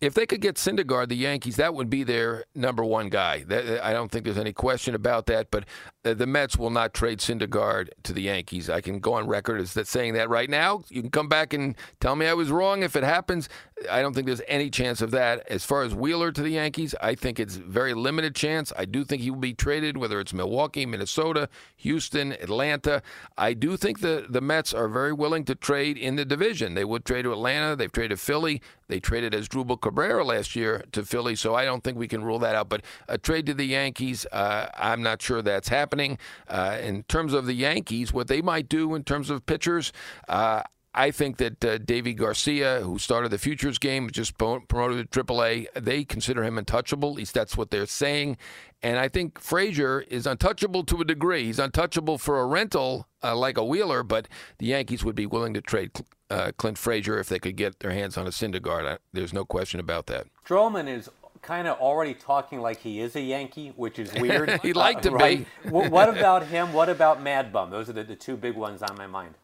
If 0.00 0.14
they 0.14 0.26
could 0.26 0.40
get 0.42 0.56
Syndergaard, 0.56 1.08
the 1.08 1.16
Yankees, 1.16 1.56
that 1.56 1.74
would 1.74 1.88
be 1.88 2.04
their 2.04 2.44
number 2.54 2.84
one 2.84 3.08
guy. 3.08 3.44
That, 3.44 3.84
I 3.84 3.92
don't 3.92 4.12
think 4.12 4.24
there's 4.24 4.38
any 4.38 4.52
question 4.52 4.94
about 4.94 5.26
that. 5.26 5.50
But 5.50 5.64
uh, 6.04 6.14
the 6.14 6.26
Mets 6.26 6.56
will 6.56 6.70
not 6.70 6.92
trade 6.92 7.20
Syndergaard 7.20 7.88
to 8.02 8.12
the 8.12 8.22
Yankees. 8.22 8.68
I 8.68 8.82
can 8.82 9.00
go 9.00 9.14
on 9.14 9.26
record 9.26 9.60
as 9.60 9.72
that 9.74 9.88
saying 9.88 10.14
that 10.14 10.28
right 10.28 10.50
now. 10.50 10.84
You 10.90 11.00
can 11.00 11.10
come 11.10 11.28
back 11.28 11.54
and 11.54 11.74
tell 11.98 12.14
me 12.14 12.26
I 12.26 12.34
was 12.34 12.50
wrong 12.50 12.57
if 12.58 12.96
it 12.96 13.04
happens. 13.04 13.48
I 13.90 14.02
don't 14.02 14.14
think 14.14 14.26
there's 14.26 14.42
any 14.48 14.70
chance 14.70 15.00
of 15.00 15.10
that. 15.12 15.46
As 15.48 15.64
far 15.64 15.82
as 15.82 15.94
Wheeler 15.94 16.32
to 16.32 16.42
the 16.42 16.50
Yankees, 16.50 16.94
I 17.00 17.14
think 17.14 17.38
it's 17.38 17.54
very 17.56 17.94
limited 17.94 18.34
chance. 18.34 18.72
I 18.76 18.84
do 18.84 19.04
think 19.04 19.22
he 19.22 19.30
will 19.30 19.38
be 19.38 19.54
traded, 19.54 19.96
whether 19.96 20.18
it's 20.20 20.34
Milwaukee, 20.34 20.84
Minnesota, 20.86 21.48
Houston, 21.76 22.32
Atlanta. 22.32 23.02
I 23.36 23.54
do 23.54 23.76
think 23.76 24.00
the 24.00 24.26
the 24.28 24.40
Mets 24.40 24.74
are 24.74 24.88
very 24.88 25.12
willing 25.12 25.44
to 25.44 25.54
trade 25.54 25.96
in 25.96 26.16
the 26.16 26.24
division. 26.24 26.74
They 26.74 26.84
would 26.84 27.04
trade 27.04 27.22
to 27.22 27.32
Atlanta. 27.32 27.76
They've 27.76 27.92
traded 27.92 28.18
Philly. 28.18 28.60
They 28.88 29.00
traded 29.00 29.32
Asdrubal 29.32 29.80
Cabrera 29.80 30.24
last 30.24 30.56
year 30.56 30.84
to 30.92 31.04
Philly, 31.04 31.36
so 31.36 31.54
I 31.54 31.64
don't 31.64 31.84
think 31.84 31.98
we 31.98 32.08
can 32.08 32.24
rule 32.24 32.38
that 32.40 32.54
out. 32.54 32.68
But 32.68 32.82
a 33.06 33.18
trade 33.18 33.46
to 33.46 33.54
the 33.54 33.66
Yankees, 33.66 34.26
uh, 34.32 34.68
I'm 34.74 35.02
not 35.02 35.20
sure 35.20 35.42
that's 35.42 35.68
happening. 35.68 36.18
Uh, 36.48 36.78
in 36.82 37.02
terms 37.04 37.34
of 37.34 37.46
the 37.46 37.54
Yankees, 37.54 38.12
what 38.12 38.28
they 38.28 38.42
might 38.42 38.68
do 38.68 38.94
in 38.94 39.04
terms 39.04 39.30
of 39.30 39.44
pitchers, 39.46 39.92
uh, 40.28 40.62
I 40.98 41.12
think 41.12 41.36
that 41.36 41.64
uh, 41.64 41.78
Deivi 41.78 42.16
Garcia, 42.16 42.80
who 42.80 42.98
started 42.98 43.30
the 43.30 43.38
Futures 43.38 43.78
game, 43.78 44.10
just 44.10 44.36
promoted 44.36 45.12
to 45.12 45.24
AAA, 45.24 45.68
they 45.74 46.02
consider 46.02 46.42
him 46.42 46.58
untouchable. 46.58 47.10
At 47.10 47.14
least 47.14 47.34
that's 47.34 47.56
what 47.56 47.70
they're 47.70 47.86
saying. 47.86 48.36
And 48.82 48.98
I 48.98 49.06
think 49.06 49.38
Frazier 49.38 50.00
is 50.00 50.26
untouchable 50.26 50.82
to 50.82 51.00
a 51.00 51.04
degree. 51.04 51.44
He's 51.44 51.60
untouchable 51.60 52.18
for 52.18 52.40
a 52.40 52.46
rental 52.46 53.06
uh, 53.22 53.36
like 53.36 53.56
a 53.56 53.64
Wheeler, 53.64 54.02
but 54.02 54.26
the 54.58 54.66
Yankees 54.66 55.04
would 55.04 55.14
be 55.14 55.24
willing 55.24 55.54
to 55.54 55.60
trade 55.60 55.92
uh, 56.30 56.50
Clint 56.58 56.76
Frazier 56.76 57.20
if 57.20 57.28
they 57.28 57.38
could 57.38 57.54
get 57.54 57.78
their 57.78 57.92
hands 57.92 58.16
on 58.16 58.26
a 58.26 58.30
Syndergaard. 58.30 58.98
There's 59.12 59.32
no 59.32 59.44
question 59.44 59.78
about 59.78 60.06
that. 60.06 60.26
Stroman 60.44 60.88
is 60.88 61.08
kind 61.42 61.68
of 61.68 61.78
already 61.78 62.14
talking 62.14 62.60
like 62.60 62.80
he 62.80 63.00
is 63.00 63.14
a 63.14 63.20
Yankee, 63.20 63.72
which 63.76 64.00
is 64.00 64.12
weird. 64.20 64.60
He'd 64.62 64.74
like 64.74 64.96
uh, 64.96 65.02
to 65.02 65.10
right? 65.12 65.46
be. 65.62 65.68
what 65.68 66.08
about 66.08 66.46
him? 66.46 66.72
What 66.72 66.88
about 66.88 67.22
Mad 67.22 67.52
Bum? 67.52 67.70
Those 67.70 67.88
are 67.88 67.92
the, 67.92 68.02
the 68.02 68.16
two 68.16 68.36
big 68.36 68.56
ones 68.56 68.82
on 68.82 68.96
my 68.96 69.06
mind. 69.06 69.36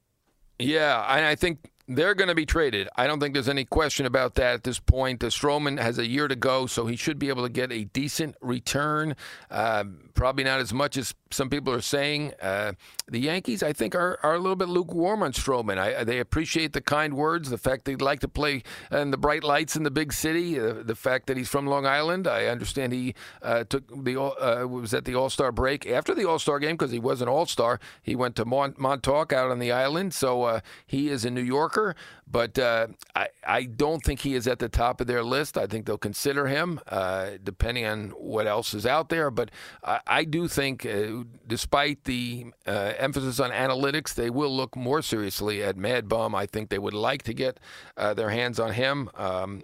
Yeah, 0.59 1.05
and 1.17 1.25
I 1.25 1.35
think 1.35 1.71
they're 1.87 2.15
going 2.15 2.29
to 2.29 2.35
be 2.35 2.47
traded. 2.47 2.89
I 2.97 3.07
don't 3.07 3.21
think 3.21 3.35
there's 3.35 3.49
any 3.49 3.65
question 3.65 4.07
about 4.07 4.37
that 4.37 4.55
at 4.55 4.65
this 4.65 4.79
point. 4.79 5.21
The 5.21 5.27
Stroman 5.27 5.79
has 5.81 5.99
a 5.99 6.07
year 6.07 6.29
to 6.29 6.37
go, 6.37 6.67
so 6.67 6.87
he 6.87 6.97
should 6.97 7.19
be 7.19 7.29
able 7.29 7.43
to 7.43 7.51
get 7.51 7.71
a 7.71 7.85
decent 7.85 8.37
return. 8.41 9.17
Uh, 9.51 9.85
probably 10.15 10.45
not 10.45 10.61
as 10.61 10.73
much 10.73 10.97
as 10.97 11.15
some 11.31 11.51
people 11.51 11.75
are 11.75 11.83
saying. 11.83 12.33
Uh, 12.41 12.73
the 13.07 13.21
Yankees, 13.21 13.63
I 13.63 13.75
think, 13.75 13.95
are, 13.95 14.19
are 14.23 14.35
a 14.35 14.39
little 14.39 14.57
bit 14.57 14.69
lukewarm 14.69 15.23
on 15.23 15.33
Stroman. 15.33 15.77
I, 15.77 16.05
they 16.05 16.21
appreciate 16.21 16.73
the 16.73 16.81
kind 16.81 17.15
words, 17.15 17.51
the 17.51 17.59
fact 17.59 17.85
they'd 17.85 18.01
like 18.01 18.21
to 18.21 18.29
play 18.29 18.63
in 18.91 19.11
the 19.11 19.19
bright 19.19 19.45
lights 19.45 19.77
in 19.77 19.83
the 19.83 19.91
big 19.91 20.13
city, 20.15 20.59
uh, 20.59 20.75
the 20.83 20.95
fact 20.95 21.27
that 21.27 21.37
he's 21.37 21.49
from 21.49 21.67
Long 21.67 21.85
Island. 21.85 22.27
I 22.27 22.47
understand 22.47 22.95
he 22.95 23.15
uh, 23.43 23.65
took 23.65 23.87
the 24.05 24.21
uh, 24.21 24.67
was 24.67 24.95
at 24.95 25.05
the 25.05 25.15
All 25.15 25.29
Star 25.29 25.53
break 25.53 25.87
after 25.87 26.15
the 26.15 26.27
All 26.27 26.39
Star 26.39 26.59
game 26.59 26.77
because 26.77 26.93
he 26.93 26.99
was 26.99 27.21
an 27.21 27.29
All 27.29 27.45
Star. 27.45 27.79
He 28.03 28.17
went 28.17 28.37
to 28.37 28.47
Mont- 28.47 28.79
Montauk 28.79 29.33
out 29.35 29.51
on 29.51 29.59
the 29.59 29.71
island, 29.71 30.15
so 30.15 30.45
uh, 30.45 30.61
he 30.87 31.09
is 31.11 31.25
a 31.25 31.31
New 31.31 31.43
Yorker. 31.43 31.74
Parker 31.75 31.97
but 32.27 32.59
uh, 32.59 32.89
I, 33.15 33.29
I 33.47 33.65
don't 33.65 34.03
think 34.03 34.21
he 34.21 34.35
is 34.35 34.47
at 34.47 34.59
the 34.59 34.69
top 34.69 35.01
of 35.01 35.07
their 35.07 35.23
list. 35.23 35.57
I 35.57 35.67
think 35.67 35.87
they'll 35.87 35.99
consider 35.99 36.47
him, 36.47 36.81
uh, 36.89 37.33
depending 37.43 37.85
on 37.87 38.11
what 38.11 38.47
else 38.47 38.75
is 38.75 38.87
out 38.87 39.09
there. 39.09 39.31
But 39.31 39.51
I, 39.83 40.01
I 40.07 40.25
do 40.25 40.49
think, 40.49 40.85
uh, 40.87 41.25
despite 41.47 42.05
the 42.05 42.47
uh, 42.67 42.95
emphasis 42.99 43.41
on 43.41 43.51
analytics, 43.51 44.15
they 44.15 44.31
will 44.31 44.55
look 44.55 44.75
more 44.77 45.03
seriously 45.03 45.63
at 45.63 45.77
Mad 45.77 46.09
Bum. 46.09 46.35
I 46.35 46.47
think 46.47 46.71
they 46.71 46.79
would 46.79 46.95
like 46.95 47.23
to 47.25 47.35
get 47.35 47.61
uh, 47.97 48.15
their 48.15 48.31
hands 48.31 48.59
on 48.59 48.73
him. 48.73 49.11
Um, 49.15 49.63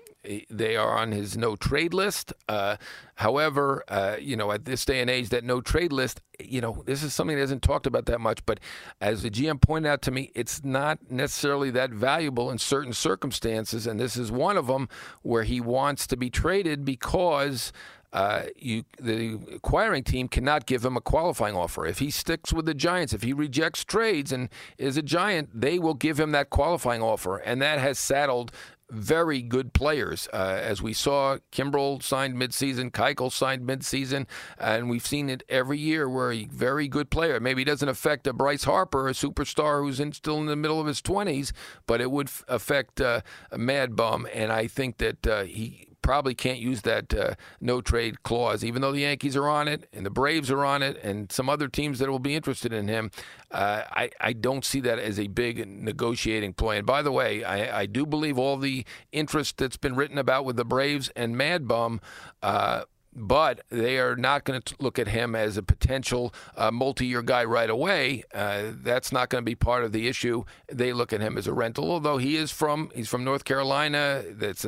they 0.51 0.77
are 0.77 0.97
on 0.99 1.13
his 1.13 1.37
no 1.37 1.57
trade 1.57 1.95
list. 1.95 2.33
Uh, 2.49 2.77
however, 3.15 3.83
uh, 3.89 4.17
you 4.21 4.37
know, 4.37 4.53
at 4.53 4.65
this 4.67 4.85
day 4.85 5.01
and 5.01 5.09
age, 5.09 5.31
that 5.31 5.45
no 5.45 5.61
trade 5.61 5.93
list, 5.93 6.21
you 6.39 6.61
know, 6.61 6.83
this 6.85 7.03
is 7.03 7.15
something 7.15 7.37
that 7.37 7.43
isn't 7.43 7.63
talked 7.63 7.87
about 7.87 8.07
that 8.07 8.21
much. 8.21 8.45
But 8.45 8.61
as 9.01 9.23
the 9.23 9.31
GM 9.31 9.61
pointed 9.61 9.89
out 9.89 10.03
to 10.03 10.11
me, 10.11 10.31
it's 10.35 10.63
not 10.63 10.99
necessarily 11.11 11.71
that 11.71 11.91
valuable 11.91 12.50
in 12.51 12.59
certain 12.59 12.93
circumstances. 12.93 13.87
And 13.87 13.99
this 13.99 14.17
is 14.17 14.31
one 14.31 14.57
of 14.57 14.67
them 14.67 14.89
where 15.23 15.45
he 15.45 15.61
wants 15.61 16.07
to 16.09 16.17
be 16.17 16.31
traded 16.31 16.85
because. 16.85 17.73
Uh, 18.13 18.47
you, 18.57 18.83
the 19.01 19.39
acquiring 19.55 20.03
team 20.03 20.27
cannot 20.27 20.67
give 20.67 20.85
him 20.85 20.97
a 20.97 21.01
qualifying 21.01 21.55
offer. 21.55 21.87
If 21.87 22.01
he 22.01 22.11
sticks 22.11 22.53
with 22.53 22.67
the 22.67 22.75
Giants, 22.75 23.13
if 23.13 23.23
he 23.23 23.33
rejects 23.33 23.85
trades 23.85 24.33
and 24.33 24.49
is 24.79 24.97
a 24.97 25.03
Giant, 25.03 25.49
they 25.55 25.79
will 25.79 25.95
give 25.95 26.19
him 26.19 26.33
that 26.33 26.51
qualifying 26.51 27.03
offer, 27.03 27.37
and 27.37 27.63
that 27.63 27.79
has 27.79 28.01
saddled 28.01 28.51
very 28.91 29.43
good 29.43 29.73
players. 29.73 30.29
Uh, 30.33 30.59
as 30.61 30.83
we 30.83 30.93
saw, 30.93 31.39
Kimbrel 31.53 32.03
signed 32.03 32.37
midseason, 32.37 32.91
Keuchel 32.91 33.33
signed 33.33 33.63
midseason, 33.63 34.27
and 34.59 34.91
we've 34.91 35.07
seen 35.07 35.31
it 35.31 35.43
every 35.49 35.79
year 35.79 36.09
where 36.09 36.33
a 36.33 36.45
very 36.47 36.89
good 36.89 37.11
player. 37.11 37.41
Maybe 37.41 37.65
doesn't 37.65 37.89
affect 37.89 38.27
a 38.27 38.33
Bryce 38.33 38.65
Harper, 38.65 39.09
a 39.09 39.13
superstar 39.13 39.83
who's 39.83 40.01
in, 40.01 40.13
still 40.13 40.39
in 40.39 40.47
the 40.47 40.57
middle 40.57 40.81
of 40.81 40.87
his 40.87 41.01
20s, 41.03 41.53
but 41.87 42.01
it 42.01 42.11
would 42.11 42.29
f- 42.29 42.45
affect 42.49 43.01
uh, 43.01 43.21
a 43.51 43.59
Mad 43.59 43.97
Bum, 43.97 44.27
and 44.33 44.53
I 44.53 44.67
think 44.67 44.99
that 44.99 45.27
uh, 45.27 45.43
he 45.45 45.90
probably 46.11 46.35
can't 46.35 46.59
use 46.59 46.81
that 46.83 47.15
uh, 47.15 47.35
no 47.61 47.81
trade 47.81 48.25
clause, 48.25 48.65
even 48.65 48.83
though 48.83 48.91
the 48.91 49.03
Yankees 49.03 49.37
are 49.37 49.47
on 49.47 49.69
it 49.69 49.89
and 49.93 50.05
the 50.05 50.11
Braves 50.11 50.51
are 50.51 50.65
on 50.65 50.83
it 50.83 50.99
and 51.05 51.31
some 51.31 51.49
other 51.49 51.69
teams 51.69 52.01
that 52.01 52.11
will 52.11 52.19
be 52.19 52.35
interested 52.35 52.73
in 52.73 52.89
him. 52.89 53.13
Uh, 53.49 53.83
I, 53.93 54.11
I 54.21 54.33
don't 54.33 54.65
see 54.65 54.81
that 54.81 54.99
as 54.99 55.21
a 55.21 55.29
big 55.29 55.65
negotiating 55.69 56.55
play. 56.55 56.79
And 56.79 56.85
by 56.85 57.03
the 57.03 57.13
way, 57.13 57.45
I, 57.45 57.83
I 57.83 57.87
do 57.87 58.05
believe 58.07 58.41
all 58.41 58.57
the 58.57 58.85
interest 59.13 59.59
that's 59.59 59.77
been 59.77 59.95
written 59.95 60.19
about 60.19 60.45
with 60.45 60.57
the 60.57 60.65
Braves 60.65 61.13
and 61.15 61.37
Mad 61.37 61.69
Bum. 61.69 62.01
Uh, 62.43 62.83
but 63.15 63.61
they 63.69 63.97
are 63.99 64.17
not 64.17 64.43
going 64.43 64.61
to 64.61 64.75
look 64.81 64.99
at 64.99 65.07
him 65.07 65.37
as 65.37 65.57
a 65.57 65.63
potential 65.63 66.35
uh, 66.57 66.73
multi-year 66.73 67.23
guy 67.23 67.45
right 67.45 67.71
away. 67.71 68.25
Uh, 68.35 68.73
that's 68.83 69.13
not 69.13 69.29
going 69.29 69.43
to 69.43 69.47
be 69.47 69.55
part 69.55 69.85
of 69.85 69.93
the 69.93 70.09
issue. 70.09 70.43
They 70.73 70.93
look 70.93 71.13
at 71.13 71.21
him 71.21 71.39
as 71.39 71.47
a 71.47 71.53
rental, 71.53 71.93
although 71.93 72.19
he 72.19 72.37
is 72.37 72.51
from 72.51 72.91
he's 72.97 73.09
from 73.09 73.23
North 73.23 73.45
Carolina. 73.45 74.25
That's 74.29 74.67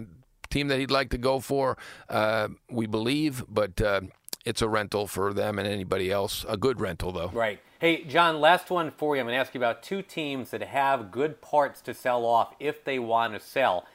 team 0.53 0.69
that 0.69 0.79
he'd 0.79 0.91
like 0.91 1.11
to 1.11 1.19
go 1.19 1.41
for, 1.41 1.77
uh, 2.09 2.49
we 2.71 2.87
believe, 2.87 3.45
but 3.49 3.81
uh, 3.81 4.03
it's 4.45 4.63
a 4.63 4.69
rental 4.69 5.07
for 5.07 5.33
them 5.33 5.59
and 5.59 5.67
anybody 5.67 6.11
else. 6.11 6.45
A 6.49 6.57
good 6.57 6.81
rental, 6.81 7.11
though. 7.13 7.29
Right. 7.29 7.61
Hey, 7.81 8.05
Jon, 8.05 8.41
last 8.41 8.71
one 8.71 8.93
for 8.93 9.17
you. 9.17 9.21
I'm 9.21 9.27
going 9.27 9.35
to 9.35 9.41
ask 9.41 9.55
you 9.55 9.59
about 9.61 9.83
two 9.83 10.03
teams 10.03 10.51
that 10.51 10.63
have 10.63 11.11
good 11.11 11.41
parts 11.41 11.81
to 11.83 11.95
sell 11.95 12.25
off 12.25 12.55
if 12.61 12.85
they 12.85 12.99
want 12.99 13.35
to 13.35 13.41
sell. 13.41 13.87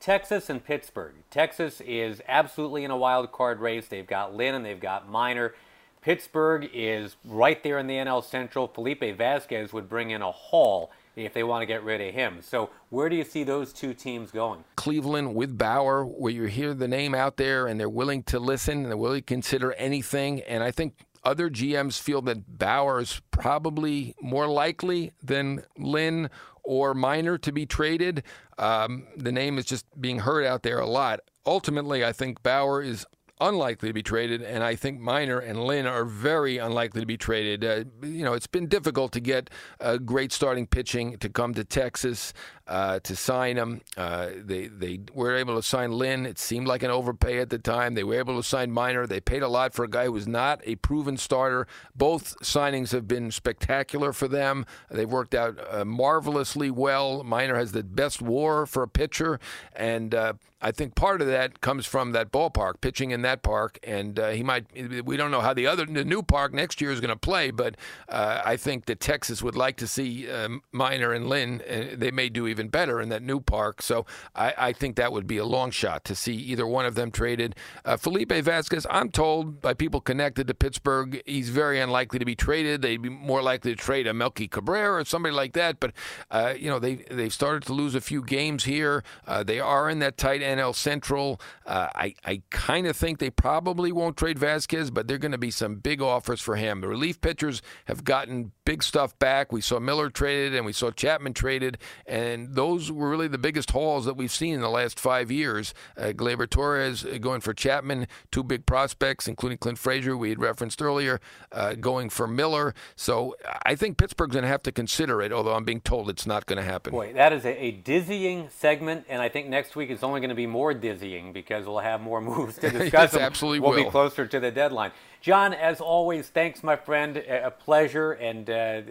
Texas 0.00 0.50
and 0.50 0.64
Pittsburgh. 0.64 1.14
Texas 1.30 1.80
is 1.80 2.20
absolutely 2.28 2.84
in 2.84 2.90
a 2.90 2.96
wild 2.96 3.32
card 3.32 3.60
race. 3.60 3.86
They've 3.86 4.06
got 4.06 4.34
Lynn 4.34 4.54
and 4.54 4.64
they've 4.64 4.80
got 4.80 5.08
Minor. 5.08 5.54
Pittsburgh 6.02 6.68
is 6.72 7.16
right 7.24 7.62
there 7.62 7.78
in 7.78 7.86
the 7.86 7.94
NL 7.94 8.22
Central. 8.22 8.68
Felipe 8.68 9.16
Vasquez 9.16 9.72
would 9.72 9.88
bring 9.88 10.10
in 10.10 10.22
a 10.22 10.30
haul 10.30 10.90
if 11.24 11.32
they 11.32 11.42
want 11.42 11.62
to 11.62 11.66
get 11.66 11.82
rid 11.82 12.00
of 12.00 12.12
him. 12.14 12.38
So 12.42 12.70
where 12.90 13.08
do 13.08 13.16
you 13.16 13.24
see 13.24 13.42
those 13.42 13.72
two 13.72 13.94
teams 13.94 14.30
going? 14.30 14.64
Cleveland 14.76 15.34
with 15.34 15.56
Bauer, 15.56 16.04
where 16.04 16.32
you 16.32 16.44
hear 16.44 16.74
the 16.74 16.86
name 16.86 17.14
out 17.14 17.38
there 17.38 17.66
and 17.66 17.80
they're 17.80 17.88
willing 17.88 18.22
to 18.24 18.38
listen 18.38 18.82
and 18.82 18.86
they're 18.86 18.96
willing 18.96 19.20
to 19.20 19.26
consider 19.26 19.72
anything. 19.74 20.42
And 20.42 20.62
I 20.62 20.70
think 20.70 21.06
other 21.24 21.48
GMs 21.48 21.98
feel 21.98 22.20
that 22.22 22.58
Bauer 22.58 23.00
is 23.00 23.20
probably 23.30 24.14
more 24.20 24.46
likely 24.46 25.12
than 25.22 25.64
Lynn 25.78 26.28
or 26.62 26.94
Minor 26.94 27.38
to 27.38 27.52
be 27.52 27.64
traded. 27.64 28.22
Um, 28.58 29.06
the 29.16 29.32
name 29.32 29.58
is 29.58 29.64
just 29.64 29.86
being 30.00 30.20
heard 30.20 30.44
out 30.44 30.62
there 30.62 30.78
a 30.78 30.86
lot. 30.86 31.20
Ultimately, 31.46 32.04
I 32.04 32.12
think 32.12 32.42
Bauer 32.42 32.82
is 32.82 33.06
unlikely 33.40 33.88
to 33.88 33.92
be 33.92 34.02
traded, 34.02 34.42
and 34.42 34.64
I 34.64 34.76
think 34.76 35.00
Minor 35.00 35.38
and 35.38 35.62
Lynn 35.64 35.86
are 35.86 36.04
very 36.04 36.58
unlikely 36.58 37.00
to 37.00 37.06
be 37.06 37.16
traded. 37.16 37.64
Uh, 37.64 37.84
you 38.06 38.24
know, 38.24 38.32
it's 38.32 38.46
been 38.46 38.66
difficult 38.66 39.12
to 39.12 39.20
get 39.20 39.50
a 39.80 39.98
great 39.98 40.32
starting 40.32 40.66
pitching 40.66 41.18
to 41.18 41.28
come 41.28 41.54
to 41.54 41.64
Texas 41.64 42.32
uh, 42.66 42.98
to 43.00 43.14
sign 43.14 43.56
them. 43.56 43.80
Uh, 43.96 44.30
they 44.36 44.66
they 44.66 45.00
were 45.12 45.36
able 45.36 45.56
to 45.56 45.62
sign 45.62 45.92
Lynn. 45.92 46.26
It 46.26 46.38
seemed 46.38 46.66
like 46.66 46.82
an 46.82 46.90
overpay 46.90 47.38
at 47.38 47.50
the 47.50 47.58
time. 47.58 47.94
They 47.94 48.04
were 48.04 48.18
able 48.18 48.36
to 48.36 48.42
sign 48.42 48.72
Minor. 48.72 49.06
They 49.06 49.20
paid 49.20 49.42
a 49.42 49.48
lot 49.48 49.74
for 49.74 49.84
a 49.84 49.88
guy 49.88 50.06
who 50.06 50.12
was 50.12 50.26
not 50.26 50.60
a 50.64 50.76
proven 50.76 51.16
starter. 51.16 51.66
Both 51.94 52.38
signings 52.40 52.92
have 52.92 53.06
been 53.06 53.30
spectacular 53.30 54.12
for 54.12 54.28
them. 54.28 54.66
They've 54.90 55.08
worked 55.08 55.34
out 55.34 55.58
uh, 55.70 55.84
marvelously 55.84 56.70
well. 56.70 57.22
Minor 57.22 57.56
has 57.56 57.72
the 57.72 57.84
best 57.84 58.22
WAR 58.22 58.66
for 58.66 58.82
a 58.82 58.88
pitcher, 58.88 59.38
and 59.74 60.14
uh, 60.14 60.32
I 60.60 60.72
think 60.72 60.94
part 60.94 61.20
of 61.20 61.26
that 61.26 61.60
comes 61.60 61.84
from 61.84 62.12
that 62.12 62.32
ballpark, 62.32 62.80
pitching 62.80 63.10
in 63.10 63.20
that 63.22 63.42
park, 63.42 63.78
and 63.82 64.18
uh, 64.18 64.30
he 64.30 64.42
might. 64.42 64.64
We 65.04 65.18
don't 65.18 65.30
know 65.30 65.42
how 65.42 65.52
the 65.52 65.66
other 65.66 65.84
the 65.84 66.04
new 66.04 66.22
park 66.22 66.54
next 66.54 66.80
year 66.80 66.90
is 66.92 67.00
going 67.00 67.10
to 67.10 67.16
play, 67.16 67.50
but 67.50 67.76
uh, 68.08 68.40
I 68.42 68.56
think 68.56 68.86
that 68.86 68.98
Texas 68.98 69.42
would 69.42 69.54
like 69.54 69.76
to 69.76 69.86
see 69.86 70.30
uh, 70.30 70.48
Minor 70.72 71.12
and 71.12 71.28
Lynn. 71.28 71.62
Uh, 71.68 71.94
they 71.94 72.10
may 72.10 72.30
do 72.30 72.46
even 72.46 72.68
better 72.68 73.02
in 73.02 73.10
that 73.10 73.22
new 73.22 73.38
park. 73.38 73.82
So 73.82 74.06
I, 74.34 74.54
I, 74.56 74.72
think 74.72 74.96
that 74.96 75.12
would 75.12 75.26
be 75.26 75.36
a 75.36 75.44
long 75.44 75.70
shot 75.70 76.04
to 76.06 76.14
see 76.14 76.34
either 76.34 76.66
one 76.66 76.86
of 76.86 76.94
them 76.94 77.10
traded. 77.10 77.54
Uh, 77.84 77.98
Felipe 77.98 78.32
Vasquez, 78.32 78.86
I'm 78.88 79.10
told 79.10 79.60
by 79.60 79.74
people 79.74 80.00
connected 80.00 80.46
to 80.46 80.54
Pittsburgh, 80.54 81.20
he's 81.26 81.50
very 81.50 81.80
unlikely 81.80 82.18
to 82.18 82.24
be 82.24 82.34
traded. 82.34 82.80
They'd 82.80 83.02
be 83.02 83.10
more 83.10 83.42
likely 83.42 83.74
to 83.74 83.80
trade 83.80 84.06
a 84.06 84.14
Melky 84.14 84.48
Cabrera 84.48 85.00
or 85.00 85.04
somebody 85.04 85.34
like 85.34 85.52
that. 85.52 85.80
But 85.80 85.92
uh, 86.30 86.54
you 86.56 86.70
know 86.70 86.78
they 86.78 86.94
they've 87.10 87.32
started 87.32 87.64
to 87.64 87.74
lose 87.74 87.94
a 87.94 88.00
few 88.00 88.22
games 88.22 88.64
here. 88.64 89.04
They 89.44 89.60
are 89.60 89.90
in 89.90 89.98
that 89.98 90.16
tight 90.16 90.42
NL 90.46 90.74
Central. 90.74 91.40
Uh, 91.66 91.88
I 91.94 92.14
I 92.24 92.42
kind 92.50 92.86
of 92.86 92.96
think 92.96 93.18
they 93.18 93.30
probably 93.30 93.92
won't 93.92 94.16
trade 94.16 94.38
Vasquez, 94.38 94.90
but 94.90 95.08
they're 95.08 95.18
going 95.18 95.32
to 95.32 95.38
be 95.38 95.50
some 95.50 95.76
big 95.76 96.00
offers 96.00 96.40
for 96.40 96.56
him. 96.56 96.80
The 96.80 96.88
relief 96.88 97.20
pitchers 97.20 97.62
have 97.86 98.04
gotten 98.04 98.52
big 98.64 98.82
stuff 98.82 99.18
back. 99.18 99.52
We 99.52 99.60
saw 99.60 99.78
Miller 99.78 100.10
traded 100.10 100.54
and 100.54 100.66
we 100.66 100.72
saw 100.72 100.90
Chapman 100.90 101.34
traded, 101.34 101.78
and 102.06 102.54
those 102.54 102.92
were 102.92 103.08
really 103.08 103.28
the 103.28 103.38
biggest 103.38 103.70
hauls 103.70 104.04
that 104.04 104.16
we've 104.16 104.32
seen 104.32 104.54
in 104.54 104.60
the 104.60 104.70
last 104.70 105.00
five 105.00 105.30
years. 105.30 105.72
Uh, 105.96 106.12
Gleyber 106.14 106.48
Torres 106.48 107.04
uh, 107.04 107.18
going 107.18 107.40
for 107.40 107.54
Chapman, 107.54 108.06
two 108.30 108.42
big 108.42 108.66
prospects, 108.66 109.28
including 109.28 109.58
Clint 109.58 109.78
Frazier, 109.78 110.16
we 110.16 110.30
had 110.30 110.40
referenced 110.40 110.82
earlier, 110.82 111.20
uh, 111.52 111.74
going 111.74 112.10
for 112.10 112.26
Miller. 112.26 112.74
So 112.96 113.36
I 113.64 113.74
think 113.74 113.98
Pittsburgh's 113.98 114.32
going 114.32 114.42
to 114.42 114.48
have 114.48 114.62
to 114.64 114.72
consider 114.72 115.22
it, 115.22 115.32
although 115.32 115.54
I'm 115.54 115.64
being 115.64 115.80
told 115.80 116.10
it's 116.10 116.26
not 116.26 116.46
going 116.46 116.58
to 116.58 116.64
happen. 116.64 116.92
Boy, 116.92 117.12
that 117.14 117.32
is 117.32 117.44
a, 117.44 117.70
dizzying 117.70 118.48
segment, 118.48 119.04
and 119.08 119.20
I 119.20 119.28
think 119.28 119.48
next 119.48 119.76
week 119.76 119.90
it's 119.90 120.02
only 120.02 120.20
going 120.20 120.30
to 120.30 120.35
be 120.36 120.46
more 120.46 120.74
dizzying 120.74 121.32
because 121.32 121.66
we'll 121.66 121.78
have 121.78 122.00
more 122.00 122.20
moves 122.32 122.56
to 122.58 122.70
discuss. 122.70 123.12
yes, 123.12 123.16
absolutely 123.16 123.60
we'll 123.60 123.70
will. 123.70 123.84
be 123.84 123.90
closer 123.90 124.26
to 124.26 124.40
the 124.40 124.50
deadline. 124.50 124.92
Jon, 125.20 125.52
as 125.52 125.80
always, 125.80 126.28
thanks, 126.28 126.62
my 126.62 126.76
friend. 126.76 127.16
A 127.16 127.50
pleasure. 127.50 128.12
And 128.12 128.48
uh, 128.48 128.82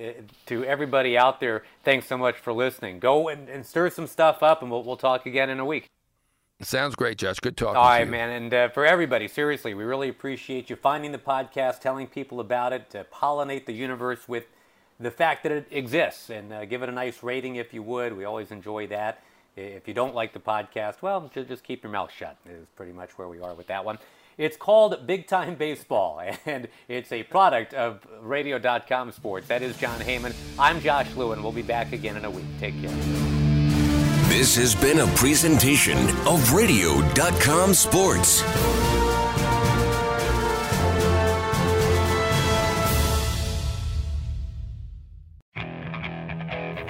to 0.47 0.65
everybody 0.65 1.17
out 1.17 1.39
there, 1.39 1.63
thanks 1.83 2.07
so 2.07 2.17
much 2.17 2.35
for 2.35 2.51
listening. 2.51 2.99
Go 2.99 3.29
and, 3.29 3.47
and 3.47 3.65
stir 3.65 3.89
some 3.89 4.07
stuff 4.07 4.43
up, 4.43 4.61
and 4.61 4.69
we'll, 4.69 4.83
we'll 4.83 4.97
talk 4.97 5.25
again 5.25 5.49
in 5.49 5.59
a 5.59 5.65
week. 5.65 5.87
Sounds 6.61 6.95
great, 6.95 7.17
Josh. 7.17 7.39
Good 7.39 7.57
talking. 7.57 7.75
All 7.75 7.87
right, 7.87 8.07
man. 8.07 8.29
And 8.29 8.53
uh, 8.53 8.69
for 8.69 8.85
everybody, 8.85 9.27
seriously, 9.27 9.73
we 9.73 9.83
really 9.83 10.09
appreciate 10.09 10.69
you 10.69 10.75
finding 10.75 11.11
the 11.11 11.17
podcast, 11.17 11.79
telling 11.79 12.07
people 12.07 12.39
about 12.39 12.71
it, 12.71 12.89
to 12.91 13.05
pollinate 13.13 13.65
the 13.65 13.73
universe 13.73 14.27
with 14.27 14.45
the 14.99 15.11
fact 15.11 15.43
that 15.43 15.51
it 15.51 15.67
exists, 15.69 16.29
and 16.29 16.53
uh, 16.53 16.63
give 16.65 16.81
it 16.81 16.87
a 16.87 16.91
nice 16.93 17.21
rating 17.23 17.57
if 17.57 17.73
you 17.73 17.83
would. 17.83 18.15
We 18.15 18.23
always 18.23 18.51
enjoy 18.51 18.87
that. 18.87 19.21
If 19.58 19.88
you 19.88 19.93
don't 19.93 20.14
like 20.14 20.34
the 20.34 20.39
podcast, 20.39 21.01
well, 21.01 21.32
just 21.34 21.64
keep 21.64 21.84
your 21.84 21.91
mouth 21.91 22.12
shut. 22.12 22.36
Is 22.49 22.68
pretty 22.76 22.91
much 22.91 23.18
where 23.18 23.30
we 23.30 23.39
are 23.39 23.53
with 23.53 23.68
that 23.68 23.86
one. 23.86 23.97
It's 24.38 24.58
called 24.58 25.08
Big 25.08 25.28
Time 25.28 25.56
Baseball, 25.56 26.22
and 26.45 26.68
it's 26.89 27.12
a 27.14 27.24
product 27.24 27.74
of 27.74 28.06
Radio.com 28.22 29.14
Sports. 29.14 29.47
That 29.47 29.62
is 29.62 29.78
Jon 29.78 29.99
Heyman. 29.99 30.36
I'm 30.60 30.82
Josh 30.82 31.14
Lewin. 31.16 31.41
We'll 31.41 31.53
be 31.53 31.62
back 31.62 31.93
again 31.93 32.18
in 32.18 32.26
a 32.26 32.30
week. 32.30 32.45
Take 32.60 32.80
care. 32.82 32.91
This 34.28 34.58
has 34.58 34.76
been 34.76 34.99
a 34.99 35.08
presentation 35.16 35.97
of 36.28 36.51
Radio.com 36.51 37.74
Sports. 37.74 38.43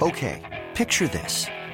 Okay, 0.01 0.63
picture 0.73 1.07
this. 1.07 1.47